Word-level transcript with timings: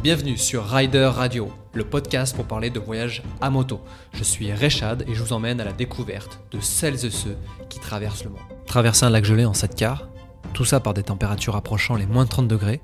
Bienvenue 0.00 0.38
sur 0.38 0.64
Rider 0.64 1.10
Radio, 1.12 1.50
le 1.74 1.82
podcast 1.82 2.36
pour 2.36 2.44
parler 2.44 2.70
de 2.70 2.78
voyage 2.78 3.24
à 3.40 3.50
moto. 3.50 3.80
Je 4.12 4.22
suis 4.22 4.52
Rechad 4.52 5.04
et 5.08 5.14
je 5.14 5.20
vous 5.24 5.32
emmène 5.32 5.60
à 5.60 5.64
la 5.64 5.72
découverte 5.72 6.38
de 6.52 6.60
celles 6.60 7.04
et 7.04 7.10
ceux 7.10 7.36
qui 7.68 7.80
traversent 7.80 8.22
le 8.22 8.30
monde. 8.30 8.38
Traverser 8.66 9.06
un 9.06 9.10
lac 9.10 9.24
gelé 9.24 9.44
en 9.44 9.54
7 9.54 9.74
quarts, 9.74 10.08
tout 10.52 10.64
ça 10.64 10.78
par 10.78 10.94
des 10.94 11.02
températures 11.02 11.56
approchant 11.56 11.96
les 11.96 12.06
moins 12.06 12.26
30 12.26 12.46
degrés, 12.46 12.80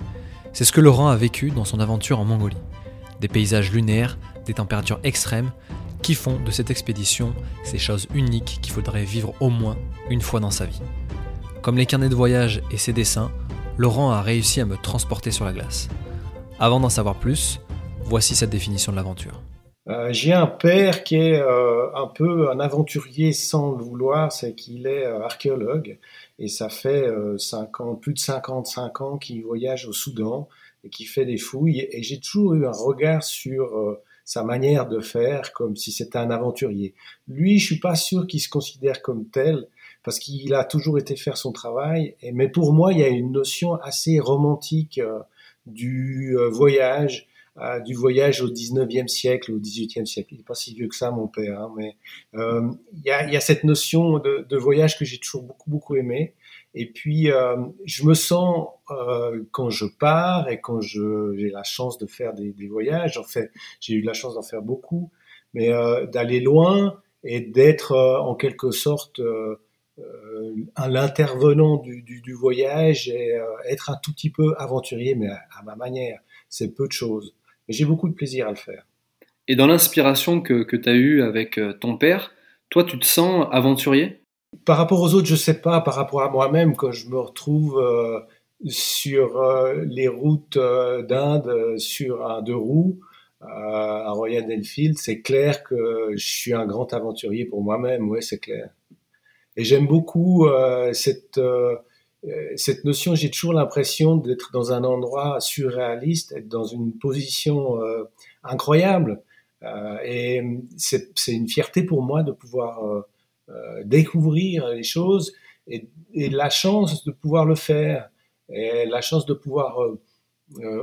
c'est 0.53 0.65
ce 0.65 0.73
que 0.73 0.81
Laurent 0.81 1.07
a 1.07 1.15
vécu 1.15 1.53
dans 1.53 1.65
son 1.65 1.79
aventure 1.79 2.19
en 2.19 2.25
Mongolie. 2.25 2.57
Des 3.21 3.29
paysages 3.29 3.71
lunaires, 3.71 4.19
des 4.45 4.55
températures 4.55 4.99
extrêmes, 5.05 5.53
qui 6.03 6.17
font 6.17 6.41
de 6.45 6.51
cette 6.51 6.73
expédition 6.73 7.33
ces 7.63 7.79
choses 7.79 8.09
uniques 8.13 8.59
qu'il 8.61 8.73
faudrait 8.73 9.05
vivre 9.05 9.35
au 9.39 9.51
moins 9.51 9.77
une 10.11 10.21
fois 10.21 10.41
dans 10.41 10.51
sa 10.51 10.67
vie. 10.67 10.83
Comme 11.63 11.77
les 11.77 11.87
carnets 11.87 12.09
de 12.09 12.17
voyage 12.17 12.61
et 12.73 12.77
ses 12.77 12.93
dessins, 12.93 13.31
Laurent 13.79 14.11
a 14.11 14.21
réussi 14.21 14.61
à 14.61 14.67
me 14.67 14.77
transporter 14.77 15.31
sur 15.31 15.45
la 15.45 15.53
glace. 15.53 15.89
Avant 16.61 16.79
d'en 16.79 16.89
savoir 16.89 17.19
plus, 17.19 17.59
voici 18.05 18.37
cette 18.37 18.51
définition 18.51 18.93
de 18.93 18.97
l'aventure. 18.97 19.43
Euh, 19.89 20.13
j'ai 20.13 20.33
un 20.33 20.47
père 20.47 21.03
qui 21.03 21.17
est 21.17 21.41
euh, 21.41 21.93
un 21.95 22.07
peu 22.07 22.49
un 22.51 22.61
aventurier 22.61 23.33
sans 23.33 23.73
le 23.73 23.83
vouloir, 23.83 24.33
c'est 24.33 24.55
qu'il 24.55 24.87
est 24.87 25.05
euh, 25.05 25.21
archéologue 25.23 25.99
et 26.39 26.49
ça 26.49 26.69
fait 26.69 27.07
plus 28.01 28.15
de 28.15 28.19
55 28.19 29.01
ans 29.01 29.19
qu'il 29.19 29.43
voyage 29.45 29.87
au 29.87 29.93
Soudan 29.93 30.49
et 30.85 30.91
qui 30.91 31.05
fait 31.05 31.27
des 31.27 31.39
fouilles 31.39 31.89
et 31.91 32.03
j'ai 32.03 32.19
toujours 32.19 32.55
eu 32.55 32.67
un 32.67 32.73
regard 32.73 33.23
sur 33.23 33.99
sa 34.25 34.43
manière 34.43 34.89
de 34.89 35.01
faire 35.01 35.53
comme 35.53 35.77
si 35.77 35.93
c'était 35.93 36.19
un 36.19 36.31
aventurier. 36.31 36.95
Lui, 37.29 37.59
je 37.61 37.67
suis 37.67 37.79
pas 37.79 37.95
sûr 37.95 38.27
qu'il 38.27 38.41
se 38.41 38.49
considère 38.49 39.01
comme 39.01 39.27
tel 39.27 39.69
parce 40.03 40.19
qu'il 40.19 40.55
a 40.55 40.65
toujours 40.65 40.99
été 40.99 41.15
faire 41.15 41.37
son 41.37 41.53
travail 41.53 42.17
mais 42.33 42.49
pour 42.49 42.73
moi, 42.73 42.93
il 42.93 42.99
y 42.99 43.05
a 43.05 43.09
une 43.09 43.31
notion 43.31 43.75
assez 43.75 44.19
romantique 44.19 45.01
du 45.67 46.37
euh, 46.39 46.49
voyage, 46.49 47.29
euh, 47.57 47.79
du 47.79 47.95
voyage 47.95 48.41
au 48.41 48.49
19e 48.49 49.07
siècle, 49.07 49.53
au 49.53 49.61
18e 49.61 50.07
siècle. 50.07 50.35
Il 50.35 50.39
n'est 50.39 50.45
pas 50.45 50.57
si 50.57 50.75
vieux 50.75 50.89
que 50.89 50.97
ça, 50.97 51.13
mon 51.13 51.29
père, 51.29 51.61
hein, 51.61 51.73
mais 51.77 51.97
euh, 52.35 52.69
il 52.93 53.03
y, 53.05 53.11
a, 53.11 53.31
y, 53.31 53.37
a, 53.37 53.41
cette 53.41 53.63
notion 53.63 54.19
de, 54.19 54.45
de 54.49 54.57
voyage 54.57 54.99
que 54.99 55.05
j'ai 55.05 55.19
toujours 55.19 55.45
beaucoup, 55.45 55.71
beaucoup 55.71 55.95
aimé. 55.95 56.35
Et 56.75 56.91
puis, 56.91 57.31
euh, 57.31 57.57
je 57.85 58.05
me 58.05 58.15
sens, 58.15 58.67
quand 59.53 59.71
je 59.71 59.85
pars 59.85 60.49
et 60.49 60.61
quand 60.61 60.81
j'ai 60.81 61.51
la 61.53 61.63
chance 61.63 61.97
de 61.99 62.07
faire 62.07 62.35
des, 62.35 62.53
des 62.53 62.67
voyages, 62.67 63.19
en 63.19 63.23
fait, 63.23 63.53
j'ai 63.79 63.95
eu 63.95 64.03
la 64.03 64.15
chance 64.15 64.35
d'en 64.35 64.43
faire 64.43 64.63
beaucoup, 64.63 65.13
mais 65.53 65.71
d'aller 66.13 66.41
loin 66.41 67.01
et 67.23 67.41
d'être 67.41 67.97
en 67.97 68.35
quelque 68.35 68.73
sorte 68.73 69.21
l'intervenant 70.89 71.77
du, 71.77 72.03
du, 72.03 72.21
du, 72.21 72.33
voyage 72.33 73.09
et 73.09 73.37
euh, 73.37 73.45
être 73.69 73.91
un 73.91 73.97
tout 74.03 74.13
petit 74.13 74.31
peu 74.31 74.55
aventurier, 74.59 75.15
mais 75.15 75.29
à, 75.29 75.63
ma 75.65 75.77
manière. 75.77 76.21
C'est 76.49 76.75
peu 76.75 76.87
de 76.87 76.93
choses. 76.93 77.35
Mais 77.69 77.75
j'ai 77.75 77.85
beaucoup 77.85 78.09
de 78.09 78.15
plaisir 78.15 78.47
à 78.47 78.51
le 78.51 78.57
faire. 78.57 78.87
Et 79.47 79.57
dans 79.57 79.67
l'inspiration 79.67 80.41
que, 80.41 80.63
que 80.63 80.77
tu 80.77 80.89
as 80.89 80.95
eue 80.95 81.23
avec 81.23 81.59
euh, 81.59 81.73
ton 81.75 81.97
père, 81.97 82.33
toi, 82.71 82.85
tu 82.85 82.99
te 82.99 83.07
sens 83.07 83.47
aventurier? 83.53 84.23
Par 84.65 84.77
rapport 84.77 85.01
aux 85.01 85.15
autres, 85.15 85.27
je 85.27 85.37
sais 85.37 85.61
pas. 85.61 85.81
Par 85.81 85.95
rapport 85.95 86.23
à 86.23 86.31
moi-même, 86.31 86.77
quand 86.77 86.93
je 86.93 87.09
me 87.09 87.19
retrouve 87.19 87.79
euh, 87.79 88.21
sur 88.67 89.41
euh, 89.41 89.85
les 89.87 90.09
routes 90.09 90.59
d'Inde, 90.59 91.79
sur 91.79 92.27
un 92.27 92.43
deux 92.43 92.57
roues, 92.57 93.01
à 93.41 94.11
Royal 94.13 94.45
Enfield, 94.51 94.97
c'est 94.97 95.21
clair 95.21 95.65
que 95.65 96.13
je 96.17 96.27
suis 96.27 96.55
un 96.55 96.65
grand 96.65 96.91
aventurier 96.95 97.45
pour 97.45 97.63
moi-même. 97.63 98.09
Oui, 98.09 98.23
c'est 98.23 98.39
clair. 98.39 98.71
Et 99.57 99.65
j'aime 99.65 99.87
beaucoup 99.87 100.47
euh, 100.47 100.93
cette, 100.93 101.39
euh, 101.39 101.77
cette 102.57 102.85
notion, 102.85 103.15
j'ai 103.15 103.31
toujours 103.31 103.53
l'impression 103.53 104.17
d'être 104.17 104.51
dans 104.53 104.73
un 104.73 104.85
endroit 104.85 105.41
surréaliste, 105.41 106.33
être 106.33 106.49
dans 106.49 106.65
une 106.65 106.97
position 106.99 107.81
euh, 107.81 108.05
incroyable. 108.43 109.23
et 110.05 110.43
c'est 110.77 111.33
une 111.33 111.49
fierté 111.49 111.85
pour 111.85 112.03
moi 112.03 112.23
de 112.23 112.33
pouvoir 112.33 113.05
découvrir 113.85 114.69
les 114.69 114.83
choses 114.83 115.33
et, 115.67 115.89
et, 116.13 116.29
la 116.29 116.51
chance 116.51 117.03
de 117.05 117.13
pouvoir 117.13 117.47
le 117.47 117.55
faire 117.55 118.11
et 118.51 118.85
la 118.85 119.01
chance 119.01 119.25
de 119.25 119.33
pouvoir 119.33 119.79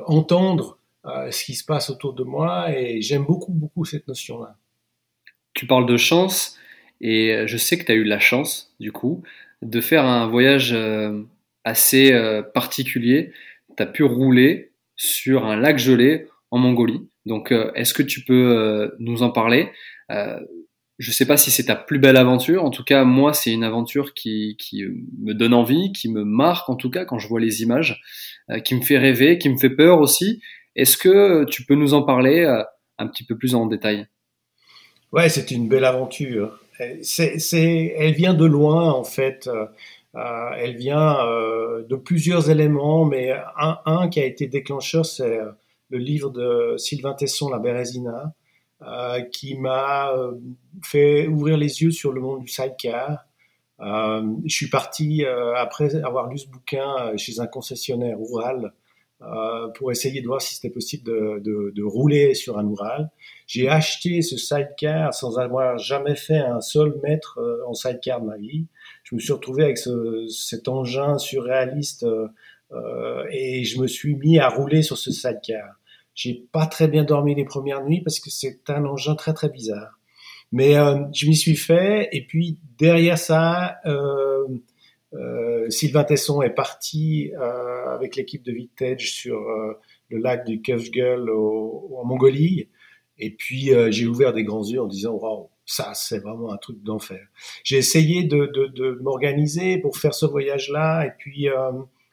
entendre 0.07 0.79
ce 1.03 1.43
qui 1.45 1.53
se 1.53 1.63
passe 1.63 1.91
autour 1.91 2.13
de 2.13 2.23
moi 2.23 2.75
et 2.75 3.03
j'aime 3.03 3.25
beaucoup 3.25 3.53
beaucoup 3.53 3.85
cette 3.85 4.07
notion 4.07 4.41
là. 4.41 4.55
Tu 5.53 5.67
parles 5.67 5.85
de 5.85 5.97
chance, 5.97 6.57
et 7.01 7.33
euh, 7.33 7.47
je 7.47 7.57
sais 7.57 7.77
que 7.77 7.83
tu 7.83 7.91
as 7.91 7.95
eu 7.95 8.03
la 8.03 8.19
chance, 8.19 8.73
du 8.79 8.91
coup, 8.91 9.23
de 9.61 9.81
faire 9.81 10.05
un 10.05 10.27
voyage 10.27 10.71
euh, 10.73 11.23
assez 11.63 12.13
euh, 12.13 12.43
particulier. 12.43 13.33
Tu 13.75 13.83
as 13.83 13.87
pu 13.87 14.03
rouler 14.03 14.71
sur 14.95 15.45
un 15.45 15.55
lac 15.55 15.79
gelé 15.79 16.27
en 16.51 16.59
Mongolie. 16.59 17.09
Donc, 17.25 17.53
est-ce 17.75 17.93
que 17.93 18.03
tu 18.03 18.23
peux 18.23 18.91
nous 18.99 19.21
en 19.21 19.29
parler? 19.29 19.71
Je 20.09 21.09
ne 21.09 21.13
sais 21.13 21.25
pas 21.25 21.37
si 21.37 21.49
c'est 21.51 21.65
ta 21.65 21.75
plus 21.75 21.99
belle 21.99 22.17
aventure. 22.17 22.65
En 22.65 22.71
tout 22.71 22.83
cas, 22.83 23.03
moi, 23.03 23.33
c'est 23.33 23.51
une 23.51 23.63
aventure 23.63 24.13
qui, 24.13 24.57
qui, 24.59 24.83
me 25.19 25.33
donne 25.33 25.53
envie, 25.53 25.91
qui 25.93 26.09
me 26.09 26.23
marque 26.23 26.67
en 26.69 26.75
tout 26.75 26.89
cas 26.89 27.05
quand 27.05 27.19
je 27.19 27.27
vois 27.27 27.39
les 27.39 27.61
images, 27.61 28.01
qui 28.65 28.75
me 28.75 28.81
fait 28.81 28.97
rêver, 28.97 29.37
qui 29.37 29.49
me 29.49 29.57
fait 29.57 29.69
peur 29.69 30.01
aussi. 30.01 30.41
Est-ce 30.75 30.97
que 30.97 31.45
tu 31.45 31.63
peux 31.63 31.75
nous 31.75 31.93
en 31.93 32.01
parler 32.01 32.43
un 32.97 33.07
petit 33.07 33.23
peu 33.23 33.37
plus 33.37 33.53
en 33.53 33.67
détail? 33.67 34.07
Ouais, 35.11 35.29
c'est 35.29 35.51
une 35.51 35.69
belle 35.69 35.85
aventure 35.85 36.59
elle 36.81 38.13
vient 38.13 38.33
de 38.33 38.45
loin 38.45 38.91
en 38.91 39.03
fait. 39.03 39.47
Euh, 39.47 39.65
euh, 40.15 40.51
elle 40.57 40.75
vient 40.75 41.25
euh, 41.25 41.83
de 41.87 41.95
plusieurs 41.95 42.49
éléments, 42.49 43.05
mais 43.05 43.33
un, 43.57 44.09
qui 44.09 44.19
a 44.19 44.25
été 44.25 44.47
déclencheur, 44.47 45.05
c'est 45.05 45.39
le 45.89 45.97
livre 45.97 46.29
de 46.29 46.75
Sylvain 46.77 47.13
Tesson, 47.13 47.49
La 47.49 47.59
Bérésina, 47.59 48.33
qui 49.31 49.57
m'a 49.57 50.11
fait 50.83 51.27
ouvrir 51.27 51.55
les 51.57 51.81
yeux 51.81 51.91
sur 51.91 52.11
le 52.11 52.19
monde 52.19 52.41
du 52.41 52.47
sidecar. 52.47 53.25
je 53.79 54.53
suis 54.53 54.69
parti 54.69 55.23
après 55.55 55.95
avoir 56.03 56.27
lu 56.27 56.37
ce 56.39 56.47
bouquin 56.47 57.15
chez 57.17 57.39
un 57.39 57.47
concessionnaire 57.47 58.17
rural 58.17 58.73
pour 59.75 59.91
essayer 59.91 60.21
de 60.21 60.27
voir 60.27 60.41
si 60.41 60.55
c'était 60.55 60.69
possible 60.69 61.03
de, 61.03 61.39
de, 61.39 61.71
de, 61.75 61.83
rouler 61.83 62.33
sur 62.33 62.57
un 62.57 62.65
Oural. 62.65 63.11
J'ai 63.45 63.69
acheté 63.69 64.21
ce 64.21 64.37
sidecar 64.37 65.13
sans 65.13 65.37
avoir 65.37 65.77
jamais 65.77 66.15
fait 66.15 66.39
un 66.39 66.61
seul 66.61 66.99
mètre 67.03 67.37
euh, 67.39 67.59
en 67.67 67.73
sidecar 67.73 68.21
de 68.21 68.25
ma 68.25 68.37
vie. 68.37 68.65
Je 69.03 69.15
me 69.15 69.19
suis 69.19 69.33
retrouvé 69.33 69.63
avec 69.63 69.77
ce, 69.77 70.27
cet 70.27 70.67
engin 70.67 71.17
surréaliste 71.17 72.03
euh, 72.03 72.27
euh, 72.71 73.25
et 73.31 73.63
je 73.63 73.79
me 73.79 73.87
suis 73.87 74.15
mis 74.15 74.39
à 74.39 74.49
rouler 74.49 74.81
sur 74.81 74.97
ce 74.97 75.11
sidecar. 75.11 75.75
J'ai 76.15 76.45
pas 76.51 76.65
très 76.65 76.87
bien 76.87 77.03
dormi 77.03 77.35
les 77.35 77.45
premières 77.45 77.83
nuits 77.83 78.01
parce 78.01 78.19
que 78.19 78.29
c'est 78.29 78.69
un 78.69 78.85
engin 78.85 79.15
très 79.15 79.33
très 79.33 79.49
bizarre. 79.49 79.99
Mais 80.51 80.75
euh, 80.75 81.05
je 81.13 81.27
m'y 81.27 81.35
suis 81.35 81.55
fait 81.55 82.09
et 82.11 82.25
puis 82.25 82.57
derrière 82.77 83.17
ça, 83.17 83.77
euh, 83.85 84.31
euh, 84.41 84.47
Sylvain 85.69 86.03
Tesson 86.03 86.41
est 86.41 86.51
parti 86.51 87.31
euh, 87.33 87.85
avec 87.87 88.15
l'équipe 88.15 88.43
de 88.43 88.53
Vintage 88.53 89.11
sur 89.11 89.37
euh, 89.37 89.73
le 90.09 90.19
lac 90.19 90.45
du 90.45 90.61
Kefgel 90.61 91.29
en 91.29 92.05
Mongolie. 92.05 92.69
Et 93.17 93.29
puis 93.31 93.69
j'ai 93.89 94.07
ouvert 94.07 94.33
des 94.33 94.43
grands 94.43 94.65
yeux 94.65 94.81
en 94.81 94.87
disant 94.87 95.13
waouh, 95.13 95.49
ça 95.63 95.93
c'est 95.93 96.17
vraiment 96.17 96.51
un 96.51 96.57
truc 96.57 96.81
d'enfer. 96.81 97.19
J'ai 97.63 97.77
essayé 97.77 98.23
de, 98.23 98.47
de, 98.47 98.65
de 98.65 98.99
m'organiser 99.03 99.77
pour 99.77 99.97
faire 99.97 100.15
ce 100.15 100.25
voyage-là 100.25 101.05
et 101.05 101.11
puis 101.19 101.47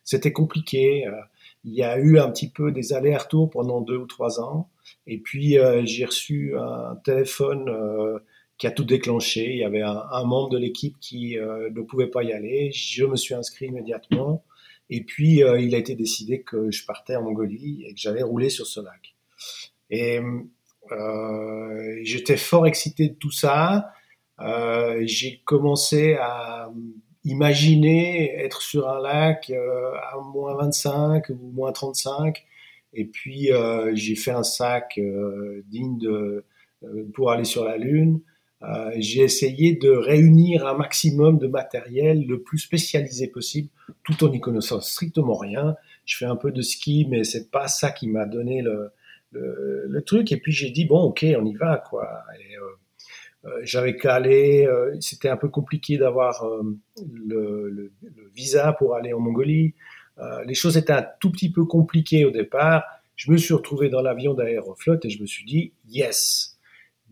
c'était 0.05 0.33
compliqué. 0.33 1.07
Il 1.65 1.73
y 1.73 1.83
a 1.83 1.99
eu 1.99 2.19
un 2.19 2.31
petit 2.31 2.51
peu 2.51 2.73
des 2.73 2.93
allers-retours 2.93 3.49
pendant 3.49 3.81
deux 3.81 3.97
ou 3.97 4.07
trois 4.07 4.39
ans. 4.39 4.69
Et 5.07 5.19
puis 5.19 5.57
j'ai 5.85 6.05
reçu 6.05 6.55
un 6.59 6.97
téléphone 6.97 8.21
qui 8.59 8.67
a 8.67 8.71
tout 8.71 8.85
déclenché. 8.85 9.53
Il 9.53 9.59
y 9.59 9.65
avait 9.65 9.83
un, 9.83 10.03
un 10.11 10.25
membre 10.25 10.51
de 10.51 10.59
l'équipe 10.59 10.97
qui 11.01 11.39
euh, 11.39 11.71
ne 11.71 11.81
pouvait 11.83 12.09
pas 12.09 12.23
y 12.23 12.33
aller. 12.33 12.71
Je 12.73 13.05
me 13.05 13.17
suis 13.17 13.35
inscrit 13.35 13.67
immédiatement. 13.67 14.45
Et 14.91 15.03
puis, 15.03 15.43
euh, 15.43 15.61
il 15.61 15.75
a 15.75 15.79
été 15.79 15.95
décidé 15.95 16.43
que 16.43 16.71
je 16.71 16.85
partais 16.87 17.17
en 17.17 17.23
Mongolie 17.23 17.85
et 17.87 17.95
que 17.95 18.01
j'allais 18.01 18.23
rouler 18.23 18.49
sur 18.49 18.67
ce 18.67 18.81
lac. 18.81 19.15
Et 19.91 20.21
euh, 20.93 21.99
j'étais 22.03 22.37
fort 22.37 22.67
excité 22.67 23.09
de 23.09 23.15
tout 23.15 23.31
ça. 23.31 23.93
Euh, 24.41 25.03
j'ai 25.05 25.43
commencé 25.45 26.15
à 26.15 26.71
imaginer 27.25 28.35
être 28.37 28.63
sur 28.63 28.89
un 28.89 29.01
lac 29.01 29.51
à 29.51 30.19
moins 30.33 30.57
25 30.57 31.29
ou 31.31 31.51
moins 31.53 31.73
35. 31.73 32.45
Et 32.95 33.05
puis, 33.05 33.51
j'ai 33.93 34.17
fait 34.17 34.31
un 34.31 34.43
sac 34.43 34.99
digne 35.67 35.99
de, 35.99 36.45
pour 37.13 37.31
aller 37.31 37.45
sur 37.45 37.65
la 37.65 37.77
Lune. 37.77 38.21
Euh, 38.63 38.91
j'ai 38.97 39.23
essayé 39.23 39.77
de 39.77 39.91
réunir 39.91 40.67
un 40.67 40.75
maximum 40.75 41.39
de 41.39 41.47
matériel 41.47 42.27
le 42.27 42.43
plus 42.43 42.59
spécialisé 42.59 43.29
possible, 43.29 43.69
tout 44.03 44.25
en 44.25 44.31
n'y 44.31 44.41
connaissant 44.41 44.81
strictement 44.81 45.37
rien. 45.37 45.77
Je 46.05 46.17
fais 46.17 46.25
un 46.25 46.37
peu 46.37 46.51
de 46.51 46.63
ski, 46.63 47.07
mais 47.09 47.23
c'est 47.23 47.51
pas 47.51 47.69
ça 47.69 47.91
qui 47.91 48.09
m'a 48.09 48.27
donné 48.27 48.63
le, 48.63 48.93
truc. 50.07 50.33
Et 50.33 50.39
puis 50.39 50.53
j'ai 50.53 50.71
dit 50.71 50.87
bon, 50.87 51.03
ok, 51.03 51.25
on 51.39 51.45
y 51.45 51.55
va, 51.55 51.85
quoi. 51.89 52.25
Et, 52.41 52.57
euh, 52.57 53.49
euh 53.49 53.61
j'avais 53.63 53.97
aller. 54.07 54.67
Euh, 54.67 54.97
c'était 55.01 55.29
un 55.29 55.37
peu 55.37 55.49
compliqué 55.49 55.99
d'avoir 55.99 56.45
euh, 56.45 56.77
le, 57.13 57.93
visa 58.35 58.73
pour 58.73 58.95
aller 58.97 59.13
en 59.13 59.21
Mongolie. 59.21 59.75
les 60.47 60.55
choses 60.55 60.77
étaient 60.77 60.93
un 60.93 61.07
tout 61.21 61.31
petit 61.31 61.53
peu 61.53 61.65
compliquées 61.65 62.25
au 62.25 62.31
départ. 62.31 62.83
je 63.17 63.31
me 63.31 63.37
suis 63.37 63.55
retrouvé 63.55 63.89
dans 63.89 64.03
l'avion 64.03 64.35
d'Aéroflot 64.35 64.99
et 65.05 65.11
je 65.11 65.21
me 65.21 65.27
suis 65.27 65.45
dit, 65.45 65.73
yes. 65.89 66.59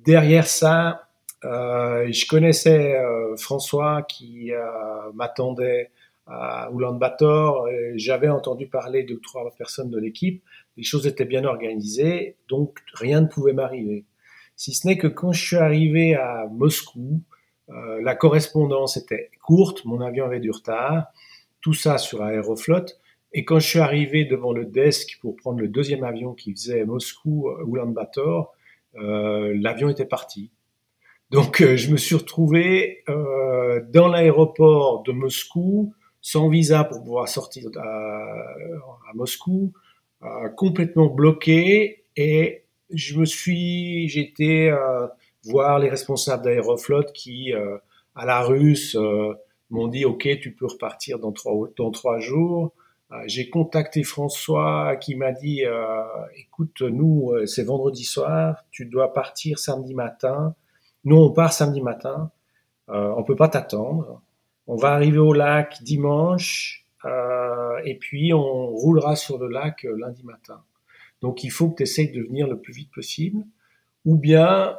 Derrière 0.05 0.47
ça, 0.47 1.06
je 1.51 2.27
connaissais 2.27 2.97
euh, 2.97 3.37
François 3.37 4.03
qui 4.03 4.53
euh, 4.53 5.13
m'attendait 5.15 5.91
à 6.27 6.71
Oulan-Bator. 6.73 7.69
J'avais 7.95 8.29
entendu 8.29 8.67
parler 8.67 9.05
de 9.05 9.15
trois 9.17 9.49
personnes 9.57 9.91
de 9.91 9.99
l'équipe. 9.99 10.43
Les 10.77 10.83
choses 10.83 11.07
étaient 11.07 11.25
bien 11.25 11.45
organisées, 11.45 12.37
donc 12.49 12.81
rien 12.95 13.21
ne 13.21 13.27
pouvait 13.27 13.53
m'arriver. 13.53 14.05
Si 14.57 14.73
ce 14.75 14.87
n'est 14.87 14.99
que 14.99 15.07
quand 15.07 15.33
je 15.33 15.45
suis 15.45 15.57
arrivé 15.57 16.15
à 16.15 16.47
Moscou, 16.51 17.23
la 17.69 18.15
correspondance 18.17 18.97
était 18.97 19.31
courte, 19.41 19.85
mon 19.85 20.01
avion 20.01 20.25
avait 20.25 20.41
du 20.41 20.51
retard, 20.51 21.07
tout 21.61 21.75
ça 21.75 21.99
sur 21.99 22.23
Aéroflot. 22.23 22.87
Et 23.33 23.45
quand 23.45 23.59
je 23.59 23.69
suis 23.69 23.79
arrivé 23.79 24.25
devant 24.25 24.53
le 24.53 24.65
desk 24.65 25.19
pour 25.21 25.37
prendre 25.37 25.61
le 25.61 25.69
deuxième 25.69 26.05
avion 26.05 26.33
qui 26.35 26.53
faisait 26.53 26.85
Moscou-Oulan-Bator, 26.85 28.55
euh, 28.99 29.55
l'avion 29.61 29.89
était 29.89 30.07
parti. 30.07 30.51
Donc 31.31 31.61
euh, 31.61 31.77
je 31.77 31.91
me 31.91 31.97
suis 31.97 32.15
retrouvé 32.15 33.03
euh, 33.09 33.83
dans 33.93 34.09
l'aéroport 34.09 35.03
de 35.03 35.13
Moscou, 35.13 35.95
sans 36.21 36.49
visa 36.49 36.85
pour 36.85 37.03
pouvoir 37.03 37.29
sortir 37.29 37.69
à, 37.77 37.81
à 37.81 39.15
Moscou, 39.15 39.73
euh, 40.23 40.49
complètement 40.51 41.07
bloqué. 41.07 42.05
Et 42.17 42.65
je 42.91 43.19
me 43.19 43.25
suis, 43.25 44.09
j'étais 44.09 44.71
voir 45.45 45.79
les 45.79 45.89
responsables 45.89 46.45
d'Aéroflot 46.45 47.05
qui, 47.13 47.53
à 48.15 48.25
la 48.25 48.41
russe, 48.43 48.97
m'ont 49.71 49.89
dit 49.89 50.05
OK, 50.05 50.29
tu 50.41 50.55
peux 50.55 50.67
repartir 50.67 51.19
dans 51.19 51.33
trois, 51.33 51.69
dans 51.77 51.91
trois 51.91 52.21
jours. 52.21 52.73
Euh, 53.13 53.23
j'ai 53.27 53.49
contacté 53.51 54.03
François 54.03 54.97
qui 54.97 55.15
m'a 55.15 55.31
dit 55.33 55.65
euh, 55.65 56.03
écoute, 56.37 56.83
nous, 56.83 57.31
euh, 57.31 57.47
c'est 57.47 57.63
vendredi 57.63 58.03
soir, 58.05 58.65
tu 58.73 58.85
dois 58.85 59.13
partir 59.13 59.59
samedi 59.59 59.95
matin. 59.95 60.55
Nous, 61.07 61.17
on 61.17 61.31
part 61.31 61.53
samedi 61.53 61.81
matin, 61.81 62.33
euh, 62.89 63.15
on 63.17 63.23
peut 63.23 63.37
pas 63.37 63.49
t'attendre. 63.49 64.21
On 64.67 64.75
va 64.75 64.91
arriver 64.91 65.19
au 65.19 65.33
lac 65.33 65.81
dimanche 65.85 66.85
euh, 67.05 67.79
et 67.85 67.95
puis 67.95 68.35
on 68.35 68.67
roulera 68.67 69.15
sur 69.15 69.39
le 69.39 69.47
lac 69.47 69.85
lundi 69.85 70.25
matin. 70.25 70.61
Donc 71.23 71.45
il 71.45 71.51
faut 71.51 71.71
que 71.71 71.77
tu 71.77 71.83
essayes 71.85 72.11
de 72.11 72.23
venir 72.23 72.49
le 72.49 72.59
plus 72.59 72.73
vite 72.73 72.91
possible. 72.93 73.45
Ou 74.05 74.17
bien 74.17 74.77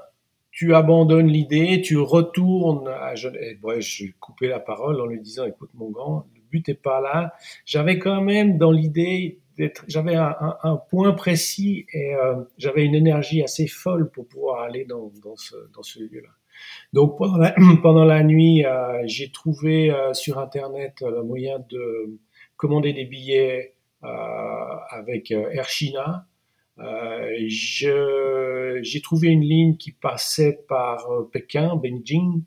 tu 0.51 0.75
abandonnes 0.75 1.27
l'idée, 1.27 1.81
tu 1.81 1.97
retournes 1.97 2.89
à 2.89 3.15
Genève. 3.15 3.63
Ouais, 3.63 3.79
j'ai 3.79 4.13
coupé 4.19 4.49
la 4.49 4.59
parole 4.59 4.99
en 4.99 5.05
lui 5.05 5.21
disant 5.21 5.45
écoute 5.45 5.69
mon 5.75 5.89
grand, 5.89 6.27
but 6.51 6.67
n'est 6.67 6.73
pas 6.73 7.01
là. 7.01 7.33
J'avais 7.65 7.99
quand 7.99 8.21
même 8.21 8.57
dans 8.57 8.71
l'idée 8.71 9.39
d'être, 9.57 9.83
j'avais 9.87 10.15
un, 10.15 10.35
un, 10.63 10.77
point 10.77 11.13
précis 11.13 11.85
et 11.91 12.13
euh, 12.15 12.35
j'avais 12.57 12.85
une 12.85 12.95
énergie 12.95 13.43
assez 13.43 13.67
folle 13.67 14.09
pour 14.11 14.27
pouvoir 14.27 14.61
aller 14.61 14.85
dans, 14.85 15.11
dans 15.23 15.35
ce, 15.35 15.55
dans 15.73 15.83
ce 15.83 15.99
lieu-là. 15.99 16.29
Donc 16.93 17.17
pendant 17.17 17.37
la, 17.37 17.55
pendant 17.81 18.05
la 18.05 18.23
nuit, 18.23 18.65
euh, 18.65 19.01
j'ai 19.05 19.31
trouvé 19.31 19.91
euh, 19.91 20.13
sur 20.13 20.37
internet 20.39 21.01
le 21.01 21.23
moyen 21.23 21.59
de 21.69 22.19
commander 22.55 22.93
des 22.93 23.05
billets 23.05 23.73
avec 24.89 25.31
Air 25.31 25.67
China. 25.67 26.27
j'ai 27.47 29.01
trouvé 29.03 29.27
une 29.29 29.41
ligne 29.41 29.75
qui 29.75 29.91
passait 29.91 30.63
par 30.67 31.05
Pékin, 31.31 31.75
Beijing, 31.75 32.43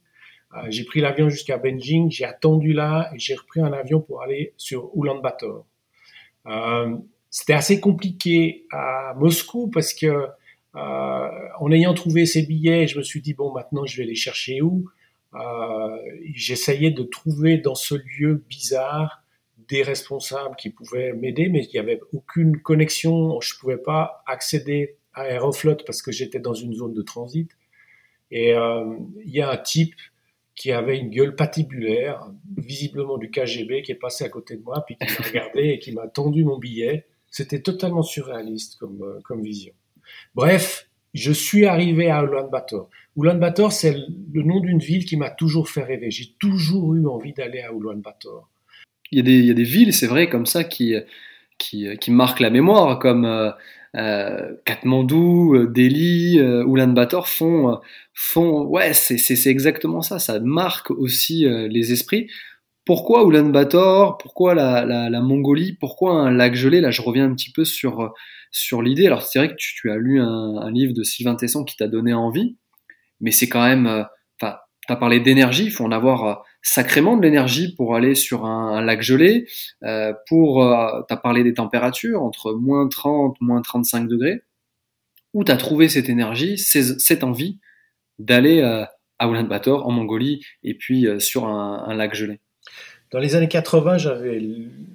euh, 0.54 0.66
j'ai 0.68 0.84
pris 0.84 1.00
l'avion 1.00 1.28
jusqu'à 1.28 1.58
Beijing, 1.58 2.10
j'ai 2.10 2.24
attendu 2.24 2.72
là 2.72 3.10
et 3.14 3.18
j'ai 3.18 3.34
repris 3.34 3.60
un 3.60 3.72
avion 3.72 4.00
pour 4.00 4.22
aller 4.22 4.54
sur 4.56 4.90
Ulaanbaatar. 4.94 5.64
Euh, 6.46 6.96
c'était 7.30 7.52
assez 7.52 7.80
compliqué 7.80 8.66
à 8.72 9.14
Moscou 9.16 9.70
parce 9.70 9.94
que 9.94 10.26
euh, 10.76 11.28
en 11.58 11.72
ayant 11.72 11.94
trouvé 11.94 12.26
ces 12.26 12.42
billets, 12.42 12.86
je 12.86 12.98
me 12.98 13.02
suis 13.02 13.20
dit 13.20 13.34
bon 13.34 13.52
maintenant 13.52 13.86
je 13.86 13.96
vais 13.96 14.04
les 14.06 14.14
chercher 14.14 14.62
où? 14.62 14.88
Euh, 15.34 15.96
J'essayais 16.34 16.90
de 16.90 17.02
trouver 17.04 17.58
dans 17.58 17.74
ce 17.76 17.94
lieu 17.94 18.44
bizarre 18.48 19.22
des 19.68 19.82
responsables 19.82 20.56
qui 20.56 20.70
pouvaient 20.70 21.12
m'aider, 21.12 21.48
mais 21.48 21.64
il 21.64 21.70
n'y 21.72 21.78
avait 21.78 22.00
aucune 22.12 22.60
connexion. 22.60 23.40
Je 23.40 23.54
ne 23.54 23.60
pouvais 23.60 23.78
pas 23.78 24.22
accéder 24.26 24.96
à 25.14 25.28
Aeroflot 25.28 25.76
parce 25.86 26.02
que 26.02 26.10
j'étais 26.10 26.40
dans 26.40 26.54
une 26.54 26.74
zone 26.74 26.92
de 26.92 27.02
transit. 27.02 27.50
Et 28.32 28.54
euh, 28.54 28.96
il 29.24 29.30
y 29.30 29.40
a 29.40 29.50
un 29.50 29.56
type 29.56 29.94
qui 30.60 30.72
avait 30.72 30.98
une 30.98 31.08
gueule 31.08 31.34
patibulaire, 31.34 32.30
visiblement 32.58 33.16
du 33.16 33.30
KGB, 33.30 33.80
qui 33.80 33.92
est 33.92 33.94
passé 33.98 34.24
à 34.24 34.28
côté 34.28 34.58
de 34.58 34.62
moi, 34.62 34.84
puis 34.84 34.94
qui 34.94 35.06
m'a 35.10 35.26
regardé 35.26 35.60
et 35.70 35.78
qui 35.78 35.92
m'a 35.92 36.06
tendu 36.06 36.44
mon 36.44 36.58
billet. 36.58 37.06
C'était 37.30 37.62
totalement 37.62 38.02
surréaliste 38.02 38.76
comme, 38.78 39.00
euh, 39.02 39.42
vision. 39.42 39.72
Bref, 40.34 40.90
je 41.14 41.32
suis 41.32 41.64
arrivé 41.64 42.10
à 42.10 42.22
Ulaanbaatar. 42.24 42.88
Ulaanbaatar, 43.16 43.72
c'est 43.72 43.96
le 44.34 44.42
nom 44.42 44.60
d'une 44.60 44.80
ville 44.80 45.06
qui 45.06 45.16
m'a 45.16 45.30
toujours 45.30 45.70
fait 45.70 45.82
rêver. 45.82 46.10
J'ai 46.10 46.34
toujours 46.38 46.94
eu 46.94 47.06
envie 47.06 47.32
d'aller 47.32 47.62
à 47.62 47.72
Ulaanbaatar. 47.72 48.50
Il 49.12 49.16
y 49.16 49.20
a 49.22 49.24
des, 49.24 49.38
il 49.38 49.46
y 49.46 49.50
a 49.50 49.54
des 49.54 49.64
villes, 49.64 49.94
c'est 49.94 50.08
vrai, 50.08 50.28
comme 50.28 50.44
ça, 50.44 50.62
qui, 50.62 50.94
qui, 51.56 51.88
qui 51.96 52.10
marquent 52.10 52.40
la 52.40 52.50
mémoire, 52.50 52.98
comme 52.98 53.24
euh, 53.24 53.50
euh, 53.96 54.54
Katmandou, 54.64 55.54
euh, 55.54 55.66
Delhi, 55.66 56.38
euh, 56.38 56.64
Ulaanbaatar 56.64 57.28
font, 57.28 57.80
font, 58.14 58.64
ouais, 58.66 58.92
c'est 58.92 59.50
exactement 59.50 60.02
ça. 60.02 60.18
Ça 60.18 60.38
marque 60.40 60.90
aussi 60.90 61.44
les 61.44 61.92
esprits. 61.92 62.28
Pourquoi 62.84 63.24
Ulaanbaatar 63.24 64.18
Pourquoi 64.18 64.54
la, 64.54 64.84
la, 64.84 65.20
Mongolie? 65.20 65.72
Pourquoi 65.72 66.14
un 66.14 66.30
lac 66.30 66.54
gelé? 66.54 66.80
Là, 66.80 66.90
je 66.90 67.02
reviens 67.02 67.26
un 67.26 67.34
petit 67.34 67.52
peu 67.52 67.64
sur 67.64 68.12
sur 68.52 68.82
l'idée. 68.82 69.06
Alors, 69.06 69.22
c'est 69.22 69.38
vrai 69.38 69.48
que 69.48 69.54
tu, 69.56 69.90
as 69.90 69.96
lu 69.96 70.20
un 70.20 70.70
livre 70.70 70.92
de 70.92 71.02
Sylvain 71.02 71.36
Tesson 71.36 71.64
qui 71.64 71.76
t'a 71.76 71.88
donné 71.88 72.14
envie, 72.14 72.56
mais 73.20 73.30
c'est 73.30 73.48
quand 73.48 73.64
même, 73.64 74.06
enfin, 74.90 74.94
tu 74.94 74.98
as 74.98 75.00
parlé 75.00 75.20
d'énergie. 75.20 75.64
Il 75.64 75.70
faut 75.70 75.84
en 75.84 75.92
avoir 75.92 76.44
sacrément 76.62 77.16
de 77.16 77.22
l'énergie 77.22 77.74
pour 77.74 77.94
aller 77.94 78.14
sur 78.14 78.44
un, 78.44 78.82
lac 78.82 79.02
gelé. 79.02 79.46
Euh, 79.82 80.12
pour, 80.28 80.64
euh, 80.64 81.02
tu 81.08 81.14
as 81.14 81.16
parlé 81.16 81.44
des 81.44 81.54
températures 81.54 82.22
entre 82.22 82.52
moins 82.52 82.88
30, 82.88 83.36
moins 83.40 83.62
35 83.62 84.08
degrés. 84.08 84.42
Où 85.32 85.44
tu 85.44 85.52
as 85.52 85.56
trouvé 85.56 85.88
cette 85.88 86.08
énergie, 86.08 86.58
cette 86.58 87.22
envie 87.22 87.58
d'aller 88.18 88.60
euh, 88.60 88.84
à 89.18 89.28
Ulaanbaatar 89.28 89.86
en 89.86 89.90
Mongolie 89.92 90.44
et 90.62 90.74
puis 90.74 91.06
euh, 91.06 91.20
sur 91.20 91.46
un, 91.46 91.84
un, 91.86 91.94
lac 91.94 92.14
gelé? 92.14 92.40
Dans 93.12 93.20
les 93.20 93.36
années 93.36 93.48
80, 93.48 93.98
j'avais 93.98 94.40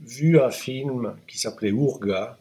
vu 0.06 0.40
un 0.40 0.52
film 0.52 1.16
qui 1.28 1.38
s'appelait 1.38 1.70
Urga, 1.70 2.38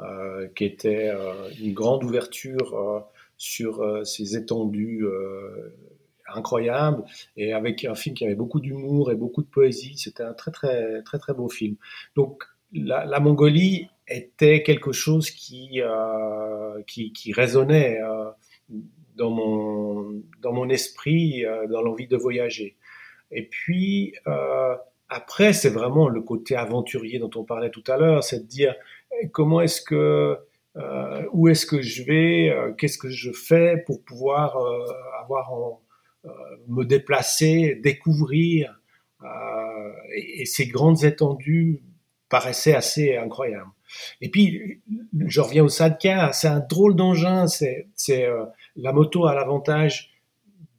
euh, 0.00 0.48
qui 0.54 0.64
était 0.64 1.12
une 1.60 1.74
grande 1.74 2.04
ouverture 2.04 3.04
sur 3.36 4.06
ces 4.06 4.36
étendues 4.36 5.04
incroyable 6.34 7.04
et 7.36 7.52
avec 7.52 7.84
un 7.84 7.94
film 7.94 8.14
qui 8.14 8.24
avait 8.24 8.34
beaucoup 8.34 8.60
d'humour 8.60 9.10
et 9.10 9.14
beaucoup 9.14 9.42
de 9.42 9.48
poésie. 9.48 9.96
C'était 9.96 10.22
un 10.22 10.34
très 10.34 10.50
très 10.50 11.02
très 11.02 11.18
très 11.18 11.34
beau 11.34 11.48
film. 11.48 11.76
Donc 12.16 12.44
la, 12.72 13.20
Mongolie 13.20 13.88
était 14.08 14.62
quelque 14.62 14.92
chose 14.92 15.30
qui 15.30 15.80
euh, 15.82 16.82
qui, 16.86 17.32
résonnait 17.32 18.00
euh, 18.00 18.30
dans 19.16 19.30
mon 19.30 20.22
dans 20.40 20.52
mon 20.52 20.68
esprit, 20.68 21.44
euh, 21.44 21.66
dans 21.66 21.82
l'envie 21.82 22.08
de 22.08 22.16
voyager. 22.16 22.76
Et 23.30 23.46
puis 23.46 24.14
après, 25.08 25.52
c'est 25.52 25.70
vraiment 25.70 26.08
le 26.08 26.20
côté 26.20 26.56
aventurier 26.56 27.18
dont 27.18 27.30
on 27.36 27.44
parlait 27.44 27.70
tout 27.70 27.84
à 27.88 27.96
l'heure, 27.96 28.24
c'est 28.24 28.40
de 28.40 28.46
dire 28.46 28.74
eh, 29.20 29.28
comment 29.28 29.60
est-ce 29.60 29.82
que 29.82 30.36
où 31.32 31.48
est-ce 31.48 31.66
que 31.66 31.82
je 31.82 32.02
vais, 32.04 32.54
qu'est-ce 32.78 32.98
que 32.98 33.10
je 33.10 33.32
fais 33.32 33.82
pour 33.86 34.02
pouvoir 34.04 34.56
avoir 35.20 35.52
en, 35.52 35.80
me 36.68 36.84
déplacer, 36.84 37.78
découvrir. 37.82 38.80
Euh, 39.22 39.92
et, 40.14 40.46
ces 40.46 40.66
grandes 40.66 41.04
étendues 41.04 41.82
paraissaient 42.28 42.74
assez 42.74 43.16
incroyables. 43.16 43.70
Et 44.20 44.30
puis, 44.30 44.80
je 45.26 45.40
reviens 45.40 45.64
au 45.64 45.68
Sadka, 45.68 46.32
c'est 46.32 46.48
un 46.48 46.60
drôle 46.60 46.94
d'engin, 46.94 47.48
c'est, 47.48 47.88
c'est 47.96 48.24
euh, 48.24 48.44
la 48.76 48.92
moto 48.92 49.26
a 49.26 49.34
l'avantage 49.34 50.10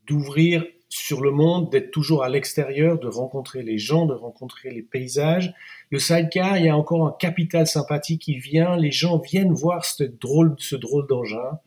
d'ouvrir 0.07 0.65
sur 0.87 1.21
le 1.21 1.31
monde, 1.31 1.69
d'être 1.69 1.91
toujours 1.91 2.23
à 2.23 2.29
l'extérieur, 2.29 2.99
de 2.99 3.07
rencontrer 3.07 3.63
les 3.63 3.77
gens, 3.77 4.05
de 4.05 4.13
rencontrer 4.13 4.71
les 4.71 4.81
paysages. 4.81 5.53
Le 5.89 5.99
sidecar, 5.99 6.57
il 6.57 6.65
y 6.65 6.69
a 6.69 6.75
encore 6.75 7.05
un 7.05 7.15
capital 7.17 7.67
sympathique 7.67 8.23
qui 8.23 8.37
vient, 8.37 8.75
les 8.75 8.91
gens 8.91 9.19
viennent 9.19 9.53
voir 9.53 9.85
ce 9.85 10.03
drôle, 10.03 10.55
ce 10.57 10.75
drôle 10.75 11.07
d'engin. 11.07 11.59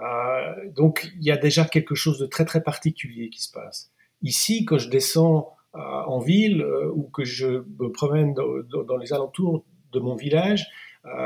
Euh, 0.00 0.70
donc 0.74 1.10
il 1.16 1.24
y 1.24 1.30
a 1.30 1.36
déjà 1.36 1.64
quelque 1.64 1.94
chose 1.94 2.18
de 2.18 2.26
très 2.26 2.44
très 2.44 2.62
particulier 2.62 3.30
qui 3.30 3.42
se 3.42 3.50
passe. 3.50 3.90
Ici, 4.22 4.64
quand 4.64 4.78
je 4.78 4.88
descends 4.88 5.56
euh, 5.74 5.80
en 5.80 6.18
ville 6.18 6.62
euh, 6.62 6.90
ou 6.94 7.04
que 7.04 7.24
je 7.24 7.64
me 7.78 7.90
promène 7.90 8.34
dans, 8.34 8.96
les 8.96 9.12
alentours 9.12 9.64
de 9.92 10.00
mon 10.00 10.14
village, 10.14 10.66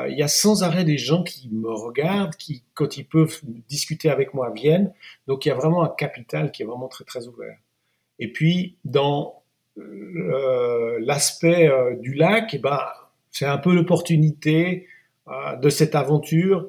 il 0.08 0.16
y 0.16 0.22
a 0.22 0.28
sans 0.28 0.62
arrêt 0.62 0.84
des 0.84 0.96
gens 0.96 1.24
qui 1.24 1.48
me 1.50 1.68
regardent, 1.68 2.36
qui, 2.36 2.62
quand 2.74 2.98
ils 2.98 3.04
peuvent 3.04 3.40
discuter 3.68 4.10
avec 4.10 4.32
moi, 4.32 4.52
viennent. 4.54 4.92
Donc 5.26 5.44
il 5.44 5.48
y 5.48 5.50
a 5.50 5.56
vraiment 5.56 5.82
un 5.82 5.88
capital 5.88 6.52
qui 6.52 6.62
est 6.62 6.66
vraiment 6.66 6.86
très 6.86 7.02
très 7.02 7.26
ouvert. 7.26 7.58
Et 8.20 8.32
puis 8.32 8.76
dans 8.84 9.42
l'aspect 11.00 11.68
du 11.98 12.14
lac, 12.14 12.54
eh 12.54 12.58
ben, 12.58 12.78
c'est 13.32 13.46
un 13.46 13.58
peu 13.58 13.74
l'opportunité 13.74 14.86
de 15.60 15.68
cette 15.68 15.96
aventure 15.96 16.68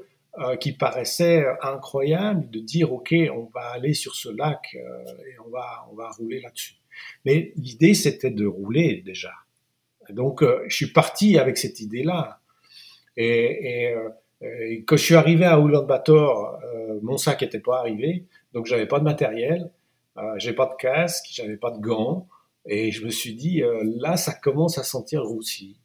qui 0.60 0.74
paraissait 0.74 1.46
incroyable, 1.62 2.50
de 2.50 2.60
dire 2.60 2.92
ok, 2.92 3.14
on 3.36 3.52
va 3.54 3.68
aller 3.68 3.94
sur 3.94 4.16
ce 4.16 4.30
lac 4.30 4.74
et 4.74 5.40
on 5.46 5.50
va 5.52 5.88
on 5.92 5.96
va 5.96 6.10
rouler 6.10 6.42
là-dessus. 6.42 6.74
Mais 7.24 7.54
l'idée 7.56 7.94
c'était 7.94 8.32
de 8.32 8.48
rouler 8.48 9.04
déjà. 9.06 9.32
Donc 10.10 10.44
je 10.68 10.76
suis 10.76 10.92
parti 10.92 11.38
avec 11.38 11.60
cette 11.60 11.80
idée-là. 11.80 12.40
Et, 13.16 13.92
et, 13.92 13.96
et, 14.42 14.84
quand 14.86 14.98
je 14.98 15.04
suis 15.04 15.16
arrivé 15.16 15.46
à 15.46 15.60
Ulaanbaatar, 15.60 16.60
mon 17.04 17.18
sac 17.18 17.44
n'était 17.44 17.60
pas 17.60 17.78
arrivé, 17.78 18.26
donc 18.54 18.66
j'avais 18.66 18.88
pas 18.88 18.98
de 18.98 19.04
matériel. 19.04 19.70
Euh, 20.18 20.36
j'ai 20.38 20.54
pas 20.54 20.68
de 20.68 20.76
casque, 20.76 21.26
j'avais 21.32 21.58
pas 21.58 21.72
de 21.72 21.80
gants, 21.80 22.28
et 22.66 22.92
je 22.92 23.04
me 23.04 23.10
suis 23.10 23.34
dit 23.34 23.64
euh, 23.64 23.84
là, 23.98 24.16
ça 24.16 24.34
commence 24.34 24.78
à 24.78 24.84
sentir 24.84 25.24
roussi. 25.24 25.78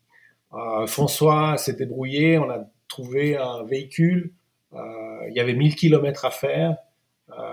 Euh, 0.52 0.86
François 0.86 1.56
s'est 1.56 1.74
débrouillé, 1.74 2.38
on 2.38 2.50
a 2.50 2.68
trouvé 2.88 3.36
un 3.36 3.64
véhicule. 3.64 4.32
Il 4.72 5.32
y 5.34 5.40
avait 5.40 5.54
1000 5.54 5.74
km 5.76 6.24
à 6.24 6.30
faire. 6.30 6.76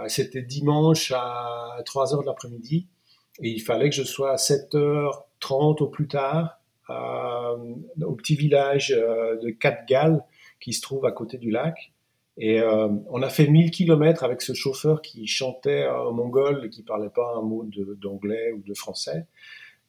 C'était 0.07 0.41
dimanche 0.41 1.11
à 1.15 1.77
3 1.85 2.13
h 2.13 2.21
de 2.21 2.25
l'après-midi, 2.25 2.87
et 3.41 3.49
il 3.49 3.59
fallait 3.59 3.89
que 3.89 3.95
je 3.95 4.03
sois 4.03 4.31
à 4.31 4.35
7h30 4.35 5.83
au 5.83 5.87
plus 5.87 6.07
tard 6.07 6.59
au 6.89 8.15
petit 8.15 8.35
village 8.35 8.89
de 8.89 9.49
Katgal 9.49 10.23
qui 10.59 10.73
se 10.73 10.81
trouve 10.81 11.05
à 11.05 11.11
côté 11.11 11.37
du 11.37 11.51
lac. 11.51 11.93
Et 12.37 12.59
euh, 12.59 12.89
on 13.09 13.21
a 13.21 13.29
fait 13.29 13.47
1000 13.47 13.71
kilomètres 13.71 14.23
avec 14.23 14.41
ce 14.41 14.53
chauffeur 14.53 15.01
qui 15.01 15.25
chantait 15.25 15.87
en 15.87 16.11
mongol, 16.11 16.69
qui 16.69 16.83
parlait 16.83 17.09
pas 17.09 17.35
un 17.37 17.41
mot 17.41 17.65
d'anglais 18.01 18.51
ou 18.51 18.61
de 18.61 18.73
français. 18.73 19.25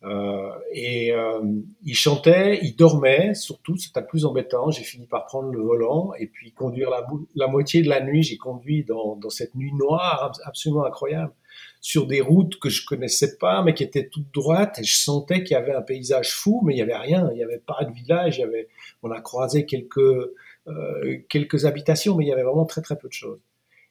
Euh, 0.06 0.50
et 0.72 1.12
euh, 1.12 1.40
il 1.84 1.94
chantait, 1.94 2.60
il 2.62 2.76
dormait, 2.76 3.34
surtout, 3.34 3.76
c'était 3.76 4.00
le 4.00 4.06
plus 4.06 4.24
embêtant. 4.24 4.70
J'ai 4.70 4.84
fini 4.84 5.06
par 5.06 5.26
prendre 5.26 5.50
le 5.50 5.60
volant 5.60 6.12
et 6.18 6.26
puis 6.26 6.52
conduire 6.52 6.90
la, 6.90 7.48
moitié 7.48 7.82
de 7.82 7.88
la 7.88 8.00
nuit. 8.00 8.22
J'ai 8.22 8.36
conduit 8.36 8.84
dans, 8.84 9.16
dans, 9.16 9.30
cette 9.30 9.54
nuit 9.54 9.72
noire 9.72 10.32
absolument 10.44 10.84
incroyable 10.84 11.32
sur 11.80 12.06
des 12.06 12.20
routes 12.20 12.58
que 12.58 12.68
je 12.68 12.84
connaissais 12.86 13.36
pas, 13.38 13.62
mais 13.62 13.74
qui 13.74 13.82
étaient 13.82 14.08
toutes 14.08 14.32
droites. 14.32 14.78
Et 14.78 14.84
je 14.84 14.96
sentais 14.96 15.42
qu'il 15.42 15.54
y 15.54 15.58
avait 15.58 15.74
un 15.74 15.82
paysage 15.82 16.32
fou, 16.32 16.62
mais 16.64 16.74
il 16.74 16.78
y 16.78 16.82
avait 16.82 16.96
rien. 16.96 17.30
Il 17.32 17.38
y 17.38 17.42
avait 17.42 17.62
pas 17.64 17.84
de 17.84 17.92
village. 17.92 18.38
Il 18.38 18.42
y 18.42 18.44
avait, 18.44 18.68
on 19.02 19.10
a 19.10 19.20
croisé 19.20 19.66
quelques 19.66 20.30
euh, 20.68 21.18
quelques 21.28 21.64
habitations, 21.64 22.16
mais 22.16 22.24
il 22.24 22.28
y 22.28 22.32
avait 22.32 22.42
vraiment 22.42 22.64
très 22.64 22.82
très 22.82 22.96
peu 22.96 23.06
de 23.06 23.12
choses. 23.12 23.40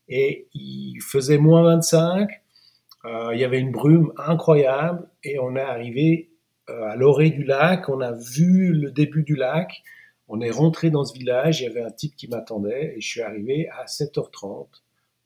Et 0.10 0.48
il 0.54 1.00
faisait 1.02 1.38
moins 1.38 1.64
25, 1.64 2.30
euh, 2.30 2.45
il 3.34 3.40
y 3.40 3.44
avait 3.44 3.60
une 3.60 3.72
brume 3.72 4.14
incroyable, 4.18 5.08
et 5.24 5.40
on 5.40 5.56
est 5.56 5.62
arrivé 5.62 6.36
euh, 6.70 6.84
à 6.86 6.96
l'orée 6.96 7.30
du 7.30 7.44
lac, 7.44 7.90
on 7.90 8.02
a 8.02 8.12
vu 8.12 8.74
le 8.74 8.92
début 8.92 9.24
du 9.24 9.36
lac, 9.36 9.84
on 10.28 10.42
est 10.42 10.50
rentré 10.50 10.90
dans 10.90 11.06
ce 11.06 11.14
village, 11.14 11.62
il 11.62 11.66
y 11.66 11.68
avait 11.68 11.84
un 11.84 11.92
type 11.92 12.16
qui 12.16 12.28
m'attendait, 12.28 12.96
et 12.96 13.02
je 13.02 13.08
suis 13.08 13.22
arrivé 13.22 13.70
à 13.70 13.86
7h30 13.86 14.68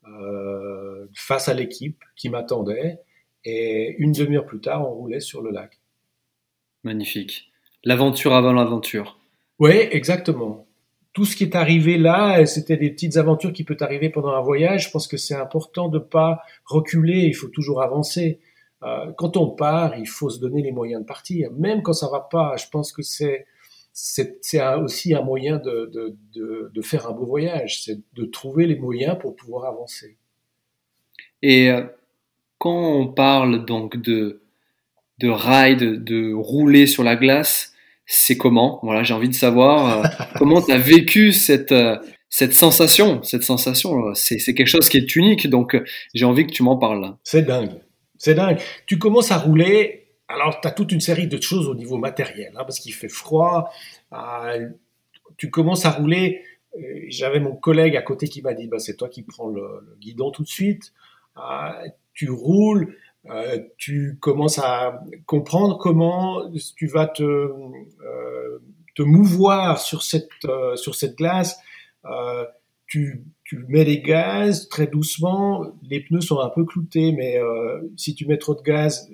euh, 0.07 1.07
face 1.15 1.47
à 1.47 1.53
l'équipe 1.53 2.03
qui 2.17 2.29
m'attendait, 2.29 2.99
et 3.45 3.95
une 3.99 4.11
demi-heure 4.11 4.45
plus 4.45 4.59
tard, 4.59 4.89
on 4.89 4.93
roulait 4.93 5.21
sur 5.21 5.41
le 5.41 5.51
lac. 5.51 5.79
Magnifique. 6.83 7.51
L'aventure 7.85 8.33
avant 8.33 8.51
l'aventure. 8.51 9.17
Oui, 9.59 9.71
exactement 9.91 10.68
tout 11.19 11.25
ce 11.25 11.35
qui 11.35 11.43
est 11.43 11.55
arrivé 11.55 11.97
là, 11.97 12.45
c'était 12.45 12.77
des 12.77 12.89
petites 12.89 13.17
aventures 13.17 13.51
qui 13.51 13.65
peuvent 13.65 13.81
arriver 13.81 14.09
pendant 14.09 14.29
un 14.29 14.39
voyage. 14.39 14.85
Je 14.85 14.89
pense 14.89 15.05
que 15.05 15.17
c'est 15.17 15.35
important 15.35 15.89
de 15.89 15.99
pas 15.99 16.39
reculer, 16.63 17.25
il 17.25 17.33
faut 17.33 17.49
toujours 17.49 17.81
avancer. 17.81 18.39
Euh, 18.83 19.11
quand 19.17 19.35
on 19.35 19.49
part, 19.49 19.97
il 19.97 20.07
faut 20.07 20.29
se 20.29 20.39
donner 20.39 20.61
les 20.61 20.71
moyens 20.71 21.01
de 21.01 21.05
partir, 21.05 21.51
même 21.51 21.81
quand 21.81 21.91
ça 21.91 22.07
va 22.09 22.21
pas. 22.21 22.55
Je 22.55 22.69
pense 22.71 22.93
que 22.93 23.01
c'est 23.01 23.45
aussi 24.81 25.13
un 25.13 25.21
moyen 25.21 25.57
de, 25.57 26.81
faire 26.83 27.09
un 27.09 27.11
beau 27.11 27.25
voyage, 27.25 27.83
c'est 27.83 27.99
de 28.13 28.23
trouver 28.23 28.65
les 28.65 28.77
moyens 28.77 29.17
pour 29.19 29.35
pouvoir 29.35 29.65
avancer. 29.65 30.15
Et 31.41 31.69
euh, 31.69 31.83
quand 32.59 32.93
on 32.93 33.07
parle 33.09 33.65
donc 33.65 33.97
de, 33.97 34.41
de 35.17 35.27
ride, 35.27 36.01
de 36.01 36.33
rouler 36.33 36.87
sur 36.87 37.03
la 37.03 37.17
glace, 37.17 37.68
c'est 38.11 38.37
comment? 38.37 38.79
Voilà, 38.81 39.03
j'ai 39.03 39.13
envie 39.13 39.29
de 39.29 39.35
savoir 39.35 40.03
euh, 40.03 40.25
comment 40.35 40.63
tu 40.63 40.71
as 40.71 40.79
vécu 40.79 41.31
cette 41.31 41.71
euh, 41.71 41.95
cette 42.27 42.55
sensation, 42.55 43.21
cette 43.23 43.43
sensation, 43.43 44.07
euh, 44.07 44.13
c'est 44.15 44.39
quelque 44.53 44.67
chose 44.67 44.89
qui 44.89 44.97
est 44.97 45.15
unique, 45.15 45.47
donc 45.47 45.77
j'ai 46.13 46.25
envie 46.25 46.45
que 46.45 46.51
tu 46.51 46.63
m'en 46.63 46.77
parles. 46.77 47.15
C'est 47.23 47.43
dingue, 47.43 47.81
c'est 48.17 48.33
dingue. 48.33 48.57
Tu 48.87 48.97
commences 48.97 49.31
à 49.31 49.37
rouler, 49.37 50.07
alors 50.27 50.59
tu 50.59 50.67
as 50.67 50.71
toute 50.71 50.91
une 50.91 51.01
série 51.01 51.27
de 51.27 51.39
choses 51.39 51.67
au 51.67 51.75
niveau 51.75 51.97
matériel, 51.97 52.51
hein, 52.55 52.63
parce 52.65 52.79
qu'il 52.79 52.93
fait 52.93 53.09
froid, 53.09 53.71
tu 55.37 55.51
commences 55.51 55.85
à 55.85 55.91
rouler, 55.91 56.43
j'avais 57.07 57.39
mon 57.39 57.55
collègue 57.55 57.95
à 57.95 58.01
côté 58.01 58.27
qui 58.27 58.41
m'a 58.41 58.53
dit, 58.53 58.67
bah, 58.67 58.79
c'est 58.79 58.95
toi 58.95 59.09
qui 59.09 59.23
prends 59.23 59.49
le, 59.49 59.61
le, 59.87 59.97
guidon 59.99 60.29
tout 60.29 60.43
de 60.43 60.47
suite, 60.47 60.93
tu 62.13 62.29
roules, 62.29 62.95
euh, 63.27 63.59
tu 63.77 64.17
commences 64.19 64.59
à 64.59 65.03
comprendre 65.25 65.77
comment 65.77 66.49
tu 66.75 66.87
vas 66.87 67.07
te, 67.07 67.23
euh, 67.23 68.59
te 68.95 69.01
mouvoir 69.01 69.79
sur 69.79 70.03
cette, 70.03 70.29
euh, 70.45 70.75
sur 70.75 70.95
cette 70.95 71.17
glace. 71.17 71.59
Tu, 72.87 73.23
tu, 73.43 73.65
mets 73.67 73.83
les 73.83 74.01
gaz 74.01 74.67
très 74.67 74.87
doucement, 74.87 75.63
les 75.83 75.99
pneus 75.99 76.21
sont 76.21 76.39
un 76.39 76.49
peu 76.49 76.65
cloutés, 76.65 77.11
mais 77.11 77.39
si 77.97 78.15
tu 78.15 78.25
mets 78.25 78.39
trop 78.39 78.55
de 78.55 78.63
gaz, 78.63 79.07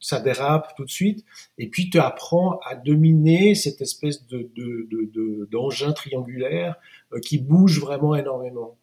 ça 0.00 0.20
dérape 0.20 0.74
tout 0.76 0.84
de 0.84 0.90
suite. 0.90 1.24
Et 1.56 1.70
puis 1.70 1.88
tu 1.88 1.98
apprends 1.98 2.58
à 2.68 2.74
dominer 2.74 3.54
cette 3.54 3.80
espèce 3.80 4.26
de, 4.26 4.50
de, 4.54 4.86
de, 4.90 5.48
d'engin 5.50 5.92
triangulaire 5.92 6.74
qui 7.22 7.38
bouge 7.38 7.80
vraiment 7.80 8.14
énormément. 8.14 8.76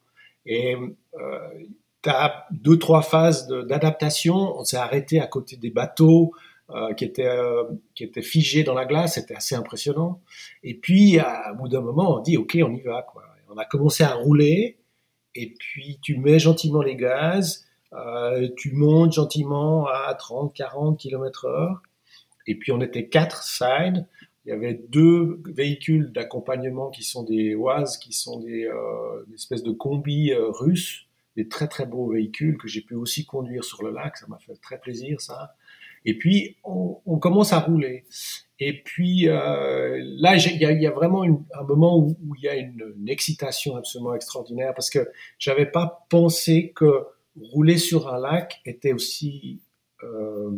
Et 0.47 0.75
tu 2.01 2.09
as 2.09 2.45
deux, 2.51 2.77
trois 2.77 3.01
phases 3.01 3.47
d'adaptation. 3.47 4.35
On 4.35 4.63
s'est 4.63 4.77
arrêté 4.77 5.19
à 5.19 5.27
côté 5.27 5.57
des 5.57 5.69
bateaux 5.69 6.33
euh, 6.69 6.93
qui, 6.93 7.05
étaient, 7.05 7.27
euh, 7.27 7.63
qui 7.95 8.03
étaient 8.03 8.21
figés 8.21 8.63
dans 8.63 8.73
la 8.73 8.85
glace. 8.85 9.15
C'était 9.15 9.35
assez 9.35 9.55
impressionnant. 9.55 10.21
Et 10.63 10.75
puis, 10.75 11.19
à, 11.19 11.53
bout 11.53 11.67
d'un 11.67 11.81
moment, 11.81 12.17
on 12.17 12.21
dit, 12.21 12.37
OK, 12.37 12.57
on 12.63 12.73
y 12.73 12.81
va. 12.81 13.03
Quoi. 13.03 13.23
On 13.49 13.57
a 13.57 13.65
commencé 13.65 14.03
à 14.03 14.13
rouler. 14.13 14.77
Et 15.35 15.53
puis, 15.57 15.99
tu 16.01 16.17
mets 16.17 16.39
gentiment 16.39 16.81
les 16.81 16.95
gaz. 16.95 17.65
Euh, 17.93 18.47
tu 18.55 18.73
montes 18.73 19.13
gentiment 19.13 19.87
à 19.87 20.13
30, 20.13 20.53
40 20.53 20.99
km 20.99 21.45
heure. 21.45 21.81
Et 22.47 22.55
puis, 22.55 22.71
on 22.71 22.81
était 22.81 23.07
quatre 23.07 23.43
sides. 23.43 24.05
Il 24.45 24.49
y 24.49 24.51
avait 24.51 24.73
deux 24.73 25.41
véhicules 25.45 26.11
d'accompagnement 26.11 26.89
qui 26.89 27.03
sont 27.03 27.23
des 27.23 27.55
WAZ, 27.55 27.97
qui 27.97 28.13
sont 28.13 28.39
des, 28.39 28.65
euh, 28.65 29.25
espèces 29.35 29.63
de 29.63 29.71
combis 29.71 30.31
euh, 30.31 30.49
russes 30.49 31.08
des 31.39 31.47
très 31.47 31.67
très 31.67 31.85
beaux 31.85 32.11
véhicules 32.11 32.57
que 32.57 32.67
j'ai 32.67 32.81
pu 32.81 32.95
aussi 32.95 33.25
conduire 33.25 33.63
sur 33.63 33.81
le 33.83 33.91
lac, 33.91 34.17
ça 34.17 34.27
m'a 34.27 34.37
fait 34.39 34.55
très 34.61 34.77
plaisir 34.77 35.21
ça. 35.21 35.55
Et 36.03 36.17
puis 36.17 36.57
on, 36.63 37.17
commence 37.19 37.53
à 37.53 37.59
rouler. 37.59 38.05
Et 38.59 38.83
puis 38.83 39.29
euh, 39.29 39.97
là, 40.19 40.35
il 40.35 40.81
y, 40.81 40.87
a 40.87 40.91
vraiment 40.91 41.23
un 41.23 41.63
moment 41.63 41.97
où, 41.97 42.15
il 42.37 42.43
y 42.43 42.49
a 42.49 42.55
une, 42.55 43.07
excitation 43.07 43.77
absolument 43.77 44.13
extraordinaire 44.15 44.73
parce 44.73 44.89
que 44.89 45.09
j'avais 45.37 45.65
pas 45.65 46.05
pensé 46.09 46.73
que 46.75 47.05
rouler 47.39 47.77
sur 47.77 48.13
un 48.13 48.19
lac 48.19 48.59
était 48.65 48.91
aussi 48.91 49.61
euh, 50.03 50.51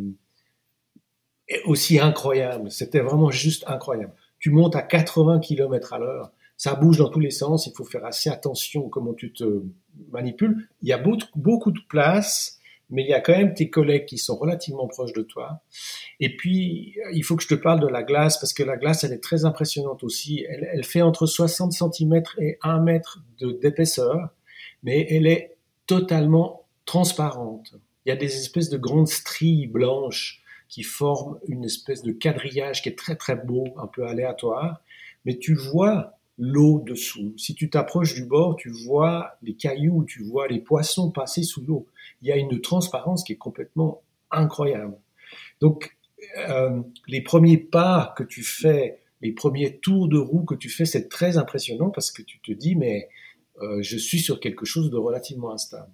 aussi 1.64 2.00
incroyable. 2.00 2.70
C'était 2.70 3.00
vraiment 3.00 3.30
juste 3.30 3.64
incroyable. 3.68 4.14
Tu 4.40 4.50
montes 4.50 4.74
à 4.74 4.82
80 4.82 5.38
km 5.40 5.92
à 5.92 5.98
l'heure 5.98 6.32
ça 6.62 6.76
bouge 6.76 6.98
dans 6.98 7.08
tous 7.08 7.18
les 7.18 7.32
sens, 7.32 7.66
il 7.66 7.72
faut 7.76 7.82
faire 7.82 8.04
assez 8.04 8.30
attention 8.30 8.88
comment 8.88 9.14
tu 9.14 9.32
te 9.32 9.64
manipules. 10.12 10.68
Il 10.80 10.88
y 10.88 10.92
a 10.92 11.02
beaucoup 11.34 11.72
de 11.72 11.80
place, 11.88 12.60
mais 12.88 13.02
il 13.02 13.08
y 13.08 13.14
a 13.14 13.20
quand 13.20 13.36
même 13.36 13.52
tes 13.52 13.68
collègues 13.68 14.04
qui 14.04 14.16
sont 14.16 14.36
relativement 14.36 14.86
proches 14.86 15.12
de 15.12 15.22
toi. 15.22 15.64
Et 16.20 16.36
puis, 16.36 16.94
il 17.14 17.24
faut 17.24 17.34
que 17.34 17.42
je 17.42 17.48
te 17.48 17.56
parle 17.56 17.80
de 17.80 17.88
la 17.88 18.04
glace, 18.04 18.38
parce 18.38 18.52
que 18.52 18.62
la 18.62 18.76
glace, 18.76 19.02
elle 19.02 19.12
est 19.12 19.18
très 19.18 19.44
impressionnante 19.44 20.04
aussi. 20.04 20.46
Elle, 20.48 20.84
fait 20.84 21.02
entre 21.02 21.26
60 21.26 21.72
cm 21.72 22.22
et 22.38 22.58
1 22.62 22.78
mètre 22.78 23.24
d'épaisseur, 23.40 24.28
mais 24.84 25.04
elle 25.10 25.26
est 25.26 25.56
totalement 25.88 26.68
transparente. 26.84 27.74
Il 28.06 28.10
y 28.10 28.12
a 28.12 28.16
des 28.16 28.36
espèces 28.36 28.70
de 28.70 28.78
grandes 28.78 29.08
stries 29.08 29.66
blanches 29.66 30.44
qui 30.68 30.84
forment 30.84 31.40
une 31.48 31.64
espèce 31.64 32.04
de 32.04 32.12
quadrillage 32.12 32.82
qui 32.82 32.88
est 32.88 32.96
très 32.96 33.16
très 33.16 33.34
beau, 33.34 33.64
un 33.78 33.88
peu 33.88 34.06
aléatoire. 34.06 34.80
Mais 35.24 35.38
tu 35.38 35.56
vois 35.56 36.20
l'eau 36.38 36.82
dessous. 36.84 37.34
Si 37.36 37.54
tu 37.54 37.70
t'approches 37.70 38.14
du 38.14 38.24
bord, 38.24 38.56
tu 38.56 38.70
vois 38.70 39.36
les 39.42 39.54
cailloux, 39.54 40.04
tu 40.04 40.22
vois 40.22 40.48
les 40.48 40.60
poissons 40.60 41.10
passer 41.10 41.42
sous 41.42 41.64
l'eau. 41.64 41.86
Il 42.22 42.28
y 42.28 42.32
a 42.32 42.36
une 42.36 42.60
transparence 42.60 43.24
qui 43.24 43.32
est 43.32 43.36
complètement 43.36 44.02
incroyable. 44.30 44.96
Donc, 45.60 45.96
euh, 46.48 46.80
les 47.08 47.20
premiers 47.20 47.58
pas 47.58 48.14
que 48.16 48.24
tu 48.24 48.42
fais, 48.42 49.00
les 49.20 49.32
premiers 49.32 49.78
tours 49.78 50.08
de 50.08 50.18
roue 50.18 50.44
que 50.44 50.54
tu 50.54 50.68
fais, 50.68 50.84
c'est 50.84 51.08
très 51.08 51.36
impressionnant 51.36 51.90
parce 51.90 52.10
que 52.10 52.22
tu 52.22 52.40
te 52.40 52.52
dis, 52.52 52.74
mais 52.74 53.08
euh, 53.60 53.82
je 53.82 53.96
suis 53.96 54.20
sur 54.20 54.40
quelque 54.40 54.64
chose 54.64 54.90
de 54.90 54.96
relativement 54.96 55.52
instable. 55.52 55.90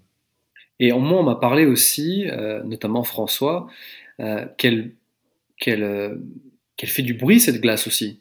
Et 0.81 0.93
en 0.93 1.01
moi, 1.01 1.21
on 1.21 1.25
m'a 1.25 1.35
parlé 1.35 1.67
aussi, 1.67 2.29
euh, 2.29 2.63
notamment 2.63 3.03
François, 3.03 3.69
qu'elle 4.57 4.95
fait 6.77 7.03
du 7.03 7.15
bruit, 7.15 7.41
cette 7.41 7.61
glace 7.61 7.87
aussi. 7.87 8.21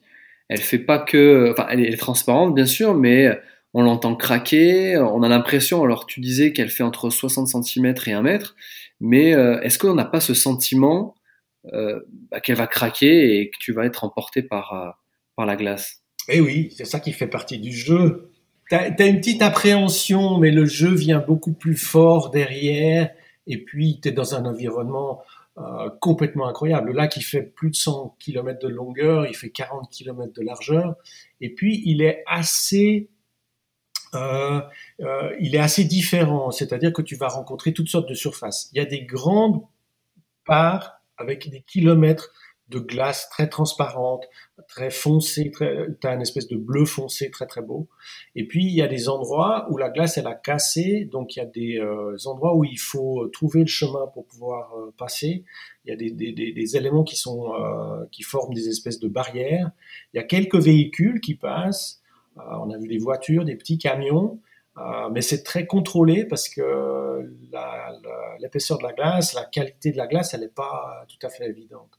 Elle 0.49 0.61
fait 0.61 0.79
pas 0.79 0.99
que, 0.99 1.51
enfin, 1.51 1.67
elle 1.69 1.85
est 1.85 1.97
transparente 1.97 2.55
bien 2.55 2.65
sûr, 2.65 2.93
mais 2.93 3.37
on 3.73 3.83
l'entend 3.83 4.15
craquer, 4.15 4.97
on 4.97 5.21
a 5.23 5.29
l'impression, 5.29 5.83
alors 5.83 6.05
tu 6.05 6.19
disais 6.19 6.53
qu'elle 6.53 6.69
fait 6.69 6.83
entre 6.83 7.09
60 7.09 7.47
cm 7.47 7.93
et 8.07 8.13
1 8.13 8.21
mètre, 8.21 8.55
mais 8.99 9.35
euh, 9.35 9.61
est-ce 9.61 9.77
qu'on 9.77 9.93
n'a 9.93 10.05
pas 10.05 10.19
ce 10.19 10.33
sentiment 10.33 11.15
euh, 11.73 11.99
bah, 12.31 12.39
qu'elle 12.39 12.55
va 12.55 12.67
craquer 12.67 13.39
et 13.39 13.49
que 13.49 13.57
tu 13.59 13.73
vas 13.73 13.85
être 13.85 14.03
emporté 14.03 14.41
par, 14.41 14.73
euh, 14.73 14.89
par 15.35 15.45
la 15.45 15.55
glace? 15.55 16.01
Eh 16.29 16.41
oui, 16.41 16.73
c'est 16.75 16.85
ça 16.85 16.99
qui 16.99 17.11
fait 17.11 17.27
partie 17.27 17.59
du 17.59 17.71
jeu. 17.71 18.31
Tu 18.69 18.75
as, 18.75 19.05
une 19.05 19.19
petite 19.19 19.41
appréhension, 19.41 20.39
mais 20.39 20.51
le 20.51 20.65
jeu 20.65 20.93
vient 20.93 21.19
beaucoup 21.19 21.53
plus 21.53 21.77
fort 21.77 22.31
derrière, 22.31 23.11
et 23.45 23.63
puis 23.63 23.99
tu 24.01 24.09
es 24.09 24.11
dans 24.11 24.35
un 24.35 24.45
environnement 24.45 25.21
euh, 25.57 25.89
complètement 26.01 26.47
incroyable. 26.47 26.89
Le 26.89 26.93
lac, 26.93 27.17
il 27.17 27.23
fait 27.23 27.41
plus 27.41 27.71
de 27.71 27.75
100 27.75 28.15
km 28.19 28.59
de 28.59 28.67
longueur, 28.67 29.25
il 29.25 29.35
fait 29.35 29.49
40 29.49 29.89
km 29.91 30.31
de 30.31 30.43
largeur, 30.43 30.95
et 31.41 31.53
puis 31.53 31.81
il 31.85 32.01
est 32.03 32.23
assez 32.27 33.09
euh, 34.13 34.61
euh, 35.01 35.35
il 35.39 35.55
est 35.55 35.59
assez 35.59 35.83
différent, 35.83 36.51
c'est-à-dire 36.51 36.93
que 36.93 37.01
tu 37.01 37.15
vas 37.15 37.27
rencontrer 37.27 37.73
toutes 37.73 37.89
sortes 37.89 38.07
de 38.07 38.13
surfaces. 38.13 38.69
Il 38.71 38.77
y 38.77 38.81
a 38.81 38.85
des 38.85 39.03
grandes 39.03 39.61
parts 40.45 41.01
avec 41.17 41.49
des 41.49 41.61
kilomètres 41.61 42.31
de 42.69 42.79
glace 42.79 43.29
très 43.29 43.47
transparente, 43.47 44.25
très 44.67 44.89
foncée, 44.89 45.51
très, 45.51 45.87
as 46.03 46.13
une 46.13 46.21
espèce 46.21 46.47
de 46.47 46.57
bleu 46.57 46.85
foncé 46.85 47.31
très 47.31 47.45
très 47.45 47.61
beau. 47.61 47.87
Et 48.35 48.45
puis 48.45 48.65
il 48.65 48.73
y 48.73 48.81
a 48.81 48.87
des 48.87 49.07
endroits 49.07 49.67
où 49.71 49.77
la 49.77 49.89
glace 49.89 50.17
elle 50.17 50.27
a 50.27 50.33
cassé, 50.33 51.05
donc 51.05 51.35
il 51.35 51.39
y 51.39 51.41
a 51.41 51.45
des 51.45 51.79
euh, 51.79 52.17
endroits 52.25 52.55
où 52.55 52.65
il 52.65 52.79
faut 52.79 53.27
trouver 53.29 53.61
le 53.61 53.67
chemin 53.67 54.07
pour 54.07 54.25
pouvoir 54.25 54.73
euh, 54.77 54.93
passer. 54.97 55.45
Il 55.85 55.91
y 55.91 55.93
a 55.93 55.95
des, 55.95 56.11
des, 56.11 56.33
des, 56.33 56.77
éléments 56.77 57.03
qui 57.05 57.15
sont 57.15 57.53
euh, 57.53 58.05
qui 58.11 58.23
forment 58.23 58.53
des 58.53 58.67
espèces 58.67 58.99
de 58.99 59.07
barrières. 59.07 59.71
Il 60.13 60.17
y 60.17 60.19
a 60.19 60.23
quelques 60.23 60.57
véhicules 60.59 61.21
qui 61.21 61.35
passent. 61.35 62.01
on 62.35 62.69
a 62.69 62.77
vu 62.77 62.87
des 62.87 62.97
voitures, 62.97 63.45
des 63.45 63.55
petits 63.55 63.77
camions. 63.77 64.39
mais 65.11 65.21
c'est 65.21 65.43
très 65.43 65.65
contrôlé 65.65 66.25
parce 66.25 66.49
que 66.49 66.63
l'épaisseur 68.41 68.77
de 68.77 68.83
la 68.83 68.93
glace, 68.93 69.33
la 69.33 69.45
qualité 69.45 69.91
de 69.91 69.97
la 69.97 70.07
glace, 70.07 70.33
elle 70.33 70.41
n'est 70.41 70.49
pas 70.49 71.05
tout 71.07 71.25
à 71.25 71.29
fait 71.29 71.47
évidente. 71.47 71.96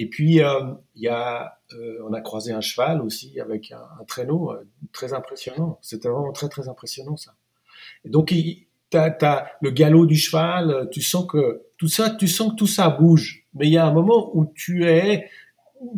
Et 0.00 0.06
puis, 0.06 0.42
euh, 0.42 0.72
y 0.96 1.08
a, 1.08 1.58
euh, 1.74 1.98
on 2.08 2.14
a 2.14 2.22
croisé 2.22 2.54
un 2.54 2.62
cheval 2.62 3.02
aussi 3.02 3.38
avec 3.38 3.70
un, 3.70 4.04
traîneau 4.06 4.50
euh, 4.50 4.66
très 4.92 5.12
impressionnant. 5.12 5.78
C'était 5.82 6.08
vraiment 6.08 6.32
très, 6.32 6.48
très 6.48 6.70
impressionnant, 6.70 7.18
ça. 7.18 7.34
Et 8.06 8.08
donc, 8.08 8.28
tu 8.28 8.96
as, 8.96 9.46
le 9.60 9.70
galop 9.70 10.06
du 10.06 10.16
cheval, 10.16 10.88
tu 10.90 11.02
sens 11.02 11.26
que 11.26 11.66
tout 11.76 11.88
ça, 11.88 12.08
tu 12.08 12.28
sens 12.28 12.52
que 12.52 12.56
tout 12.56 12.66
ça 12.66 12.88
bouge. 12.88 13.46
Mais 13.52 13.66
il 13.66 13.74
y 13.74 13.76
a 13.76 13.84
un 13.84 13.92
moment 13.92 14.34
où 14.34 14.46
tu 14.46 14.86
es, 14.86 15.28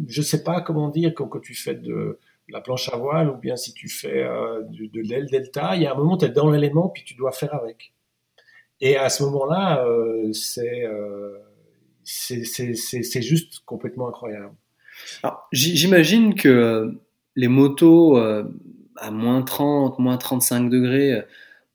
je 0.08 0.20
sais 0.20 0.42
pas 0.42 0.62
comment 0.62 0.88
dire, 0.88 1.14
quand, 1.14 1.38
tu 1.38 1.54
fais 1.54 1.76
de, 1.76 2.18
la 2.48 2.60
planche 2.60 2.92
à 2.92 2.96
voile 2.96 3.30
ou 3.30 3.36
bien 3.36 3.54
si 3.54 3.72
tu 3.72 3.88
fais 3.88 4.24
de, 4.24 5.00
l'aile 5.00 5.26
delta, 5.26 5.76
il 5.76 5.82
y 5.82 5.86
a 5.86 5.92
un 5.92 5.96
moment, 5.96 6.16
tu 6.16 6.24
es 6.24 6.28
dans 6.28 6.50
l'élément 6.50 6.88
puis 6.88 7.04
tu 7.04 7.14
dois 7.14 7.30
faire 7.30 7.54
avec. 7.54 7.92
Et 8.80 8.96
à 8.96 9.08
ce 9.08 9.22
moment-là, 9.22 9.86
c'est 10.32 10.88
c'est 12.04 13.22
juste 13.22 13.60
complètement 13.64 14.08
incroyable. 14.08 14.54
J'imagine 15.52 16.34
que 16.34 16.48
euh, 16.48 16.92
les 17.36 17.48
motos 17.48 18.18
euh, 18.18 18.44
à 18.96 19.10
moins 19.10 19.42
30, 19.42 19.98
moins 19.98 20.16
35 20.16 20.68
degrés, 20.68 21.12
euh, 21.12 21.22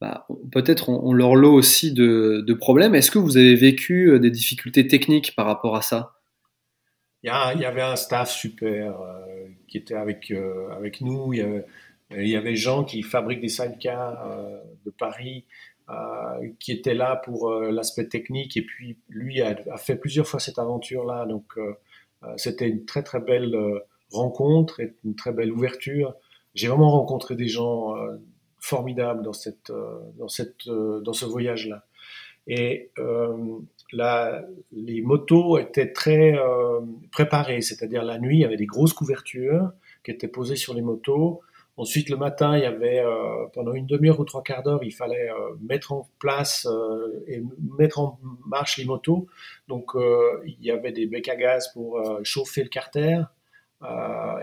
bah, 0.00 0.26
peut-être 0.52 0.88
ont, 0.88 1.12
leur 1.12 1.34
lot 1.34 1.52
aussi 1.52 1.92
de, 1.92 2.44
de 2.46 2.54
problèmes. 2.54 2.94
Est-ce 2.94 3.10
que 3.10 3.18
vous 3.18 3.36
avez 3.36 3.56
vécu 3.56 4.18
des 4.20 4.30
difficultés 4.30 4.86
techniques 4.86 5.34
par 5.34 5.46
rapport 5.46 5.76
à 5.76 5.82
ça? 5.82 6.14
Il 7.24 7.26
y, 7.26 7.64
avait 7.64 7.82
un 7.82 7.96
staff 7.96 8.30
super 8.30 8.96
qui 9.66 9.76
était 9.76 9.96
avec, 9.96 10.32
avec 10.70 11.00
nous. 11.00 11.32
Il 11.32 11.40
y, 11.40 11.42
avait, 11.42 11.66
il 12.12 12.28
y 12.28 12.36
avait 12.36 12.54
gens 12.54 12.84
qui 12.84 13.02
fabriquent 13.02 13.40
des 13.40 13.48
sidecars 13.48 14.24
de 14.86 14.90
Paris 14.92 15.44
euh, 15.90 16.48
qui 16.60 16.72
était 16.72 16.92
là 16.92 17.16
pour 17.16 17.50
euh, 17.50 17.70
l'aspect 17.70 18.08
technique 18.08 18.58
et 18.58 18.62
puis 18.62 18.98
lui 19.08 19.40
a, 19.40 19.56
fait 19.78 19.96
plusieurs 19.96 20.26
fois 20.26 20.38
cette 20.38 20.58
aventure-là. 20.58 21.24
Donc 21.24 21.56
euh, 21.56 21.72
c'était 22.36 22.68
une 22.68 22.84
très 22.84 23.02
très 23.02 23.20
belle 23.20 23.56
rencontre 24.12 24.80
et 24.80 24.94
une 25.06 25.14
très 25.14 25.32
belle 25.32 25.50
ouverture. 25.50 26.14
J'ai 26.54 26.68
vraiment 26.68 26.90
rencontré 26.90 27.36
des 27.36 27.48
gens 27.48 27.94
formidables 28.58 29.22
dans 29.22 29.32
cette 29.32 29.72
dans 30.18 30.28
cette 30.28 30.68
dans 30.68 31.12
ce 31.14 31.24
voyage-là. 31.24 31.86
Et 32.48 32.90
la, 33.92 34.42
les 34.72 35.00
motos 35.00 35.58
étaient 35.58 35.92
très 35.92 36.34
préparées, 37.12 37.60
c'est-à-dire 37.60 38.02
la 38.02 38.18
nuit, 38.18 38.38
il 38.38 38.40
y 38.40 38.44
avait 38.44 38.56
des 38.56 38.66
grosses 38.66 38.94
couvertures 38.94 39.70
qui 40.04 40.10
étaient 40.10 40.28
posées 40.28 40.56
sur 40.56 40.74
les 40.74 40.82
motos. 40.82 41.40
Ensuite, 41.78 42.10
le 42.10 42.16
matin, 42.16 42.56
il 42.56 42.64
y 42.64 42.66
avait 42.66 42.98
euh, 42.98 43.46
pendant 43.54 43.72
une 43.72 43.86
demi-heure 43.86 44.18
ou 44.18 44.24
trois 44.24 44.42
quarts 44.42 44.64
d'heure, 44.64 44.82
il 44.82 44.90
fallait 44.90 45.30
euh, 45.30 45.54
mettre 45.60 45.92
en 45.92 46.10
place 46.18 46.66
euh, 46.66 47.24
et 47.28 47.40
mettre 47.78 48.00
en 48.00 48.18
marche 48.48 48.78
les 48.78 48.84
motos. 48.84 49.28
Donc, 49.68 49.92
il 50.44 50.60
y 50.60 50.72
avait 50.72 50.90
des 50.90 51.06
becs 51.06 51.28
à 51.28 51.36
gaz 51.36 51.72
pour 51.72 52.04
chauffer 52.24 52.64
le 52.64 52.68
carter. 52.68 53.22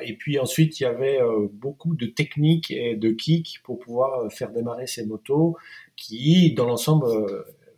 et 0.02 0.16
puis 0.16 0.40
ensuite, 0.40 0.80
il 0.80 0.84
y 0.84 0.86
avait 0.86 1.20
beaucoup 1.52 1.94
de 1.96 2.06
techniques 2.06 2.72
et 2.72 2.96
de 2.96 3.12
kicks 3.12 3.60
pour 3.66 3.80
pouvoir 3.80 4.32
faire 4.32 4.52
démarrer 4.52 4.88
ces 4.88 5.06
motos 5.06 5.58
qui, 5.98 6.54
dans 6.54 6.68
l'ensemble, 6.68 7.08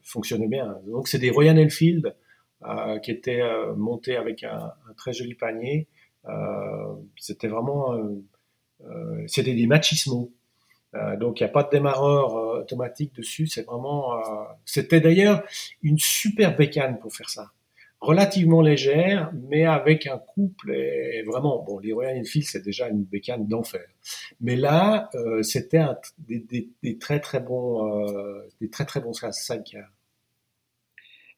fonctionnaient 0.04 0.48
bien. 0.48 0.78
Donc, 0.86 1.08
c'est 1.08 1.20
des 1.20 1.32
Royal 1.32 1.58
Enfield 1.58 2.16
qui 3.02 3.12
étaient 3.12 3.44
montés 3.76 4.18
avec 4.18 4.44
un, 4.44 4.72
très 4.98 5.14
joli 5.14 5.34
panier. 5.34 5.88
C'était 7.16 7.48
vraiment 7.48 7.96
c'était 9.28 9.54
des 9.54 9.68
machismos. 9.68 10.30
Euh, 10.96 11.18
donc 11.18 11.40
il 11.40 11.44
n'y 11.44 11.50
a 11.50 11.52
pas 11.52 11.64
de 11.64 11.70
démarreur 11.70 12.36
euh, 12.36 12.62
automatique 12.62 13.14
dessus. 13.16 13.48
C'est 13.48 13.64
vraiment. 13.64 14.22
C'était 14.66 15.02
d'ailleurs 15.02 15.44
une 15.84 16.00
super 16.00 16.56
bécane 16.56 17.00
pour 17.00 17.14
faire 17.14 17.30
ça 17.30 17.52
relativement 18.00 18.62
légère, 18.62 19.32
mais 19.50 19.66
avec 19.66 20.06
un 20.06 20.20
couple 20.20 20.72
et, 20.72 21.24
vraiment, 21.24 21.64
bon, 21.64 21.80
les 21.80 21.94
Royal 21.94 22.20
Enfield, 22.20 22.46
c'est 22.48 22.64
déjà 22.64 22.90
une 22.90 23.04
bécane 23.04 23.48
d'enfer. 23.48 23.86
Mais 24.40 24.56
là, 24.56 25.10
c'était 25.42 25.84
des, 26.20 26.40
des, 26.40 26.70
des, 26.84 26.98
très 26.98 27.20
très 27.20 27.40
bons, 27.40 28.08
euh, 28.08 28.48
des 28.62 28.70
très 28.70 28.86
très 28.86 29.00
bons 29.00 29.14
sidecars. 29.14 29.90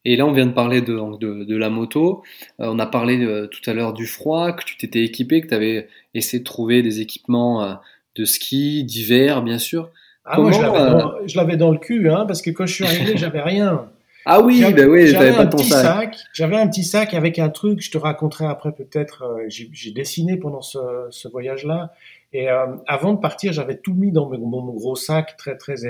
Et 0.04 0.16
là, 0.16 0.26
on 0.26 0.32
vient 0.32 0.46
de 0.46 0.52
parler 0.52 0.80
de, 0.80 1.18
de, 1.18 1.44
de 1.44 1.56
la 1.56 1.68
moto. 1.68 2.22
Euh, 2.60 2.66
on 2.68 2.78
a 2.78 2.86
parlé 2.86 3.22
euh, 3.22 3.46
tout 3.46 3.68
à 3.68 3.74
l'heure 3.74 3.92
du 3.92 4.06
froid, 4.06 4.52
que 4.52 4.64
tu 4.64 4.76
t'étais 4.76 5.04
équipé, 5.04 5.40
que 5.42 5.48
tu 5.48 5.54
avais 5.54 5.88
essayé 6.14 6.38
de 6.38 6.44
trouver 6.44 6.82
des 6.82 7.00
équipements 7.00 7.62
euh, 7.62 7.74
de 8.16 8.24
ski, 8.24 8.84
d'hiver, 8.84 9.42
bien 9.42 9.58
sûr. 9.58 9.90
Ah, 10.24 10.40
moi, 10.40 10.52
je 10.52 11.36
l'avais 11.36 11.56
dans, 11.56 11.70
le 11.70 11.78
cul, 11.78 12.08
hein, 12.10 12.24
parce 12.26 12.40
que 12.40 12.50
quand 12.50 12.66
je 12.66 12.74
suis 12.74 12.84
arrivé, 12.84 13.12
j'avais 13.16 13.42
rien. 13.42 13.90
Ah 14.26 14.40
oui, 14.40 14.62
bah 14.74 14.84
oui, 14.86 15.06
j'avais 15.06 15.30
un 15.30 15.46
petit 15.46 15.64
sac. 15.68 16.16
J'avais 16.34 16.56
un 16.56 16.68
petit 16.68 16.84
sac 16.84 17.14
avec 17.14 17.38
un 17.38 17.48
truc. 17.48 17.80
Je 17.80 17.90
te 17.90 17.96
raconterai 17.96 18.46
après 18.46 18.72
peut-être. 18.72 19.24
J'ai 19.48 19.92
dessiné 19.92 20.36
pendant 20.36 20.60
ce, 20.60 20.78
ce 21.08 21.26
voyage-là. 21.26 21.94
Et 22.34 22.46
avant 22.86 23.14
de 23.14 23.18
partir, 23.18 23.54
j'avais 23.54 23.78
tout 23.78 23.94
mis 23.94 24.12
dans 24.12 24.28
mon, 24.28 24.74
gros 24.74 24.94
sac 24.94 25.38
très 25.38 25.56
très 25.56 25.86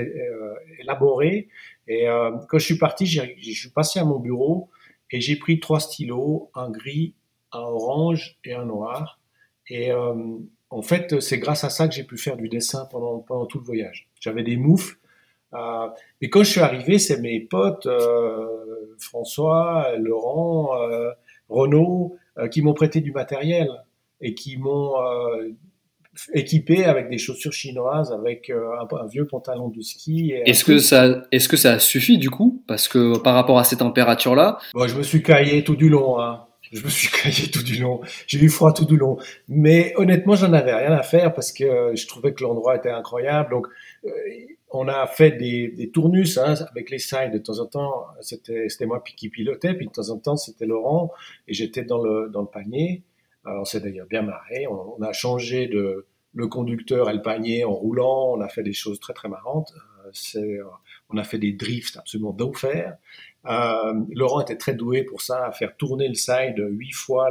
élaboré. 0.79 1.49
Et 1.87 2.07
euh, 2.07 2.31
quand 2.47 2.57
je 2.57 2.65
suis 2.65 2.77
parti, 2.77 3.05
je 3.05 3.51
suis 3.51 3.69
passé 3.69 3.99
à 3.99 4.05
mon 4.05 4.19
bureau 4.19 4.69
et 5.11 5.19
j'ai 5.19 5.35
pris 5.35 5.59
trois 5.59 5.79
stylos, 5.79 6.49
un 6.55 6.69
gris, 6.69 7.15
un 7.51 7.59
orange 7.59 8.37
et 8.45 8.53
un 8.53 8.65
noir. 8.65 9.19
Et 9.67 9.91
euh, 9.91 10.37
en 10.69 10.81
fait, 10.81 11.19
c'est 11.19 11.39
grâce 11.39 11.63
à 11.63 11.69
ça 11.69 11.87
que 11.87 11.93
j'ai 11.93 12.03
pu 12.03 12.17
faire 12.17 12.37
du 12.37 12.49
dessin 12.49 12.87
pendant, 12.91 13.45
tout 13.45 13.59
le 13.59 13.65
voyage. 13.65 14.09
J'avais 14.19 14.43
des 14.43 14.57
moufles. 14.57 14.97
Euh, 15.53 15.87
mais 16.21 16.29
quand 16.29 16.43
je 16.43 16.51
suis 16.51 16.61
arrivé, 16.61 16.97
c'est 16.97 17.19
mes 17.19 17.41
potes, 17.41 17.87
François, 18.99 19.97
Laurent, 19.97 20.69
Renaud, 21.49 22.15
qui 22.51 22.61
m'ont 22.61 22.73
prêté 22.73 23.01
du 23.01 23.11
matériel 23.11 23.69
et 24.21 24.33
qui 24.33 24.55
m'ont 24.55 24.93
équipé 26.33 26.85
avec 26.85 27.09
des 27.09 27.17
chaussures 27.17 27.53
chinoises, 27.53 28.11
avec 28.11 28.49
euh, 28.49 28.71
un, 28.79 29.07
vieux 29.07 29.25
pantalon 29.25 29.69
de 29.69 29.81
ski. 29.81 30.33
Est-ce 30.45 30.65
que 30.65 30.79
ça, 30.79 31.23
est-ce 31.31 31.47
que 31.47 31.57
ça 31.57 31.79
suffit 31.79 32.17
du 32.17 32.29
coup? 32.29 32.63
Parce 32.67 32.87
que 32.87 33.17
par 33.19 33.33
rapport 33.33 33.59
à 33.59 33.63
ces 33.63 33.77
températures-là, 33.77 34.59
bon, 34.73 34.87
je 34.87 34.97
me 34.97 35.03
suis 35.03 35.23
caillé 35.23 35.63
tout 35.63 35.75
du 35.75 35.89
long. 35.89 36.19
Hein. 36.19 36.45
Je 36.71 36.83
me 36.83 36.89
suis 36.89 37.09
caillé 37.23 37.49
tout 37.49 37.63
du 37.63 37.81
long. 37.81 38.01
J'ai 38.27 38.39
eu 38.39 38.49
froid 38.49 38.73
tout 38.73 38.85
du 38.85 38.97
long. 38.97 39.17
Mais 39.47 39.93
honnêtement, 39.95 40.35
j'en 40.35 40.53
avais 40.53 40.73
rien 40.73 40.91
à 40.91 41.03
faire 41.03 41.33
parce 41.33 41.51
que 41.51 41.91
je 41.95 42.07
trouvais 42.07 42.33
que 42.33 42.43
l'endroit 42.43 42.75
était 42.75 42.91
incroyable. 42.91 43.51
Donc, 43.51 43.67
euh, 44.05 44.09
on 44.73 44.87
a 44.87 45.05
fait 45.05 45.31
des, 45.31 45.67
des 45.69 45.91
tournus 45.91 46.37
hein, 46.37 46.55
avec 46.71 46.89
les 46.89 46.99
sides 46.99 47.31
de 47.33 47.37
temps 47.37 47.59
en 47.59 47.65
temps. 47.65 48.05
C'était, 48.21 48.69
c'était 48.69 48.85
moi 48.85 49.03
qui 49.15 49.29
pilotais, 49.29 49.73
puis 49.73 49.87
de 49.87 49.91
temps 49.91 50.09
en 50.09 50.17
temps 50.17 50.37
c'était 50.37 50.65
Laurent 50.65 51.11
et 51.47 51.53
j'étais 51.53 51.83
dans 51.83 52.01
le 52.01 52.29
dans 52.29 52.41
le 52.41 52.47
panier. 52.47 53.03
Alors, 53.45 53.61
on 53.61 53.65
s'est 53.65 53.79
d'ailleurs 53.79 54.07
bien 54.07 54.21
marré. 54.21 54.67
On, 54.67 55.01
a 55.01 55.13
changé 55.13 55.67
de 55.67 56.05
le 56.33 56.47
conducteur 56.47 57.09
et 57.09 57.13
le 57.13 57.21
panier 57.21 57.63
en 57.65 57.73
roulant. 57.73 58.33
On 58.35 58.41
a 58.41 58.47
fait 58.47 58.63
des 58.63 58.73
choses 58.73 58.99
très 58.99 59.13
très 59.13 59.29
marrantes. 59.29 59.73
Euh, 60.05 60.39
euh, 60.39 60.63
on 61.09 61.17
a 61.17 61.23
fait 61.23 61.39
des 61.39 61.53
drifts 61.53 61.97
absolument 61.97 62.33
d'enfer. 62.33 62.97
Euh, 63.47 63.93
Laurent 64.11 64.41
était 64.41 64.57
très 64.57 64.73
doué 64.73 65.03
pour 65.03 65.21
ça, 65.21 65.45
à 65.45 65.51
faire 65.51 65.75
tourner 65.75 66.07
le 66.07 66.13
side 66.13 66.55
huit 66.57 66.93
fois 66.93 67.27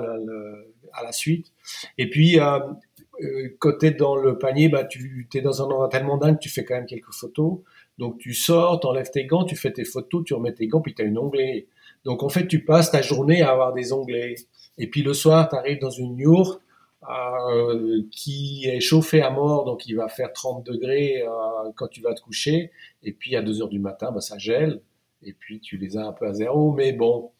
à 0.93 1.03
la 1.05 1.13
suite. 1.13 1.53
Et 1.97 2.11
puis, 2.11 2.37
es 2.37 3.91
dans 3.93 4.17
le 4.17 4.39
panier, 4.39 4.69
bah, 4.69 4.85
tu 4.85 5.29
es 5.33 5.41
dans 5.41 5.63
un 5.63 5.67
endroit 5.67 5.89
tellement 5.89 6.17
dingue, 6.17 6.39
tu 6.39 6.49
fais 6.49 6.65
quand 6.65 6.75
même 6.75 6.87
quelques 6.87 7.13
photos. 7.13 7.61
Donc 7.99 8.19
tu 8.19 8.33
sors, 8.33 8.81
tu 8.81 8.87
enlèves 8.87 9.11
tes 9.11 9.27
gants, 9.27 9.45
tu 9.45 9.57
fais 9.57 9.73
tes 9.73 9.85
photos, 9.85 10.25
tu 10.25 10.33
remets 10.33 10.55
tes 10.55 10.67
gants, 10.67 10.81
puis 10.81 10.95
tu 10.95 11.03
as 11.03 11.05
une 11.05 11.19
onglet. 11.19 11.69
Donc 12.05 12.23
en 12.23 12.29
fait, 12.29 12.47
tu 12.47 12.65
passes 12.65 12.91
ta 12.91 13.03
journée 13.03 13.43
à 13.43 13.51
avoir 13.51 13.73
des 13.73 13.93
onglets. 13.93 14.35
Et 14.79 14.89
puis 14.89 15.03
le 15.03 15.15
soir, 15.15 15.49
tu 15.49 15.57
arrives 15.57 15.81
dans 15.81 15.91
une 15.91 16.19
yourte 16.19 16.61
euh, 17.09 18.03
qui 18.11 18.67
est 18.67 18.81
chauffée 18.81 19.23
à 19.23 19.31
mort, 19.31 19.65
donc 19.65 19.87
il 19.87 19.95
va 19.97 20.09
faire 20.09 20.33
30 20.33 20.67
degrés 20.67 21.23
euh, 21.23 21.71
quand 21.75 21.89
tu 21.89 22.01
vas 22.03 22.15
te 22.15 22.21
coucher. 22.21 22.71
Et 23.03 23.13
puis 23.13 23.37
à 23.37 23.43
2 23.43 23.63
heures 23.63 23.69
du 23.69 23.79
matin, 23.79 24.13
bah, 24.13 24.21
ça 24.21 24.39
gèle. 24.39 24.83
Et 25.23 25.33
puis 25.33 25.61
tu 25.61 25.77
les 25.77 25.97
as 25.97 26.07
un 26.07 26.13
peu 26.13 26.27
à 26.27 26.33
zéro. 26.33 26.73
Mais 26.73 26.93
bon, 26.93 27.33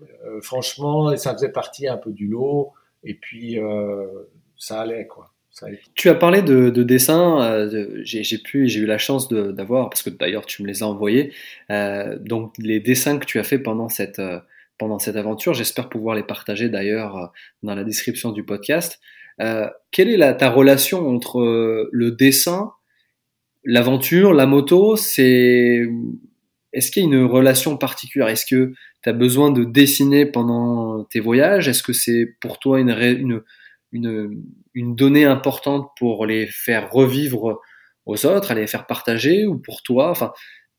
euh, 0.00 0.40
franchement, 0.42 1.16
ça 1.16 1.32
faisait 1.32 1.52
partie 1.52 1.88
un 1.88 1.96
peu 1.96 2.12
du 2.12 2.28
lot. 2.28 2.72
Et 3.04 3.14
puis 3.14 3.58
ça 4.56 4.80
allait, 4.80 5.06
quoi. 5.08 5.32
Tu 5.94 6.08
as 6.08 6.14
parlé 6.14 6.42
de, 6.42 6.70
dessin, 6.82 7.68
j'ai 8.04 8.38
pu, 8.38 8.68
j'ai 8.68 8.80
eu 8.80 8.86
la 8.86 8.98
chance 8.98 9.28
d'avoir, 9.28 9.90
parce 9.90 10.02
que 10.02 10.10
d'ailleurs 10.10 10.46
tu 10.46 10.62
me 10.62 10.68
les 10.68 10.82
as 10.82 10.86
envoyés, 10.86 11.32
donc 12.20 12.54
les 12.58 12.80
dessins 12.80 13.18
que 13.18 13.26
tu 13.26 13.38
as 13.38 13.44
fait 13.44 13.58
pendant 13.58 13.88
cette, 13.88 14.20
pendant 14.82 14.98
cette 14.98 15.14
aventure. 15.14 15.54
J'espère 15.54 15.88
pouvoir 15.88 16.16
les 16.16 16.24
partager 16.24 16.68
d'ailleurs 16.68 17.16
euh, 17.16 17.26
dans 17.62 17.76
la 17.76 17.84
description 17.84 18.32
du 18.32 18.44
podcast. 18.44 19.00
Euh, 19.40 19.68
quelle 19.92 20.08
est 20.08 20.16
la, 20.16 20.34
ta 20.34 20.50
relation 20.50 21.08
entre 21.08 21.40
euh, 21.40 21.88
le 21.92 22.10
dessin, 22.10 22.72
l'aventure, 23.64 24.34
la 24.34 24.46
moto? 24.46 24.96
C'est 24.96 25.86
est-ce 26.72 26.90
qu'il 26.90 27.04
y 27.04 27.06
a 27.06 27.08
une 27.08 27.24
relation 27.24 27.76
particulière? 27.76 28.26
Est-ce 28.26 28.44
que 28.44 28.72
tu 29.04 29.08
as 29.08 29.12
besoin 29.12 29.52
de 29.52 29.62
dessiner 29.62 30.26
pendant 30.26 31.04
tes 31.04 31.20
voyages? 31.20 31.68
Est-ce 31.68 31.84
que 31.84 31.92
c'est 31.92 32.26
pour 32.40 32.58
toi 32.58 32.80
une, 32.80 32.90
une, 32.90 33.42
une, 33.92 34.44
donnée 34.74 35.24
importante 35.24 35.90
pour 35.98 36.26
les 36.26 36.46
faire 36.46 36.90
revivre 36.90 37.60
aux 38.06 38.26
autres, 38.26 38.50
à 38.50 38.54
les 38.54 38.66
faire 38.66 38.86
partager 38.86 39.46
ou 39.46 39.58
pour 39.58 39.82
toi 39.82 40.10
Enfin, 40.10 40.32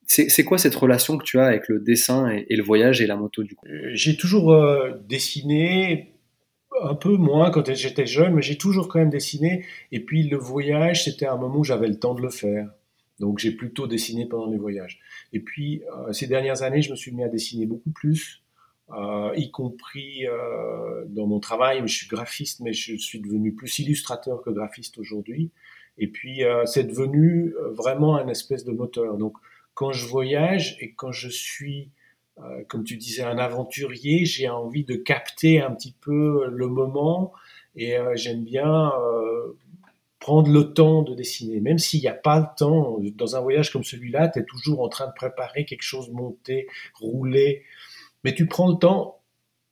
c'est 0.06 0.44
quoi 0.44 0.58
cette 0.58 0.76
relation 0.76 1.18
que 1.18 1.24
tu 1.24 1.40
as 1.40 1.46
avec 1.46 1.68
le 1.70 1.80
dessin 1.80 2.30
et, 2.30 2.56
le 2.56 2.64
voyage 2.64 3.02
et 3.02 3.08
la 3.08 3.16
moto 3.16 3.44
du 3.44 3.56
coup? 3.56 3.66
Euh, 3.68 3.92
J'ai 3.94 4.18
toujours 4.18 4.52
euh, 4.52 4.92
dessiné, 5.08 6.14
un 6.82 6.96
peu 6.96 7.16
moins 7.16 7.52
quand 7.52 7.74
j'étais 7.74 8.06
jeune, 8.06 8.34
mais 8.34 8.42
j'ai 8.42 8.58
toujours 8.58 8.88
quand 8.88 9.00
même 9.00 9.10
dessiné. 9.10 9.66
Et 9.92 10.02
puis 10.02 10.24
le 10.24 10.38
voyage, 10.38 11.06
c'était 11.06 11.28
un 11.28 11.38
moment 11.38 11.60
où 11.60 11.64
j'avais 11.64 11.88
le 11.88 11.98
temps 11.98 12.16
de 12.16 12.22
le 12.22 12.30
faire. 12.30 12.70
Donc 13.20 13.40
j'ai 13.40 13.52
plutôt 13.52 13.88
dessiné 13.88 14.26
pendant 14.26 14.50
les 14.50 14.58
voyages. 14.58 15.00
Et 15.32 15.40
puis 15.40 15.84
euh, 15.84 16.12
ces 16.12 16.28
dernières 16.28 16.64
années, 16.64 16.82
je 16.82 16.92
me 16.92 16.96
suis 16.96 17.12
mis 17.12 17.24
à 17.24 17.30
dessiner 17.30 17.66
beaucoup 17.66 17.92
plus, 17.92 18.43
y 19.36 19.52
compris 19.52 20.26
dans 21.08 21.28
mon 21.28 21.40
travail. 21.40 21.82
Je 21.86 21.96
suis 21.96 22.08
graphiste, 22.08 22.60
mais 22.60 22.74
je 22.74 22.96
suis 22.96 23.20
devenu 23.20 23.54
plus 23.54 23.80
illustrateur 23.80 24.42
que 24.42 24.50
graphiste 24.50 24.98
aujourd'hui. 24.98 25.52
Et 25.98 26.08
puis 26.08 26.42
c'est 26.66 26.86
devenu 26.86 27.54
vraiment 27.72 28.18
un 28.18 28.28
espèce 28.28 28.66
de 28.66 28.72
moteur. 28.72 29.18
Donc 29.18 29.38
quand 29.74 29.92
je 29.92 30.08
voyage 30.08 30.78
et 30.80 30.94
quand 30.94 31.12
je 31.12 31.30
suis, 31.30 31.90
euh, 32.40 32.64
comme 32.68 32.84
tu 32.84 32.98
disais, 32.98 33.24
un 33.24 33.38
aventurier, 33.38 34.26
j'ai 34.26 34.50
envie 34.50 34.84
de 34.84 34.96
capter 34.96 35.62
un 35.62 35.72
petit 35.72 35.96
peu 36.00 36.48
le 36.48 36.68
moment 36.68 37.34
et 37.76 37.98
euh, 37.98 38.14
j'aime 38.16 38.44
bien 38.44 38.92
euh, 38.92 39.58
prendre 40.20 40.52
le 40.52 40.74
temps 40.74 41.02
de 41.02 41.16
dessiner. 41.16 41.60
Même 41.60 41.80
s'il 41.80 42.02
n'y 42.02 42.08
a 42.08 42.14
pas 42.14 42.40
le 42.40 42.46
temps, 42.56 43.00
dans 43.16 43.36
un 43.36 43.42
voyage 43.42 43.72
comme 43.72 43.84
celui-là, 43.84 44.30
tu 44.30 44.40
es 44.40 44.46
toujours 44.46 44.82
en 44.82 44.90
train 44.90 45.08
de 45.08 45.14
préparer 45.14 45.66
quelque 45.66 45.82
chose, 45.82 46.10
monter, 46.12 46.68
rouler, 47.00 47.64
mais 48.24 48.34
tu 48.34 48.48
prends 48.48 48.70
le 48.70 48.78
temps 48.78 49.22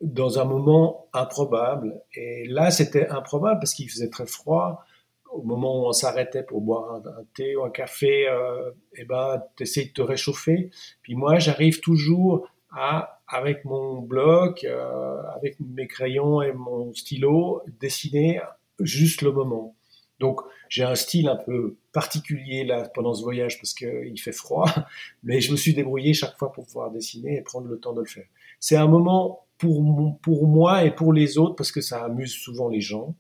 dans 0.01 0.39
un 0.39 0.45
moment 0.45 1.07
improbable. 1.13 2.01
Et 2.15 2.45
là, 2.47 2.71
c'était 2.71 3.07
improbable 3.07 3.59
parce 3.59 3.73
qu'il 3.73 3.89
faisait 3.89 4.09
très 4.09 4.25
froid 4.25 4.83
au 5.31 5.41
moment 5.43 5.81
où 5.81 5.87
on 5.87 5.93
s'arrêtait 5.93 6.43
pour 6.43 6.61
boire 6.61 6.95
un, 6.95 7.23
thé 7.33 7.55
ou 7.55 7.63
un 7.63 7.69
café, 7.69 8.27
euh, 8.27 8.71
eh 8.95 9.05
ben, 9.05 9.41
tu 9.55 9.63
essaies 9.63 9.85
de 9.85 9.91
te 9.91 10.01
réchauffer. 10.01 10.69
Puis 11.01 11.15
moi, 11.15 11.39
j'arrive 11.39 11.79
toujours 11.79 12.47
à, 12.71 13.21
avec 13.27 13.63
mon 13.65 14.01
bloc, 14.01 14.63
euh, 14.65 15.21
avec 15.35 15.57
mes 15.59 15.87
crayons 15.87 16.41
et 16.41 16.51
mon 16.51 16.93
stylo, 16.93 17.63
dessiner 17.79 18.41
juste 18.79 19.21
le 19.21 19.31
moment. 19.31 19.75
Donc, 20.19 20.41
j'ai 20.69 20.83
un 20.83 20.95
style 20.95 21.27
un 21.29 21.35
peu 21.35 21.77
particulier 21.93 22.63
là 22.63 22.87
pendant 22.93 23.13
ce 23.13 23.23
voyage 23.23 23.57
parce 23.57 23.73
qu'il 23.73 24.19
fait 24.19 24.31
froid, 24.31 24.69
mais 25.23 25.41
je 25.41 25.51
me 25.51 25.57
suis 25.57 25.73
débrouillé 25.73 26.13
chaque 26.13 26.37
fois 26.37 26.51
pour 26.51 26.65
pouvoir 26.65 26.91
dessiner 26.91 27.37
et 27.37 27.41
prendre 27.41 27.67
le 27.67 27.79
temps 27.79 27.93
de 27.93 28.01
le 28.01 28.07
faire. 28.07 28.27
C'est 28.61 28.77
un 28.77 28.87
moment 28.87 29.47
pour, 29.57 30.17
pour 30.21 30.47
moi 30.47 30.85
et 30.85 30.91
pour 30.91 31.11
les 31.11 31.37
autres 31.37 31.55
parce 31.55 31.73
que 31.73 31.81
ça 31.81 32.05
amuse 32.05 32.31
souvent 32.31 32.69
les 32.69 32.79
gens. 32.79 33.15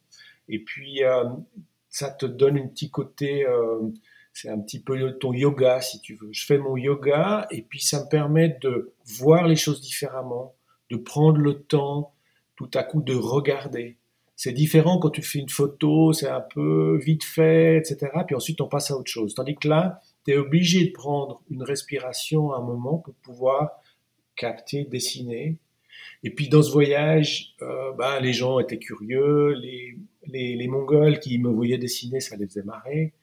Et 0.47 0.59
puis, 0.59 1.03
euh, 1.03 1.25
ça 1.89 2.09
te 2.09 2.25
donne 2.25 2.57
un 2.57 2.67
petit 2.67 2.89
côté, 2.89 3.45
euh, 3.45 3.81
c'est 4.33 4.49
un 4.49 4.59
petit 4.59 4.81
peu 4.81 5.17
ton 5.19 5.33
yoga 5.33 5.81
si 5.81 5.99
tu 5.99 6.15
veux. 6.15 6.29
Je 6.31 6.45
fais 6.45 6.57
mon 6.57 6.77
yoga 6.77 7.47
et 7.51 7.61
puis 7.63 7.81
ça 7.81 8.03
me 8.03 8.09
permet 8.09 8.57
de 8.61 8.93
voir 9.03 9.47
les 9.47 9.55
choses 9.57 9.81
différemment, 9.81 10.55
de 10.89 10.95
prendre 10.95 11.37
le 11.37 11.63
temps 11.63 12.13
tout 12.55 12.69
à 12.73 12.83
coup 12.83 13.01
de 13.01 13.15
regarder. 13.15 13.97
C'est 14.35 14.53
différent 14.53 14.99
quand 14.99 15.09
tu 15.09 15.21
fais 15.21 15.39
une 15.39 15.49
photo, 15.49 16.13
c'est 16.13 16.29
un 16.29 16.41
peu 16.41 16.97
vite 16.97 17.23
fait, 17.23 17.77
etc. 17.77 18.09
Puis 18.25 18.35
ensuite 18.35 18.61
on 18.61 18.67
passe 18.67 18.89
à 18.91 18.95
autre 18.95 19.11
chose. 19.11 19.35
Tandis 19.35 19.55
que 19.55 19.67
là, 19.67 19.99
tu 20.25 20.31
es 20.31 20.37
obligé 20.37 20.85
de 20.85 20.91
prendre 20.91 21.41
une 21.49 21.63
respiration 21.63 22.53
à 22.53 22.57
un 22.57 22.61
moment 22.61 22.99
pour 22.99 23.13
pouvoir 23.15 23.80
capter, 24.35 24.85
dessiner. 24.85 25.57
Et 26.23 26.29
puis 26.29 26.49
dans 26.49 26.61
ce 26.61 26.71
voyage, 26.71 27.55
euh, 27.61 27.91
ben, 27.93 28.19
les 28.19 28.33
gens 28.33 28.59
étaient 28.59 28.79
curieux, 28.79 29.53
les, 29.53 29.97
les, 30.27 30.67
Mongols 30.67 31.19
qui 31.19 31.37
me 31.39 31.49
voyaient 31.49 31.77
dessiner, 31.77 32.19
ça 32.19 32.35
les 32.37 32.47
faisait 32.47 32.63
marrer. 32.63 33.13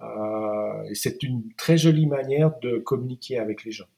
Euh, 0.00 0.90
c'est 0.94 1.22
une 1.22 1.52
très 1.56 1.78
jolie 1.78 2.06
manière 2.06 2.58
de 2.60 2.78
communiquer 2.78 3.38
avec 3.38 3.64
les 3.64 3.72
gens. 3.72 3.88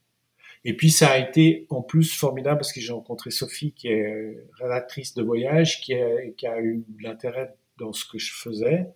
Et 0.64 0.76
puis 0.76 0.90
ça 0.90 1.10
a 1.10 1.18
été 1.18 1.66
en 1.70 1.82
plus 1.82 2.12
formidable 2.12 2.58
parce 2.58 2.72
que 2.72 2.80
j'ai 2.80 2.92
rencontré 2.92 3.30
Sophie 3.30 3.72
qui 3.72 3.88
est 3.88 4.36
rédactrice 4.58 5.14
de 5.14 5.22
voyage, 5.22 5.80
qui 5.80 5.94
a, 5.94 6.30
qui 6.36 6.46
a 6.46 6.60
eu 6.60 6.84
l'intérêt 7.00 7.54
dans 7.78 7.92
ce 7.92 8.04
que 8.04 8.18
je 8.18 8.32
faisais, 8.32 8.88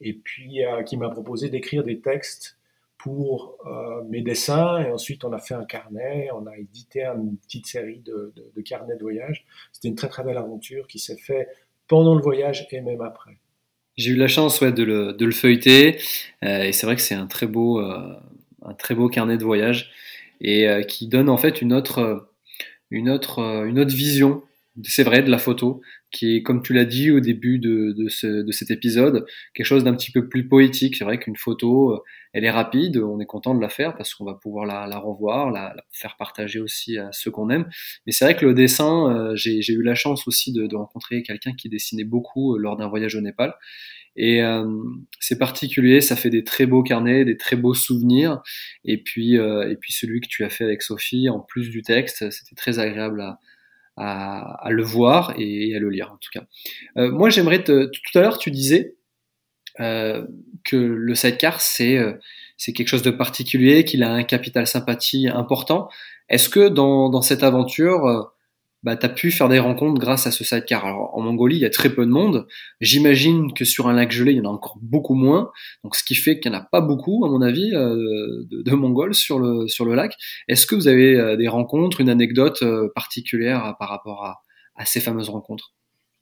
et 0.00 0.14
puis 0.14 0.64
euh, 0.64 0.82
qui 0.82 0.96
m'a 0.96 1.10
proposé 1.10 1.48
d'écrire 1.50 1.84
des 1.84 2.00
textes 2.00 2.57
pour 2.98 3.56
euh, 3.66 4.02
mes 4.08 4.20
dessins. 4.20 4.80
Et 4.80 4.90
ensuite, 4.90 5.24
on 5.24 5.32
a 5.32 5.38
fait 5.38 5.54
un 5.54 5.64
carnet, 5.64 6.28
on 6.34 6.46
a 6.46 6.56
édité 6.58 7.04
une 7.04 7.38
petite 7.38 7.66
série 7.66 8.00
de, 8.00 8.32
de, 8.36 8.50
de 8.54 8.60
carnets 8.60 8.96
de 8.96 9.02
voyage. 9.02 9.46
C'était 9.72 9.88
une 9.88 9.94
très 9.94 10.08
très 10.08 10.24
belle 10.24 10.36
aventure 10.36 10.86
qui 10.86 10.98
s'est 10.98 11.16
faite 11.16 11.48
pendant 11.86 12.14
le 12.14 12.22
voyage 12.22 12.66
et 12.70 12.80
même 12.80 13.00
après. 13.00 13.38
J'ai 13.96 14.10
eu 14.10 14.16
la 14.16 14.28
chance 14.28 14.60
ouais, 14.60 14.72
de, 14.72 14.82
le, 14.82 15.12
de 15.12 15.24
le 15.24 15.32
feuilleter 15.32 15.98
euh, 16.44 16.62
et 16.62 16.72
c'est 16.72 16.86
vrai 16.86 16.96
que 16.96 17.02
c'est 17.02 17.14
un 17.14 17.26
très 17.26 17.46
beau 17.46 17.80
euh, 17.80 18.14
un 18.62 18.74
très 18.74 18.94
beau 18.94 19.08
carnet 19.08 19.38
de 19.38 19.44
voyage 19.44 19.90
et 20.40 20.68
qui 20.86 21.08
donne 21.08 21.28
en 21.28 21.36
fait 21.36 21.60
une 21.62 21.72
autre 21.72 22.28
une 22.92 23.10
autre 23.10 23.40
une 23.66 23.80
autre 23.80 23.92
vision 23.92 24.44
c'est 24.84 25.02
vrai 25.02 25.22
de 25.22 25.30
la 25.30 25.38
photo 25.38 25.80
qui 26.10 26.36
est 26.36 26.42
comme 26.42 26.62
tu 26.62 26.72
l'as 26.72 26.84
dit 26.84 27.10
au 27.10 27.20
début 27.20 27.58
de, 27.58 27.94
de, 27.96 28.08
ce, 28.08 28.26
de 28.26 28.52
cet 28.52 28.70
épisode 28.70 29.26
quelque 29.54 29.66
chose 29.66 29.84
d'un 29.84 29.94
petit 29.94 30.10
peu 30.10 30.28
plus 30.28 30.48
poétique 30.48 30.96
c'est 30.96 31.04
vrai 31.04 31.18
qu'une 31.18 31.36
photo 31.36 32.02
elle 32.32 32.44
est 32.44 32.50
rapide, 32.50 32.98
on 32.98 33.20
est 33.20 33.26
content 33.26 33.54
de 33.54 33.60
la 33.60 33.68
faire 33.68 33.96
parce 33.96 34.14
qu'on 34.14 34.24
va 34.24 34.34
pouvoir 34.34 34.66
la, 34.66 34.86
la 34.86 34.98
revoir, 34.98 35.50
la, 35.50 35.72
la, 35.74 35.84
faire 35.90 36.16
partager 36.16 36.60
aussi 36.60 36.98
à 36.98 37.10
ceux 37.12 37.30
qu'on 37.30 37.50
aime. 37.50 37.68
Mais 38.06 38.12
c'est 38.12 38.24
vrai 38.24 38.36
que 38.36 38.44
le 38.44 38.54
dessin, 38.54 39.10
euh, 39.10 39.32
j'ai 39.34 39.72
eu 39.72 39.82
la 39.82 39.94
chance 39.94 40.28
aussi 40.28 40.52
de, 40.52 40.66
de 40.66 40.76
rencontrer 40.76 41.22
quelqu'un 41.22 41.54
qui 41.54 41.68
dessinait 41.68 42.04
beaucoup 42.04 42.54
euh, 42.54 42.58
lors 42.58 42.76
d'un 42.76 42.88
voyage 42.88 43.14
au 43.16 43.20
Népal. 43.20 43.54
Et 44.14 44.42
euh, 44.42 44.66
c'est 45.20 45.38
particulier, 45.38 46.00
ça 46.00 46.16
fait 46.16 46.30
des 46.30 46.44
très 46.44 46.66
beaux 46.66 46.82
carnets, 46.82 47.24
des 47.24 47.36
très 47.36 47.56
beaux 47.56 47.74
souvenirs. 47.74 48.42
Et 48.84 49.02
puis, 49.02 49.34
et 49.34 49.76
puis 49.80 49.92
celui 49.92 50.20
que 50.20 50.26
tu 50.28 50.44
as 50.44 50.48
fait 50.48 50.64
avec 50.64 50.82
Sophie, 50.82 51.28
en 51.28 51.38
plus 51.38 51.70
du 51.70 51.82
texte, 51.82 52.28
c'était 52.30 52.56
très 52.56 52.80
agréable 52.80 53.20
à, 53.20 53.38
à, 53.98 54.66
à, 54.66 54.70
le 54.70 54.82
voir 54.82 55.34
et 55.36 55.74
à 55.74 55.78
le 55.78 55.90
lire 55.90 56.12
en 56.12 56.16
tout 56.16 56.30
cas. 56.32 56.46
moi, 56.96 57.30
j'aimerais 57.30 57.62
te, 57.62 57.86
tout 57.86 58.18
à 58.18 58.22
l'heure, 58.22 58.38
tu 58.38 58.50
disais 58.50 58.98
euh, 59.80 60.26
que 60.64 60.76
le 60.76 61.14
sidecar, 61.14 61.60
c'est 61.60 61.96
euh, 61.96 62.14
c'est 62.56 62.72
quelque 62.72 62.88
chose 62.88 63.02
de 63.02 63.12
particulier, 63.12 63.84
qu'il 63.84 64.02
a 64.02 64.10
un 64.10 64.24
capital 64.24 64.66
sympathie 64.66 65.28
important. 65.28 65.88
Est-ce 66.28 66.48
que 66.48 66.68
dans, 66.68 67.08
dans 67.08 67.22
cette 67.22 67.44
aventure, 67.44 68.06
euh, 68.06 68.22
bah, 68.82 68.96
tu 68.96 69.06
as 69.06 69.08
pu 69.08 69.30
faire 69.30 69.48
des 69.48 69.58
rencontres 69.58 70.00
grâce 70.00 70.26
à 70.26 70.30
ce 70.30 70.44
sidecar 70.44 70.84
Alors 70.86 71.16
en 71.16 71.20
Mongolie, 71.20 71.56
il 71.56 71.62
y 71.62 71.66
a 71.66 71.70
très 71.70 71.90
peu 71.90 72.06
de 72.06 72.10
monde. 72.10 72.46
J'imagine 72.80 73.52
que 73.52 73.64
sur 73.64 73.88
un 73.88 73.92
lac 73.92 74.10
gelé, 74.10 74.32
il 74.32 74.38
y 74.38 74.40
en 74.40 74.44
a 74.44 74.52
encore 74.52 74.78
beaucoup 74.80 75.14
moins. 75.14 75.50
Donc 75.84 75.96
ce 75.96 76.04
qui 76.04 76.14
fait 76.14 76.38
qu'il 76.38 76.50
n'y 76.50 76.56
en 76.56 76.60
a 76.60 76.64
pas 76.64 76.80
beaucoup, 76.80 77.24
à 77.24 77.28
mon 77.28 77.42
avis, 77.42 77.70
de, 77.70 78.62
de, 78.62 78.72
Mongols 78.72 79.14
sur 79.14 79.38
le, 79.38 79.66
sur 79.68 79.84
le 79.84 79.94
lac. 79.94 80.14
Est-ce 80.46 80.66
que 80.66 80.74
vous 80.74 80.88
avez 80.88 81.36
des 81.36 81.48
rencontres, 81.48 82.00
une 82.00 82.08
anecdote 82.08 82.62
particulière 82.94 83.74
par 83.78 83.88
rapport 83.88 84.24
à, 84.24 84.84
ces 84.84 85.00
fameuses 85.00 85.28
rencontres? 85.28 85.72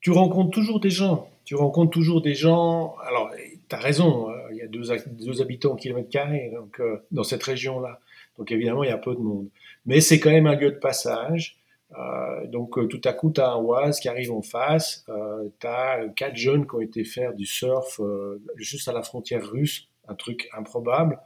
Tu 0.01 0.11
rencontres 0.11 0.51
toujours 0.51 0.81
des 0.81 0.91
gens 0.91 1.29
tu 1.47 1.55
rencontres 1.55 1.93
toujours 1.93 2.21
des 2.21 2.35
gens. 2.35 2.97
Alors, 3.07 3.31
tu 3.69 3.75
as 3.75 3.79
raison, 3.79 4.29
euh, 4.31 4.35
il 4.51 4.59
y 4.59 4.63
a 4.63 4.67
deux, 4.67 4.83
deux 5.13 5.41
habitants 5.41 5.73
au 5.73 5.77
kilomètre 5.77 6.11
carré 6.11 6.51
donc, 6.53 6.81
euh, 6.81 6.99
dans 7.13 7.23
cette 7.23 7.43
région-là. 7.45 8.01
Donc, 8.37 8.51
évidemment, 8.51 8.83
il 8.83 8.91
y 8.91 8.93
a 8.93 8.99
peu 8.99 9.15
de 9.15 9.21
monde. 9.21 9.49
Mais 9.87 10.01
c'est 10.01 10.19
quand 10.19 10.31
même 10.31 10.49
un 10.49 10.57
lieu 10.57 10.73
de 10.73 10.77
passage. 10.77 11.57
Donc 12.49 12.89
tout 12.89 13.01
à 13.05 13.13
coup, 13.13 13.31
tu 13.33 13.41
as 13.41 13.51
un 13.51 13.63
Oise 13.63 14.01
qui 14.01 14.09
arrive 14.09 14.33
en 14.33 14.43
face, 14.43 15.05
tu 15.61 15.67
as 15.67 16.09
quatre 16.17 16.37
jeunes 16.37 16.67
qui 16.67 16.75
ont 16.75 16.81
été 16.81 17.05
faire 17.05 17.35
du 17.35 17.47
surf 17.47 18.01
juste 18.57 18.89
à 18.89 18.93
la 18.93 19.03
frontière 19.03 19.49
russe, 19.49 19.89
un 20.09 20.15
truc 20.15 20.49
improbable, 20.57 21.19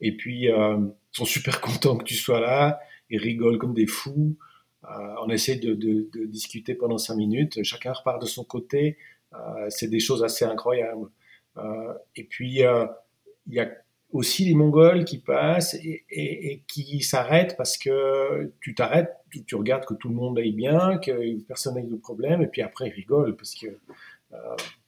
et 0.00 0.16
puis 0.16 0.46
ils 0.46 0.92
sont 1.12 1.24
super 1.24 1.60
contents 1.62 1.96
que 1.96 2.04
tu 2.04 2.14
sois 2.14 2.40
là, 2.40 2.80
ils 3.10 3.18
rigolent 3.18 3.58
comme 3.58 3.74
des 3.74 3.86
fous, 3.86 4.36
on 4.82 5.28
essaie 5.30 5.56
de, 5.56 5.74
de, 5.74 6.08
de, 6.12 6.26
discuter 6.26 6.74
pendant 6.74 6.98
cinq 6.98 7.16
minutes, 7.16 7.62
chacun 7.62 7.92
repart 7.92 8.20
de 8.20 8.26
son 8.26 8.44
côté, 8.44 8.98
c'est 9.68 9.88
des 9.88 10.00
choses 10.00 10.24
assez 10.24 10.44
incroyables. 10.44 11.08
et 12.16 12.24
puis, 12.24 12.60
il 13.48 13.54
y 13.54 13.60
a 13.60 13.70
aussi 14.12 14.44
les 14.44 14.54
Mongols 14.54 15.04
qui 15.04 15.18
passent 15.18 15.74
et, 15.74 16.62
qui 16.66 17.02
s'arrêtent 17.02 17.56
parce 17.56 17.76
que 17.76 18.52
tu 18.60 18.74
t'arrêtes, 18.74 19.12
tu, 19.46 19.54
regardes 19.54 19.84
que 19.84 19.94
tout 19.94 20.08
le 20.08 20.14
monde 20.14 20.38
aille 20.38 20.52
bien, 20.52 20.98
que 20.98 21.38
personne 21.42 21.74
n'ait 21.74 21.82
de 21.82 21.96
problème, 21.96 22.42
et 22.42 22.46
puis 22.46 22.62
après 22.62 22.88
ils 22.88 22.92
rigolent 22.92 23.36
parce 23.36 23.54
que 23.54 23.66
euh, 24.34 24.36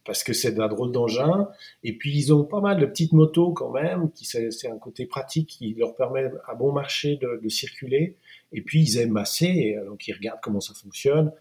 parce 0.05 0.25
que 0.25 0.33
c'est 0.33 0.59
un 0.59 0.69
drôle 0.69 0.93
d'engin. 0.93 1.49
Et 1.85 1.93
puis 1.97 2.17
ils 2.17 2.33
ont 2.35 2.45
pas 2.45 2.61
mal 2.61 2.81
de 2.81 2.87
petites 2.87 3.13
motos 3.13 3.53
quand 3.53 3.71
même, 3.71 4.11
qui 4.13 4.25
c'est 4.25 4.69
un 4.69 4.79
côté 4.79 5.07
pratique 5.07 5.49
qui 5.49 5.75
leur 5.75 5.95
permet 5.95 6.31
à 6.47 6.55
bon 6.55 6.73
marché 6.73 7.17
de, 7.17 7.41
de 7.43 7.49
circuler. 7.49 8.17
Et 8.53 8.63
puis 8.63 8.83
ils 8.83 8.99
aiment 8.99 9.13
masser, 9.13 9.77
donc 9.87 10.09
ils 10.09 10.13
regardent 10.13 10.41
comment 10.43 10.61
ça 10.61 10.75
fonctionne. 10.75 11.33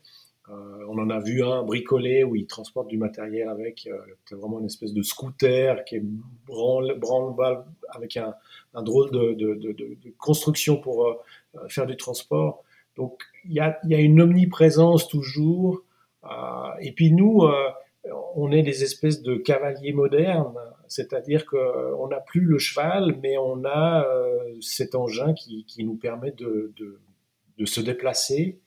Euh, 0.51 0.85
on 0.87 0.97
en 0.97 1.09
a 1.09 1.19
vu 1.19 1.43
un 1.43 1.63
bricolé 1.63 2.23
où 2.23 2.35
il 2.35 2.47
transporte 2.47 2.87
du 2.87 2.97
matériel 2.97 3.49
avec. 3.49 3.87
Euh, 3.87 4.35
vraiment 4.35 4.59
une 4.59 4.65
espèce 4.65 4.93
de 4.93 5.01
scooter 5.01 5.83
qui 5.85 5.97
est 5.97 6.03
branle, 6.45 6.97
branle 6.97 7.63
avec 7.89 8.17
un, 8.17 8.33
drôle 8.81 9.11
de, 9.11 9.97
construction 10.17 10.77
pour 10.77 11.07
euh, 11.07 11.67
faire 11.67 11.85
du 11.85 11.97
transport. 11.97 12.63
Donc 12.95 13.21
il 13.45 13.53
y 13.53 13.59
a, 13.59 13.79
une 13.83 14.21
omniprésence 14.21 15.07
toujours. 15.07 15.83
et 16.81 16.91
puis 16.91 17.11
nous, 17.13 17.47
on 18.35 18.51
est 18.51 18.63
des 18.63 18.83
espèces 18.83 19.21
de 19.21 19.35
cavaliers 19.35 19.93
modernes, 19.93 20.59
c'est-à-dire 20.87 21.45
qu'on 21.45 22.07
n'a 22.07 22.19
plus 22.19 22.41
le 22.41 22.59
cheval, 22.59 23.17
mais 23.21 23.37
on 23.37 23.63
a 23.65 24.05
cet 24.59 24.95
engin 24.95 25.33
qui, 25.33 25.65
nous 25.79 25.95
permet 25.95 26.31
de 26.31 26.73
se 27.65 27.79
déplacer 27.79 28.59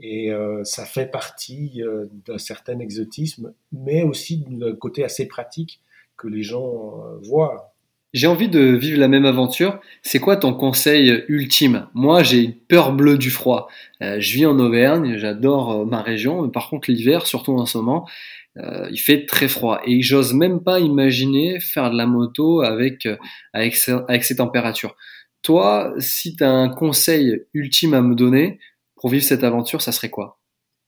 et 0.00 0.30
euh, 0.30 0.62
ça 0.64 0.84
fait 0.84 1.10
partie 1.10 1.82
euh, 1.82 2.06
d'un 2.26 2.38
certain 2.38 2.78
exotisme, 2.80 3.52
mais 3.72 4.02
aussi 4.02 4.44
d'un 4.48 4.74
côté 4.74 5.04
assez 5.04 5.26
pratique 5.26 5.80
que 6.16 6.28
les 6.28 6.42
gens 6.42 7.00
euh, 7.04 7.18
voient. 7.22 7.72
J'ai 8.12 8.26
envie 8.26 8.48
de 8.48 8.60
vivre 8.60 8.98
la 8.98 9.08
même 9.08 9.26
aventure. 9.26 9.78
C'est 10.02 10.20
quoi 10.20 10.36
ton 10.36 10.54
conseil 10.54 11.24
ultime? 11.28 11.88
Moi, 11.92 12.22
j'ai 12.22 12.40
une 12.40 12.54
peur 12.54 12.92
bleue 12.92 13.18
du 13.18 13.30
froid. 13.30 13.68
je 14.00 14.32
vis 14.32 14.46
en 14.46 14.58
Auvergne, 14.58 15.18
j'adore 15.18 15.84
ma 15.84 16.00
région, 16.00 16.42
mais 16.42 16.50
par 16.50 16.70
contre 16.70 16.90
l'hiver, 16.90 17.26
surtout 17.26 17.52
en 17.52 17.66
ce 17.66 17.76
moment, 17.76 18.08
il 18.56 18.96
fait 18.96 19.26
très 19.26 19.48
froid 19.48 19.82
et 19.84 20.00
j'ose 20.00 20.32
même 20.32 20.62
pas 20.62 20.80
imaginer 20.80 21.60
faire 21.60 21.90
de 21.90 21.96
la 21.98 22.06
moto 22.06 22.62
avec 22.62 23.06
avec, 23.52 23.76
avec 24.08 24.24
ces 24.24 24.36
températures. 24.36 24.96
Toi, 25.42 25.92
si 25.98 26.36
tu 26.36 26.44
as 26.44 26.50
un 26.50 26.70
conseil 26.70 27.42
ultime 27.52 27.92
à 27.92 28.00
me 28.00 28.14
donner, 28.14 28.58
pour 28.96 29.10
vivre 29.10 29.24
cette 29.24 29.44
aventure, 29.44 29.82
ça 29.82 29.92
serait 29.92 30.10
quoi? 30.10 30.38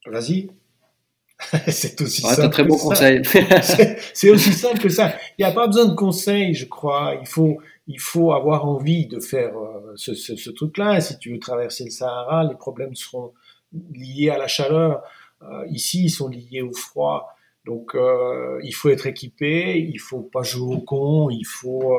Vas-y. 0.06 0.48
c'est 1.68 2.00
aussi 2.00 2.22
simple. 2.22 2.42
un 2.42 2.48
très 2.48 2.64
bon 2.64 2.76
conseil. 2.76 3.22
c'est 4.14 4.30
aussi 4.30 4.52
simple 4.52 4.80
que 4.80 4.88
ça. 4.88 5.14
Il 5.38 5.44
n'y 5.44 5.50
a 5.50 5.54
pas 5.54 5.66
besoin 5.66 5.86
de 5.86 5.94
conseils, 5.94 6.54
je 6.54 6.66
crois. 6.66 7.16
Il 7.20 7.28
faut, 7.28 7.58
il 7.86 8.00
faut 8.00 8.32
avoir 8.32 8.66
envie 8.66 9.06
de 9.06 9.20
faire 9.20 9.56
euh, 9.56 9.92
ce, 9.96 10.14
ce, 10.14 10.50
truc-là. 10.50 11.00
Si 11.00 11.18
tu 11.18 11.32
veux 11.32 11.38
traverser 11.38 11.84
le 11.84 11.90
Sahara, 11.90 12.44
les 12.44 12.56
problèmes 12.56 12.94
seront 12.94 13.32
liés 13.92 14.30
à 14.30 14.38
la 14.38 14.48
chaleur. 14.48 15.02
Euh, 15.42 15.64
ici, 15.70 16.04
ils 16.04 16.10
sont 16.10 16.28
liés 16.28 16.62
au 16.62 16.72
froid. 16.72 17.36
Donc, 17.64 17.94
euh, 17.94 18.58
il 18.64 18.74
faut 18.74 18.88
être 18.88 19.06
équipé. 19.06 19.78
Il 19.78 20.00
faut 20.00 20.22
pas 20.22 20.42
jouer 20.42 20.74
au 20.74 20.80
con. 20.80 21.30
Il 21.30 21.44
faut, 21.44 21.96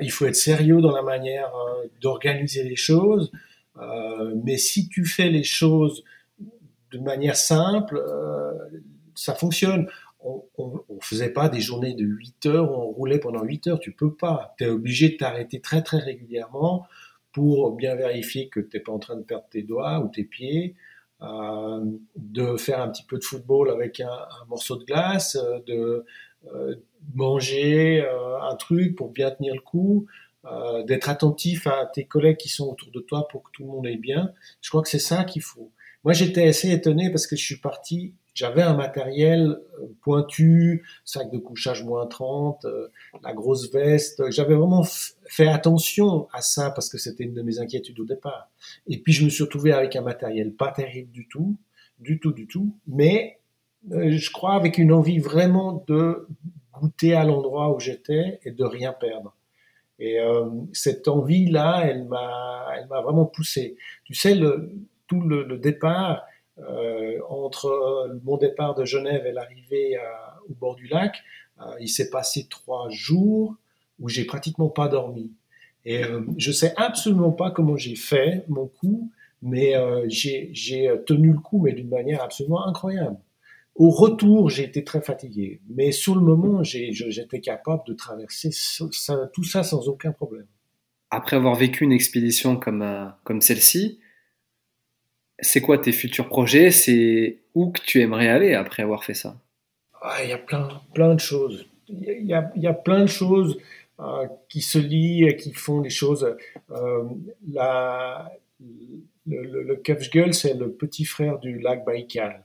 il 0.00 0.12
faut 0.12 0.26
être 0.26 0.36
sérieux 0.36 0.80
dans 0.80 0.92
la 0.92 1.02
manière 1.02 1.50
d'organiser 2.00 2.62
les 2.62 2.76
choses. 2.76 3.32
Euh, 3.80 4.34
mais 4.44 4.56
si 4.56 4.88
tu 4.88 5.04
fais 5.04 5.28
les 5.28 5.44
choses 5.44 6.04
de 6.92 6.98
manière 6.98 7.36
simple, 7.36 7.96
euh, 7.96 8.52
ça 9.14 9.34
fonctionne. 9.34 9.88
On, 10.26 10.42
ne 10.88 11.00
faisait 11.02 11.32
pas 11.32 11.50
des 11.50 11.60
journées 11.60 11.92
de 11.92 12.04
8 12.04 12.46
heures, 12.46 12.72
on 12.72 12.86
roulait 12.86 13.18
pendant 13.18 13.42
8 13.42 13.66
heures, 13.66 13.78
tu 13.78 13.92
peux 13.92 14.14
pas. 14.14 14.54
Tu 14.56 14.64
es 14.64 14.68
obligé 14.68 15.10
de 15.10 15.16
t'arrêter 15.16 15.60
très 15.60 15.82
très 15.82 15.98
régulièrement 15.98 16.86
pour 17.32 17.72
bien 17.72 17.94
vérifier 17.94 18.48
que 18.48 18.60
tu 18.60 18.74
n'es 18.74 18.82
pas 18.82 18.92
en 18.92 18.98
train 18.98 19.16
de 19.16 19.22
perdre 19.22 19.46
tes 19.50 19.62
doigts 19.62 20.00
ou 20.00 20.08
tes 20.08 20.24
pieds, 20.24 20.76
euh, 21.20 21.84
de 22.16 22.56
faire 22.56 22.80
un 22.80 22.88
petit 22.88 23.02
peu 23.02 23.18
de 23.18 23.24
football 23.24 23.70
avec 23.70 24.00
un, 24.00 24.08
morceau 24.48 24.76
de 24.76 24.84
glace, 24.84 25.36
de 25.66 26.06
manger 27.14 28.06
un 28.40 28.54
truc 28.56 28.96
pour 28.96 29.10
bien 29.10 29.30
tenir 29.30 29.54
le 29.54 29.60
coup, 29.60 30.06
euh, 30.46 30.82
d'être 30.82 31.08
attentif 31.08 31.66
à 31.66 31.86
tes 31.86 32.04
collègues 32.04 32.36
qui 32.36 32.48
sont 32.48 32.68
autour 32.68 32.90
de 32.90 33.00
toi 33.00 33.26
pour 33.28 33.44
que 33.44 33.50
tout 33.52 33.62
le 33.62 33.70
monde 33.70 33.86
aille 33.86 33.96
bien. 33.96 34.32
Je 34.60 34.68
crois 34.68 34.82
que 34.82 34.88
c'est 34.88 34.98
ça 34.98 35.24
qu'il 35.24 35.42
faut. 35.42 35.70
Moi, 36.04 36.12
j'étais 36.12 36.46
assez 36.46 36.70
étonné 36.70 37.10
parce 37.10 37.26
que 37.26 37.34
je 37.34 37.42
suis 37.42 37.56
parti, 37.56 38.12
j'avais 38.34 38.60
un 38.60 38.74
matériel 38.74 39.58
euh, 39.80 39.86
pointu, 40.02 40.84
sac 41.04 41.30
de 41.30 41.38
couchage 41.38 41.82
moins 41.82 42.06
30, 42.06 42.66
euh, 42.66 42.88
la 43.22 43.32
grosse 43.32 43.72
veste. 43.72 44.30
J'avais 44.30 44.54
vraiment 44.54 44.84
fait 45.26 45.48
attention 45.48 46.28
à 46.32 46.42
ça 46.42 46.70
parce 46.70 46.90
que 46.90 46.98
c'était 46.98 47.24
une 47.24 47.32
de 47.34 47.42
mes 47.42 47.58
inquiétudes 47.58 48.00
au 48.00 48.04
départ. 48.04 48.50
Et 48.86 48.98
puis, 48.98 49.14
je 49.14 49.24
me 49.24 49.30
suis 49.30 49.44
retrouvé 49.44 49.72
avec 49.72 49.96
un 49.96 50.02
matériel 50.02 50.52
pas 50.52 50.72
terrible 50.72 51.10
du 51.10 51.26
tout, 51.26 51.56
du 51.98 52.20
tout, 52.20 52.32
du 52.32 52.46
tout, 52.46 52.76
mais 52.86 53.38
je 53.90 54.30
crois 54.30 54.54
avec 54.54 54.78
une 54.78 54.92
envie 54.92 55.18
vraiment 55.18 55.84
de 55.86 56.26
goûter 56.72 57.14
à 57.14 57.24
l'endroit 57.24 57.74
où 57.74 57.80
j'étais 57.80 58.40
et 58.44 58.50
de 58.50 58.64
rien 58.64 58.92
perdre. 58.92 59.34
Et 59.98 60.18
euh, 60.18 60.44
cette 60.72 61.08
envie-là, 61.08 61.84
elle 61.86 62.04
m'a, 62.04 62.66
elle 62.76 62.86
m'a 62.88 63.00
vraiment 63.00 63.26
poussé. 63.26 63.76
Tu 64.04 64.14
sais, 64.14 64.38
tout 65.06 65.20
le, 65.20 65.58
départ, 65.58 66.22
euh, 66.58 67.18
entre 67.28 68.18
mon 68.24 68.36
départ 68.36 68.74
de 68.74 68.84
Genève 68.84 69.26
et 69.26 69.32
l'arrivée 69.32 69.96
au 70.48 70.54
bord 70.54 70.74
du 70.74 70.86
lac, 70.88 71.22
euh, 71.60 71.64
il 71.80 71.88
s'est 71.88 72.10
passé 72.10 72.46
trois 72.48 72.88
jours 72.88 73.54
où 74.00 74.08
j'ai 74.08 74.24
pratiquement 74.24 74.68
pas 74.68 74.88
dormi. 74.88 75.32
Et 75.86 76.00
je 76.38 76.50
sais 76.50 76.72
absolument 76.78 77.32
pas 77.32 77.50
comment 77.50 77.76
j'ai 77.76 77.94
fait 77.94 78.46
mon 78.48 78.66
coup, 78.66 79.12
mais 79.42 79.74
j'ai 80.08 80.50
tenu 81.06 81.32
le 81.32 81.38
coup, 81.38 81.60
mais 81.60 81.74
d'une 81.74 81.90
manière 81.90 82.22
absolument 82.22 82.66
incroyable. 82.66 83.18
Au 83.74 83.90
retour, 83.90 84.50
j'ai 84.50 84.64
été 84.64 84.84
très 84.84 85.00
fatigué, 85.00 85.60
mais 85.68 85.90
sur 85.90 86.14
le 86.14 86.20
moment, 86.20 86.62
j'étais 86.62 87.40
capable 87.40 87.82
de 87.86 87.94
traverser 87.94 88.50
tout 89.32 89.44
ça 89.44 89.62
sans 89.64 89.88
aucun 89.88 90.12
problème. 90.12 90.46
Après 91.10 91.36
avoir 91.36 91.56
vécu 91.56 91.84
une 91.84 91.92
expédition 91.92 92.56
comme, 92.56 92.82
euh, 92.82 93.06
comme 93.24 93.40
celle-ci, 93.40 93.98
c'est 95.40 95.60
quoi 95.60 95.78
tes 95.78 95.92
futurs 95.92 96.28
projets? 96.28 96.70
C'est 96.70 97.40
où 97.54 97.70
que 97.70 97.80
tu 97.80 98.00
aimerais 98.00 98.28
aller 98.28 98.54
après 98.54 98.82
avoir 98.84 99.04
fait 99.04 99.14
ça? 99.14 99.36
Ah, 100.00 100.22
Il 100.22 100.30
y 100.30 100.32
a 100.32 100.38
plein, 100.38 100.68
plein 100.94 101.14
de 101.14 101.20
choses. 101.20 101.66
Il 101.88 102.26
y 102.26 102.32
a, 102.32 102.52
y 102.56 102.66
a 102.66 102.72
plein 102.72 103.02
de 103.02 103.06
choses 103.08 103.58
euh, 104.00 104.26
qui 104.48 104.60
se 104.60 104.78
lient, 104.78 105.34
qui 105.36 105.52
font 105.52 105.80
des 105.80 105.90
choses. 105.90 106.36
Euh, 106.70 107.04
la, 107.52 108.32
le, 109.26 109.42
le, 109.42 109.62
le 109.62 110.32
c'est 110.32 110.54
le 110.54 110.72
petit 110.72 111.04
frère 111.04 111.38
du 111.38 111.58
lac 111.58 111.84
Baïkal 111.84 112.44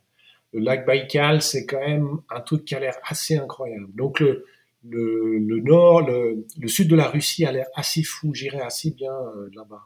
le 0.52 0.60
lac 0.62 0.86
Baïkal, 0.86 1.42
c'est 1.42 1.66
quand 1.66 1.80
même 1.80 2.22
un 2.30 2.42
truc 2.42 2.66
qui 2.66 2.76
a 2.76 2.80
l'air 2.80 2.98
assez 3.04 3.38
incroyable. 3.38 3.94
Donc 3.94 4.20
le, 4.20 4.46
le, 4.84 5.60
nord, 5.60 6.02
le, 6.10 6.68
sud 6.68 6.90
de 6.90 6.96
la 6.96 7.08
Russie 7.08 7.46
a 7.46 7.52
l'air 7.52 7.68
assez 7.76 8.04
fou. 8.04 8.34
J'irai 8.34 8.62
assez 8.62 8.92
bien 8.92 9.14
euh, 9.14 9.50
là-bas. 9.54 9.84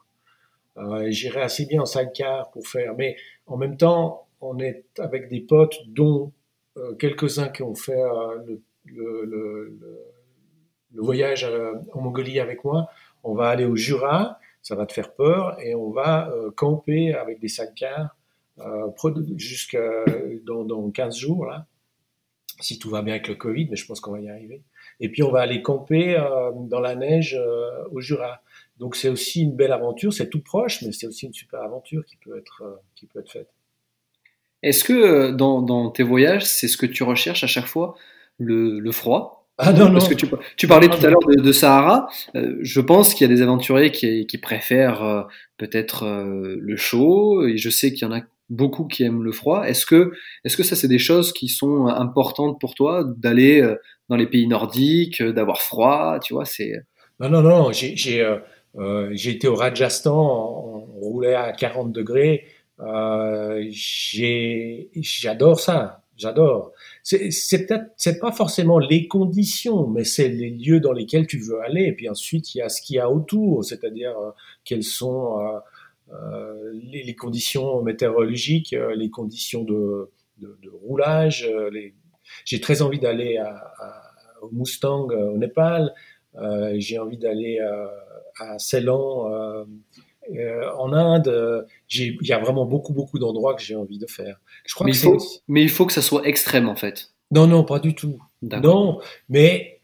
Euh, 0.78 1.08
J'irai 1.10 1.42
assez 1.42 1.66
bien 1.66 1.82
en 1.82 1.86
sidecar 1.86 2.50
pour 2.52 2.68
faire. 2.68 2.96
Mais 2.96 3.18
en 3.46 3.58
même 3.58 3.78
temps, 3.78 4.28
on 4.42 4.58
est 4.60 4.86
avec 5.00 5.30
des 5.30 5.42
potes, 5.42 5.78
dont 5.88 6.32
euh, 6.78 6.96
quelques-uns 6.96 7.50
qui 7.50 7.64
ont 7.64 7.76
fait 7.76 8.02
euh, 8.02 8.58
le, 8.86 9.26
le, 9.26 9.80
voyage 10.96 11.46
en 11.94 12.02
Mongolie 12.02 12.40
avec 12.40 12.64
moi. 12.64 12.88
On 13.24 13.34
va 13.34 13.50
aller 13.50 13.66
au 13.66 13.76
Jura, 13.76 14.40
ça 14.62 14.76
va 14.76 14.86
te 14.86 14.94
faire 14.94 15.14
peur, 15.14 15.58
et 15.60 15.74
on 15.76 15.90
va 15.90 16.32
camper 16.56 17.14
avec 17.14 17.40
des 17.40 17.48
sidecars 17.48 18.16
euh, 18.16 18.23
jusqu'à 19.38 20.06
dans, 20.44 20.64
dans 20.64 20.90
15 20.92 21.16
jours, 21.18 21.46
là, 21.46 21.68
si 22.60 22.80
tout 22.80 22.90
va 22.90 23.02
bien 23.02 23.14
avec 23.14 23.28
le 23.28 23.36
Covid, 23.36 23.68
mais 23.70 23.76
je 23.76 23.86
pense 23.86 24.00
qu'on 24.00 24.12
va 24.12 24.20
y 24.20 24.30
arriver. 24.30 24.62
Et 25.00 25.10
puis 25.10 25.24
on 25.24 25.32
va 25.32 25.42
aller 25.42 25.62
camper 25.62 26.18
euh, 26.18 26.52
dans 26.70 26.80
la 26.80 26.96
neige 26.96 27.36
euh, 27.40 27.70
au 27.92 28.00
Jura. 28.00 28.42
Donc 28.78 28.96
c'est 28.96 29.10
aussi 29.10 29.42
une 29.42 29.56
belle 29.56 29.72
aventure, 29.72 30.14
c'est 30.14 30.30
tout 30.30 30.42
proche, 30.42 30.82
mais 30.82 30.92
c'est 30.92 31.08
aussi 31.08 31.26
une 31.26 31.34
super 31.34 31.62
aventure 31.62 32.06
qui 32.06 32.18
peut 32.18 32.38
être, 32.38 32.82
qui 32.96 33.06
peut 33.06 33.20
être 33.20 33.32
faite. 33.32 33.50
Est-ce 34.62 34.84
que 34.84 35.32
dans, 35.32 35.62
dans, 35.62 35.90
tes 35.90 36.04
voyages, 36.04 36.46
c'est 36.46 36.68
ce 36.68 36.78
que 36.78 36.86
tu 36.86 37.04
recherches 37.04 37.44
à 37.44 37.48
chaque 37.48 37.66
fois, 37.66 37.96
le, 38.38 38.80
le 38.80 38.92
froid? 38.92 39.48
Ah 39.58 39.72
non, 39.72 39.88
non. 39.88 39.94
Parce 39.94 40.08
que 40.08 40.16
tu, 40.16 40.26
tu 40.58 40.68
parlais 40.68 40.88
tout 40.88 41.06
à 41.06 41.10
l'heure 41.10 41.20
de, 41.28 41.42
de, 41.42 41.52
Sahara. 41.52 42.08
je 42.34 42.82
pense 42.82 43.14
qu'il 43.14 43.30
y 43.30 43.32
a 43.32 43.36
des 43.36 43.44
aventuriers 43.44 43.92
qui, 43.92 44.26
qui 44.26 44.38
préfèrent 44.40 45.28
peut-être 45.58 46.08
le 46.08 46.76
chaud. 46.76 47.46
Et 47.46 47.58
je 47.58 47.70
sais 47.70 47.94
qu'il 47.94 48.08
y 48.08 48.12
en 48.12 48.16
a 48.16 48.22
beaucoup 48.54 48.86
qui 48.86 49.04
aiment 49.04 49.24
le 49.24 49.32
froid. 49.32 49.64
Est-ce 49.64 49.86
que, 49.86 50.12
est-ce 50.44 50.58
que 50.58 50.64
ça, 50.64 50.76
c'est 50.76 50.88
des 50.88 51.00
choses 51.00 51.34
qui 51.34 51.48
sont 51.48 51.88
importantes 51.88 52.60
pour 52.60 52.76
toi 52.76 53.04
d'aller 53.18 53.62
euh, 53.62 53.76
dans 54.10 54.16
les 54.16 54.28
pays 54.28 54.48
nordiques, 54.48 55.22
euh, 55.22 55.34
d'avoir 55.34 55.62
froid, 55.62 56.20
tu 56.22 56.34
vois, 56.34 56.46
c'est. 56.46 56.74
Non, 57.20 57.30
non, 57.30 57.42
non, 57.42 57.72
j'ai, 57.72 58.22
euh, 58.22 58.38
euh 58.78 59.12
été 59.14 59.48
au 59.48 59.56
Rajasthan, 59.56 60.16
on, 60.16 61.00
roulait 61.00 61.36
à 61.36 61.52
40 61.52 61.92
degrés. 61.92 62.46
Euh, 62.80 63.64
j'adore 63.72 65.60
ça, 65.60 66.04
j'adore. 66.18 66.72
C'est, 67.04 67.68
peut-être, 67.68 67.86
c'est 67.98 68.20
pas 68.20 68.32
forcément 68.32 68.80
les 68.80 69.08
conditions, 69.08 69.88
mais 69.88 70.04
c'est 70.04 70.30
les 70.30 70.50
lieux 70.50 70.80
dans 70.80 70.94
lesquels 70.94 71.28
tu 71.28 71.38
veux 71.38 71.62
aller. 71.62 71.84
Et 71.84 71.92
puis 71.94 72.10
ensuite, 72.10 72.56
il 72.56 72.60
y 72.60 72.62
a 72.62 72.70
ce 72.70 72.82
qu'il 72.82 72.96
y 72.96 73.00
a 73.00 73.10
autour, 73.10 73.64
c'est-à-dire 73.64 74.18
euh, 74.18 74.32
quelles 74.64 74.84
sont 74.84 75.40
euh, 75.40 75.60
les, 76.74 77.04
les, 77.04 77.16
conditions 77.16 77.82
météorologiques, 77.82 78.76
les 78.96 79.10
conditions 79.10 79.64
de, 79.64 80.12
de, 80.38 80.58
de 80.62 80.70
roulage. 80.70 81.50
Les... 81.72 81.94
J'ai 82.46 82.60
très 82.60 82.82
envie 82.82 83.00
d'aller 83.00 83.38
à, 83.38 83.50
à, 83.80 84.14
au 84.42 84.50
Mustang 84.52 85.08
au 85.08 85.38
Népal. 85.38 85.94
Euh, 86.36 86.76
j'ai 86.78 87.00
envie 87.00 87.18
d'aller 87.18 87.60
euh, 87.60 87.88
à 88.40 88.58
Ceylan 88.58 89.28
euh, 89.28 90.72
en 90.78 90.94
Inde. 90.94 91.68
Il 91.94 92.18
y 92.22 92.34
a 92.34 92.40
vraiment 92.40 92.66
beaucoup, 92.66 92.94
beaucoup 92.94 93.20
d'endroits 93.20 93.56
que 93.56 93.62
j'ai 93.62 93.76
envie 93.76 94.00
de 94.00 94.08
faire. 94.08 94.40
Je 94.66 94.74
crois 94.74 94.86
mais, 94.86 94.94
que 94.94 94.98
il 94.98 95.02
faut, 95.02 95.18
mais 95.48 95.62
il 95.62 95.70
faut 95.70 95.86
que 95.86 95.94
ça 95.94 96.02
soit 96.02 96.26
extrême 96.28 96.68
en 96.68 96.76
fait. 96.76 97.12
Non, 97.32 97.48
non, 97.48 97.64
pas 97.64 97.80
du 97.80 97.96
tout. 97.96 98.20
Non, 98.42 99.00
mais 99.30 99.82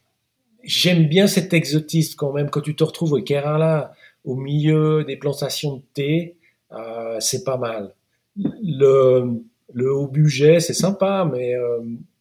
j'aime 0.64 1.08
bien 1.08 1.28
cet 1.28 1.54
exotisme 1.54 2.16
quand 2.18 2.34
même. 2.34 2.50
Quand 2.50 2.62
tu 2.62 2.76
te 2.76 2.84
retrouves 2.84 3.14
au 3.14 3.22
Kerala, 3.22 3.94
au 4.24 4.36
milieu 4.36 5.04
des 5.04 5.18
plantations 5.18 5.78
de 5.78 5.82
thé, 5.94 6.38
euh, 6.72 7.18
c'est 7.20 7.44
pas 7.44 7.58
mal. 7.58 7.96
Le, 8.36 9.42
le 9.74 9.94
haut 9.94 10.08
budget, 10.08 10.60
c'est 10.60 10.74
sympa, 10.74 11.30
mais 11.32 11.56
euh, 11.56 11.80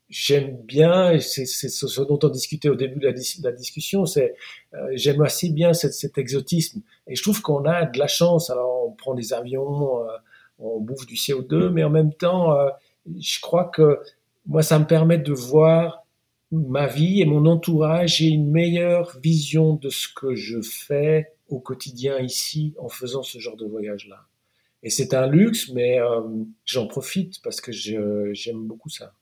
j'aime 0.08 0.56
bien, 0.62 1.18
c'est 1.20 1.46
ce 1.46 2.00
dont 2.02 2.18
on 2.22 2.28
discutait 2.28 2.68
au 2.68 2.74
début 2.74 2.98
de 2.98 3.12
la, 3.42 3.52
discussion, 3.52 4.06
c'est 4.06 4.34
euh, 4.74 4.78
j'aime 4.94 5.20
assez 5.22 5.50
bien 5.50 5.72
cet, 5.72 5.92
cet, 5.92 6.18
exotisme. 6.18 6.80
Et 7.06 7.14
je 7.14 7.22
trouve 7.22 7.42
qu'on 7.42 7.64
a 7.64 7.84
de 7.84 7.98
la 7.98 8.06
chance. 8.06 8.50
Alors 8.50 8.86
on 8.86 8.92
prend 8.92 9.14
des 9.14 9.32
avions, 9.32 10.02
euh, 10.02 10.08
on 10.58 10.80
bouffe 10.80 11.06
du 11.06 11.14
CO2, 11.14 11.68
mais 11.70 11.84
en 11.84 11.90
même 11.90 12.12
temps, 12.12 12.54
euh, 12.54 12.68
je 13.18 13.40
crois 13.40 13.64
que 13.64 14.00
moi, 14.46 14.62
ça 14.62 14.78
me 14.78 14.86
permet 14.86 15.18
de 15.18 15.32
voir 15.32 16.06
ma 16.50 16.86
vie 16.86 17.20
et 17.20 17.26
mon 17.26 17.44
entourage 17.44 18.22
et 18.22 18.28
une 18.28 18.50
meilleure 18.50 19.18
vision 19.22 19.74
de 19.74 19.90
ce 19.90 20.08
que 20.08 20.34
je 20.34 20.62
fais 20.62 21.32
au 21.48 21.60
quotidien 21.60 22.18
ici 22.20 22.74
en 22.78 22.88
faisant 22.88 23.22
ce 23.22 23.38
genre 23.38 23.56
de 23.56 23.66
voyage-là. 23.66 24.26
Et 24.82 24.90
c'est 24.90 25.12
un 25.14 25.26
luxe, 25.26 25.70
mais 25.70 25.98
euh, 26.00 26.20
j'en 26.64 26.86
profite 26.86 27.42
parce 27.42 27.60
que 27.60 27.72
j'aime 27.72 28.66
beaucoup 28.66 28.88
ça 28.88 29.12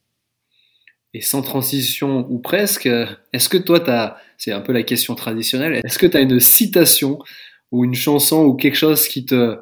et 1.16 1.22
sans 1.22 1.40
transition 1.40 2.26
ou 2.28 2.38
presque, 2.38 2.86
est-ce 3.32 3.48
que 3.48 3.56
toi, 3.56 4.18
c'est 4.36 4.52
un 4.52 4.60
peu 4.60 4.74
la 4.74 4.82
question 4.82 5.14
traditionnelle, 5.14 5.80
est-ce 5.82 5.98
que 5.98 6.06
tu 6.06 6.14
as 6.14 6.20
une 6.20 6.40
citation 6.40 7.18
ou 7.72 7.86
une 7.86 7.94
chanson 7.94 8.44
ou 8.44 8.54
quelque 8.54 8.76
chose 8.76 9.08
qui 9.08 9.24
te, 9.24 9.56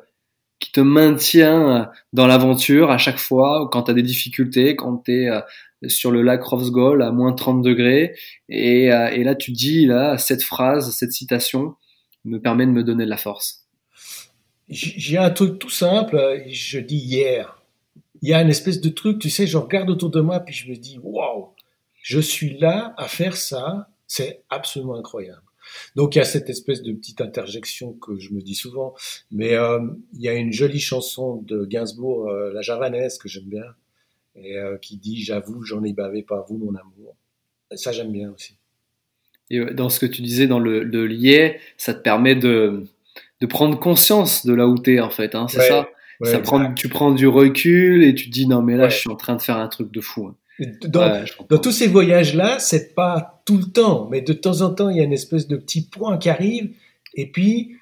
qui 0.59 0.73
te 0.73 0.81
maintient 0.81 1.93
dans 2.13 2.27
l'aventure 2.27 2.91
à 2.91 2.99
chaque 2.99 3.19
fois, 3.19 3.69
quand 3.71 3.85
tu 3.85 3.93
as 3.93 3.95
des 3.95 4.03
difficultés, 4.03 4.75
quand 4.75 5.05
tu 5.05 5.13
es 5.13 5.29
euh, 5.29 5.41
sur 5.87 6.11
le 6.11 6.23
lac 6.23 6.43
Rosgol 6.43 7.03
à 7.03 7.13
moins 7.13 7.33
30 7.33 7.63
degrés, 7.63 8.17
et, 8.49 8.93
euh, 8.93 9.11
et 9.11 9.23
là 9.23 9.37
tu 9.37 9.53
dis, 9.53 9.87
là, 9.87 10.19
cette 10.19 10.43
phrase, 10.43 10.91
cette 10.91 11.13
citation 11.13 11.77
me 12.25 12.41
permet 12.41 12.67
de 12.67 12.73
me 12.73 12.85
donner 12.85 13.05
de 13.05 13.11
la 13.11 13.17
force 13.17 13.69
J'ai 14.69 15.19
un 15.19 15.31
truc 15.31 15.59
tout 15.59 15.71
simple, 15.71 16.43
je 16.47 16.79
dis 16.79 16.97
hier 16.97 17.61
il 18.25 18.29
y 18.29 18.33
a 18.33 18.41
une 18.41 18.49
espèce 18.49 18.81
de 18.81 18.89
truc, 18.89 19.19
tu 19.19 19.29
sais, 19.29 19.47
je 19.47 19.59
regarde 19.59 19.91
autour 19.91 20.09
de 20.09 20.23
moi, 20.23 20.41
puis 20.41 20.55
je 20.55 20.71
me 20.71 20.77
dis, 20.77 20.99
waouh, 21.03 21.51
je 22.01 22.19
suis 22.19 22.59
là 22.59 22.95
à 22.97 23.07
faire 23.07 23.37
ça, 23.37 23.91
c'est 24.07 24.45
absolument 24.49 24.95
incroyable. 24.95 25.43
Donc 25.95 26.15
il 26.15 26.21
y 26.21 26.23
a 26.23 26.25
cette 26.25 26.49
espèce 26.49 26.81
de 26.81 26.95
petite 26.95 27.21
interjection 27.21 27.93
que 27.93 28.19
je 28.19 28.33
me 28.33 28.41
dis 28.41 28.55
souvent, 28.55 28.95
mais 29.31 29.53
euh, 29.57 29.79
il 30.15 30.23
y 30.23 30.29
a 30.29 30.33
une 30.33 30.55
jolie 30.55 30.81
chanson 30.81 31.43
de 31.43 31.67
Gainsbourg, 31.67 32.31
euh, 32.31 32.51
La 32.55 32.63
Javanaise, 32.63 33.19
que 33.19 33.29
j'aime 33.29 33.45
bien, 33.45 33.75
et 34.37 34.57
euh, 34.57 34.79
qui 34.79 34.97
dit 34.97 35.23
J'avoue, 35.23 35.63
j'en 35.63 35.85
ai 35.85 35.93
bavé 35.93 36.23
par 36.23 36.47
vous, 36.47 36.57
mon 36.57 36.75
amour. 36.75 37.17
Ça, 37.75 37.93
j'aime 37.93 38.11
bien 38.13 38.33
aussi. 38.33 38.57
Et 39.51 39.61
dans 39.75 39.91
ce 39.91 40.01
que 40.01 40.07
tu 40.07 40.23
disais 40.23 40.47
dans 40.47 40.59
le, 40.59 40.83
le 40.83 41.07
lié, 41.07 41.59
ça 41.77 41.95
te 41.95 42.01
permet 42.01 42.35
de, 42.35 42.85
de 43.41 43.47
prendre 43.47 43.79
conscience 43.79 44.47
de 44.47 44.55
là 44.55 44.67
où 44.67 44.79
tu 44.79 44.95
es, 44.95 45.01
en 45.01 45.11
fait, 45.11 45.35
hein, 45.35 45.47
c'est 45.49 45.69
ça 45.69 45.89
ça 46.23 46.39
prend, 46.39 46.73
tu 46.75 46.89
prends 46.89 47.13
du 47.13 47.27
recul 47.27 48.05
et 48.05 48.15
tu 48.15 48.27
te 48.27 48.31
dis 48.31 48.47
non 48.47 48.63
mais 48.63 48.77
là 48.77 48.89
je 48.89 48.99
suis 48.99 49.11
en 49.11 49.17
train 49.17 49.37
de 49.37 49.43
faire 49.43 49.57
un 49.57 49.69
truc 49.69 49.91
de 49.91 50.01
fou. 50.01 50.29
Hein. 50.29 50.35
Dans, 50.85 51.25
dans, 51.49 51.59
tous 51.59 51.73
ces 51.73 51.89
voyages-là, 51.89 52.61
c'est 52.61 52.95
pas 52.95 53.43
tout 53.45 53.59
le 53.59 53.65
temps, 53.65 54.07
mais 54.09 54.21
de 54.21 54.33
temps 54.33 54.61
en 54.61 54.73
temps, 54.73 54.89
il 54.89 54.97
y 54.97 55.01
a 55.01 55.03
une 55.03 55.13
espèce 55.13 55.49
de 55.49 55.57
petit 55.57 55.83
point 55.83 56.17
qui 56.17 56.31
arrive, 56.31 56.71
et 57.15 57.27
puis 57.27 57.73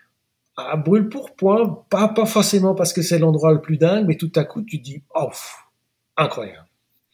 à 0.57 0.77
brûle 0.77 1.11
pour 1.11 1.37
point, 1.37 1.85
pas, 1.91 2.09
pas 2.09 2.25
forcément 2.25 2.75
parce 2.75 2.95
que 2.95 3.03
c'est 3.03 3.19
l'endroit 3.19 3.53
le 3.53 3.61
plus 3.61 3.77
dingue, 3.77 4.07
mais 4.07 4.17
tout 4.17 4.33
à 4.37 4.45
coup, 4.45 4.63
tu 4.63 4.79
te 4.79 4.85
dis 4.85 5.03
oh, 5.15 5.29
incroyable. 6.17 6.65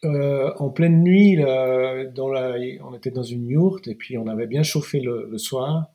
Euh, 0.05 0.53
en 0.59 0.71
pleine 0.71 1.03
nuit, 1.03 1.37
dans 1.37 2.29
la, 2.29 2.55
on 2.85 2.95
était 2.95 3.11
dans 3.11 3.23
une 3.23 3.49
yourte, 3.49 3.89
et 3.89 3.95
puis 3.95 4.17
on 4.17 4.27
avait 4.29 4.47
bien 4.47 4.63
chauffé 4.63 5.01
le, 5.01 5.29
le 5.31 5.39
soir. 5.39 5.91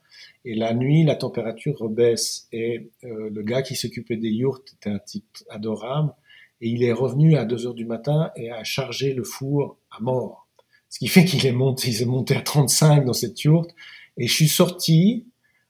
Et 0.46 0.56
la 0.56 0.74
nuit, 0.74 1.04
la 1.04 1.16
température 1.16 1.78
rebaisse. 1.78 2.48
Et 2.52 2.92
euh, 3.04 3.30
le 3.30 3.42
gars 3.44 3.62
qui 3.62 3.76
s'occupait 3.76 4.18
des 4.18 4.30
yourtes 4.30 4.74
était 4.74 4.90
un 4.90 5.00
type 5.00 5.38
adorable. 5.50 6.14
Et 6.62 6.70
il 6.70 6.84
est 6.84 6.94
revenu 6.94 7.36
à 7.36 7.46
2 7.46 7.68
heures 7.68 7.74
du 7.74 7.86
matin 7.86 8.32
et 8.36 8.52
a 8.52 8.64
chargé 8.64 9.14
le 9.14 9.24
four 9.24 9.78
à 9.92 10.02
mort. 10.02 10.48
Ce 10.90 11.00
qui 11.00 11.08
fait 11.08 11.26
qu'il 11.26 11.46
est 11.46 11.54
monté, 11.54 11.90
il 11.90 12.02
est 12.02 12.06
monté 12.06 12.36
à 12.36 12.42
35 12.42 13.06
dans 13.06 13.14
cette 13.14 13.42
yourte. 13.42 13.72
Et 14.18 14.28
je 14.28 14.34
suis 14.34 14.48
sorti, 14.48 15.26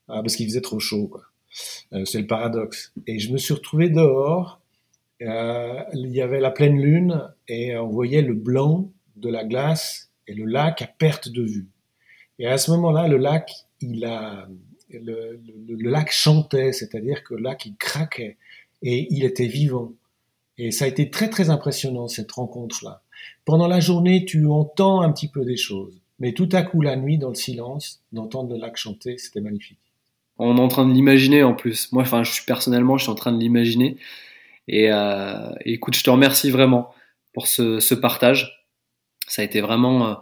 ah, 0.08 0.22
parce 0.22 0.36
qu'il 0.36 0.48
faisait 0.48 0.62
trop 0.62 0.80
chaud, 0.80 1.08
quoi. 1.08 1.22
Euh, 1.94 2.04
c'est 2.06 2.20
le 2.20 2.28
paradoxe. 2.28 2.94
Et 3.08 3.20
je 3.20 3.32
me 3.32 3.38
suis 3.38 3.54
retrouvé 3.54 3.90
dehors. 3.90 4.60
Euh, 5.24 5.84
il 5.94 6.10
y 6.10 6.22
avait 6.22 6.40
la 6.40 6.52
pleine 6.52 6.80
lune 6.82 7.30
et 7.48 7.78
on 7.78 7.88
voyait 7.88 8.22
le 8.22 8.34
blanc 8.34 8.92
de 9.16 9.30
la 9.30 9.44
glace 9.44 10.12
et 10.28 10.34
le 10.34 10.46
lac 10.46 10.82
à 10.82 10.88
perte 10.88 11.30
de 11.30 11.44
vue. 11.44 11.68
Et 12.40 12.48
à 12.48 12.58
ce 12.58 12.72
moment-là, 12.72 13.08
le 13.08 13.18
lac, 13.18 13.52
il 13.80 14.06
a, 14.06 14.48
le, 14.90 15.40
le, 15.68 15.90
lac 15.90 16.12
chantait, 16.12 16.74
c'est-à-dire 16.74 17.24
que 17.24 17.36
le 17.36 17.42
lac 17.42 17.66
il 17.66 17.76
craquait 17.76 18.38
et 18.82 19.08
il 19.12 19.24
était 19.24 19.48
vivant. 19.48 19.94
Et 20.58 20.72
ça 20.72 20.86
a 20.86 20.88
été 20.88 21.10
très 21.10 21.30
très 21.30 21.50
impressionnant 21.50 22.08
cette 22.08 22.32
rencontre-là. 22.32 23.02
Pendant 23.46 23.68
la 23.68 23.80
journée, 23.80 24.26
tu 24.26 24.46
entends 24.48 25.02
un 25.02 25.12
petit 25.12 25.30
peu 25.30 25.46
des 25.46 25.58
choses, 25.58 26.02
mais 26.20 26.34
tout 26.34 26.50
à 26.52 26.64
coup 26.64 26.82
la 26.82 26.96
nuit, 26.96 27.18
dans 27.18 27.30
le 27.30 27.36
silence, 27.36 28.02
d'entendre 28.12 28.54
le 28.54 28.60
lac 28.60 28.76
chanter, 28.78 29.18
c'était 29.18 29.42
magnifique. 29.42 29.80
On 30.38 30.58
est 30.58 30.62
en 30.62 30.68
train 30.68 30.88
de 30.88 30.94
l'imaginer 30.94 31.44
en 31.44 31.54
plus. 31.54 31.92
Moi, 31.92 32.04
enfin, 32.04 32.24
je 32.24 32.32
suis 32.32 32.46
personnellement, 32.46 32.98
je 32.98 33.04
suis 33.04 33.12
en 33.12 33.16
train 33.16 33.32
de 33.32 33.40
l'imaginer. 33.40 33.98
Et 34.68 34.92
euh, 34.92 35.50
écoute, 35.66 35.96
je 35.96 36.04
te 36.04 36.10
remercie 36.10 36.52
vraiment 36.52 36.94
pour 37.34 37.48
ce, 37.48 37.80
ce 37.80 37.96
partage. 37.96 38.68
Ça 39.28 39.42
a 39.42 39.46
été 39.46 39.62
vraiment 39.62 40.08
euh, 40.08 40.14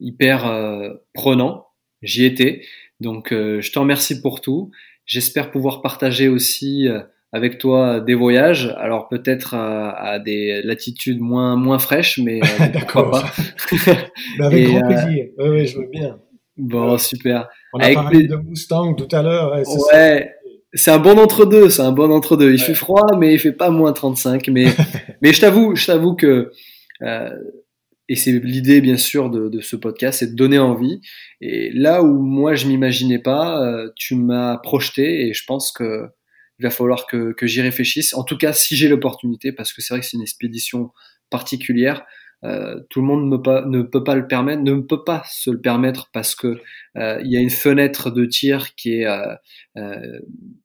hyper 0.00 0.46
euh, 0.46 0.90
prenant. 1.14 1.66
J'y 2.02 2.24
étais. 2.24 2.62
Donc, 3.00 3.32
euh, 3.32 3.60
je 3.60 3.72
te 3.72 3.78
remercie 3.78 4.20
pour 4.20 4.40
tout. 4.40 4.70
J'espère 5.06 5.50
pouvoir 5.50 5.82
partager 5.82 6.28
aussi 6.28 6.88
euh, 6.88 7.00
avec 7.32 7.58
toi 7.58 8.00
des 8.00 8.14
voyages. 8.14 8.74
Alors 8.78 9.08
peut-être 9.08 9.54
à, 9.54 10.18
des 10.20 10.62
latitudes 10.62 11.20
moins 11.20 11.56
moins 11.56 11.78
fraîches, 11.78 12.18
mais 12.18 12.40
euh, 12.40 12.68
d'accord. 12.72 13.16
avec 14.40 14.66
grand 14.66 14.86
plaisir. 14.86 15.26
Oui, 15.38 15.48
oui, 15.48 15.66
je 15.66 15.78
veux 15.78 15.88
bien. 15.88 16.18
Bon, 16.56 16.98
super. 16.98 17.48
On 17.72 17.80
a 17.80 17.92
parlé 17.92 18.26
de 18.26 18.36
Mustang 18.36 18.94
tout 18.94 19.08
à 19.10 19.22
l'heure. 19.22 19.52
Ouais. 19.92 20.30
C'est 20.74 20.90
un 20.90 20.98
bon 20.98 21.18
entre 21.18 21.44
deux. 21.44 21.70
C'est 21.70 21.82
un 21.82 21.92
bon 21.92 22.10
entre 22.10 22.36
deux. 22.36 22.52
Il 22.52 22.60
fait 22.60 22.74
froid, 22.74 23.06
mais 23.18 23.34
il 23.34 23.38
fait 23.38 23.52
pas 23.52 23.70
moins 23.70 23.92
35. 23.92 24.48
Mais 24.48 24.66
mais 25.22 25.32
je 25.32 25.40
t'avoue, 25.40 25.74
je 25.76 25.86
t'avoue 25.86 26.14
que 26.14 26.50
et 28.08 28.16
c'est 28.16 28.32
l'idée, 28.32 28.82
bien 28.82 28.98
sûr, 28.98 29.30
de, 29.30 29.48
de, 29.48 29.60
ce 29.60 29.74
podcast, 29.74 30.18
c'est 30.18 30.32
de 30.32 30.36
donner 30.36 30.58
envie. 30.58 31.00
Et 31.40 31.70
là 31.72 32.02
où 32.02 32.20
moi, 32.20 32.54
je 32.54 32.66
m'imaginais 32.66 33.18
pas, 33.18 33.64
euh, 33.64 33.88
tu 33.96 34.16
m'as 34.16 34.58
projeté 34.58 35.28
et 35.28 35.32
je 35.32 35.44
pense 35.46 35.72
que 35.72 36.08
il 36.58 36.64
va 36.64 36.70
falloir 36.70 37.06
que, 37.06 37.32
que 37.32 37.46
j'y 37.46 37.62
réfléchisse. 37.62 38.12
En 38.14 38.22
tout 38.22 38.36
cas, 38.36 38.52
si 38.52 38.76
j'ai 38.76 38.88
l'opportunité, 38.88 39.52
parce 39.52 39.72
que 39.72 39.80
c'est 39.80 39.94
vrai 39.94 40.00
que 40.00 40.06
c'est 40.06 40.16
une 40.18 40.22
expédition 40.22 40.90
particulière. 41.30 42.04
Euh, 42.44 42.80
tout 42.90 43.00
le 43.00 43.06
monde 43.06 43.30
ne, 43.30 43.82
peut 43.82 44.04
pas 44.04 44.14
le 44.14 44.26
permettre, 44.26 44.62
ne 44.62 44.80
peut 44.80 45.04
pas 45.04 45.22
se 45.30 45.50
le 45.50 45.60
permettre 45.60 46.10
parce 46.12 46.34
que 46.34 46.60
euh, 46.98 47.20
il 47.24 47.32
y 47.32 47.36
a 47.36 47.40
une 47.40 47.50
fenêtre 47.50 48.10
de 48.10 48.26
tir 48.26 48.74
qui 48.74 49.00
est 49.00 49.06
euh, 49.06 49.34
euh 49.76 50.20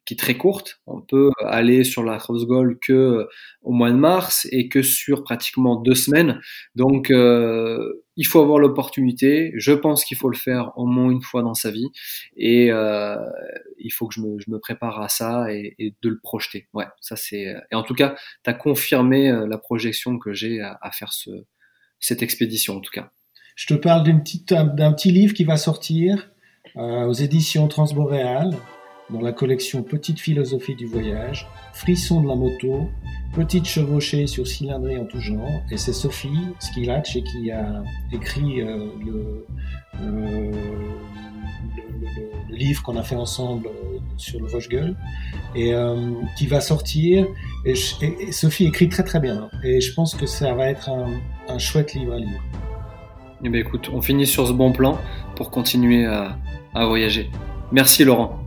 qui 0.05 0.13
est 0.13 0.17
très 0.17 0.37
courte. 0.37 0.79
On 0.87 1.01
peut 1.01 1.31
aller 1.45 1.83
sur 1.83 2.01
la 2.01 2.17
cross 2.17 2.45
goal 2.45 2.77
que 2.79 2.93
euh, 2.93 3.27
au 3.61 3.73
mois 3.73 3.91
de 3.91 3.97
mars 3.97 4.47
et 4.51 4.69
que 4.69 4.81
sur 4.81 5.23
pratiquement 5.23 5.75
deux 5.75 5.95
semaines. 5.95 6.39
Donc 6.75 7.09
il 7.09 8.25
faut 8.25 8.41
avoir 8.41 8.59
l'opportunité. 8.59 9.51
Je 9.57 9.73
pense 9.73 10.05
qu'il 10.05 10.17
faut 10.17 10.29
le 10.29 10.37
faire 10.37 10.71
au 10.77 10.85
moins 10.85 11.11
une 11.11 11.21
fois 11.21 11.43
dans 11.43 11.53
sa 11.53 11.71
vie 11.71 11.89
et, 12.37 12.69
il 13.79 13.91
faut 13.91 14.07
que 14.07 14.15
je 14.15 14.21
me, 14.21 14.39
je 14.39 14.49
me 14.49 14.59
prépare 14.59 14.99
à 15.01 15.09
ça 15.09 15.53
et, 15.53 15.75
et, 15.77 15.93
de 16.01 16.09
le 16.09 16.19
projeter. 16.21 16.67
Ouais, 16.73 16.85
ça 17.01 17.15
c'est. 17.15 17.55
Et 17.71 17.75
en 17.75 17.83
tout 17.83 17.93
cas, 17.93 18.15
tu 18.43 18.49
as 18.49 18.53
confirmé 18.53 19.31
la 19.47 19.57
projection 19.57 20.17
que 20.19 20.33
j'ai 20.33 20.61
à, 20.61 20.77
à, 20.81 20.91
faire 20.91 21.13
ce, 21.13 21.29
cette 21.99 22.21
expédition, 22.21 22.77
en 22.77 22.79
tout 22.79 22.91
cas. 22.91 23.11
Je 23.55 23.65
te 23.65 23.73
parle 23.73 24.03
d'un 24.03 24.93
petit, 24.93 25.11
livre 25.11 25.33
qui 25.33 25.43
va 25.43 25.57
sortir 25.57 26.29
euh, 26.75 27.05
aux 27.05 27.13
éditions 27.13 27.67
Transboréal, 27.67 28.55
dans 29.09 29.21
la 29.21 29.31
collection 29.31 29.83
Petite 29.83 30.19
philosophie 30.19 30.75
du 30.75 30.85
voyage, 30.85 31.47
Frisson 31.73 32.21
de 32.21 32.27
la 32.27 32.35
moto, 32.35 32.89
Petite 33.33 33.65
chevauchée 33.65 34.25
sur 34.25 34.47
cylindrée 34.47 34.97
en 34.97 35.05
tout 35.05 35.19
genre. 35.19 35.61
Et 35.69 35.77
c'est 35.77 35.93
Sophie 35.93 36.39
Skilach 36.59 37.03
qui 37.03 37.51
a 37.51 37.83
écrit 38.11 38.61
euh, 38.61 38.87
le, 39.05 39.45
euh, 40.01 40.51
le, 42.49 42.55
livre 42.55 42.81
qu'on 42.81 42.97
a 42.97 43.03
fait 43.03 43.15
ensemble 43.15 43.67
euh, 43.67 43.99
sur 44.15 44.39
le 44.39 44.47
Vosges 44.47 44.69
et 45.55 45.73
euh, 45.73 46.13
qui 46.37 46.47
va 46.47 46.61
sortir. 46.61 47.27
Et, 47.65 47.73
et, 48.01 48.31
Sophie 48.31 48.65
écrit 48.65 48.89
très 48.89 49.03
très 49.03 49.19
bien. 49.19 49.49
Et 49.63 49.81
je 49.81 49.93
pense 49.93 50.15
que 50.15 50.25
ça 50.25 50.53
va 50.53 50.69
être 50.69 50.89
un, 50.89 51.11
un 51.47 51.59
chouette 51.59 51.93
livre 51.93 52.13
à 52.13 52.19
lire. 52.19 52.41
Eh 53.43 53.49
bien, 53.49 53.61
écoute, 53.61 53.89
on 53.93 54.01
finit 54.01 54.25
sur 54.25 54.47
ce 54.47 54.53
bon 54.53 54.71
plan 54.71 54.97
pour 55.35 55.51
continuer 55.51 56.05
à, 56.05 56.37
à 56.73 56.85
voyager. 56.85 57.29
Merci 57.71 58.03
Laurent. 58.03 58.46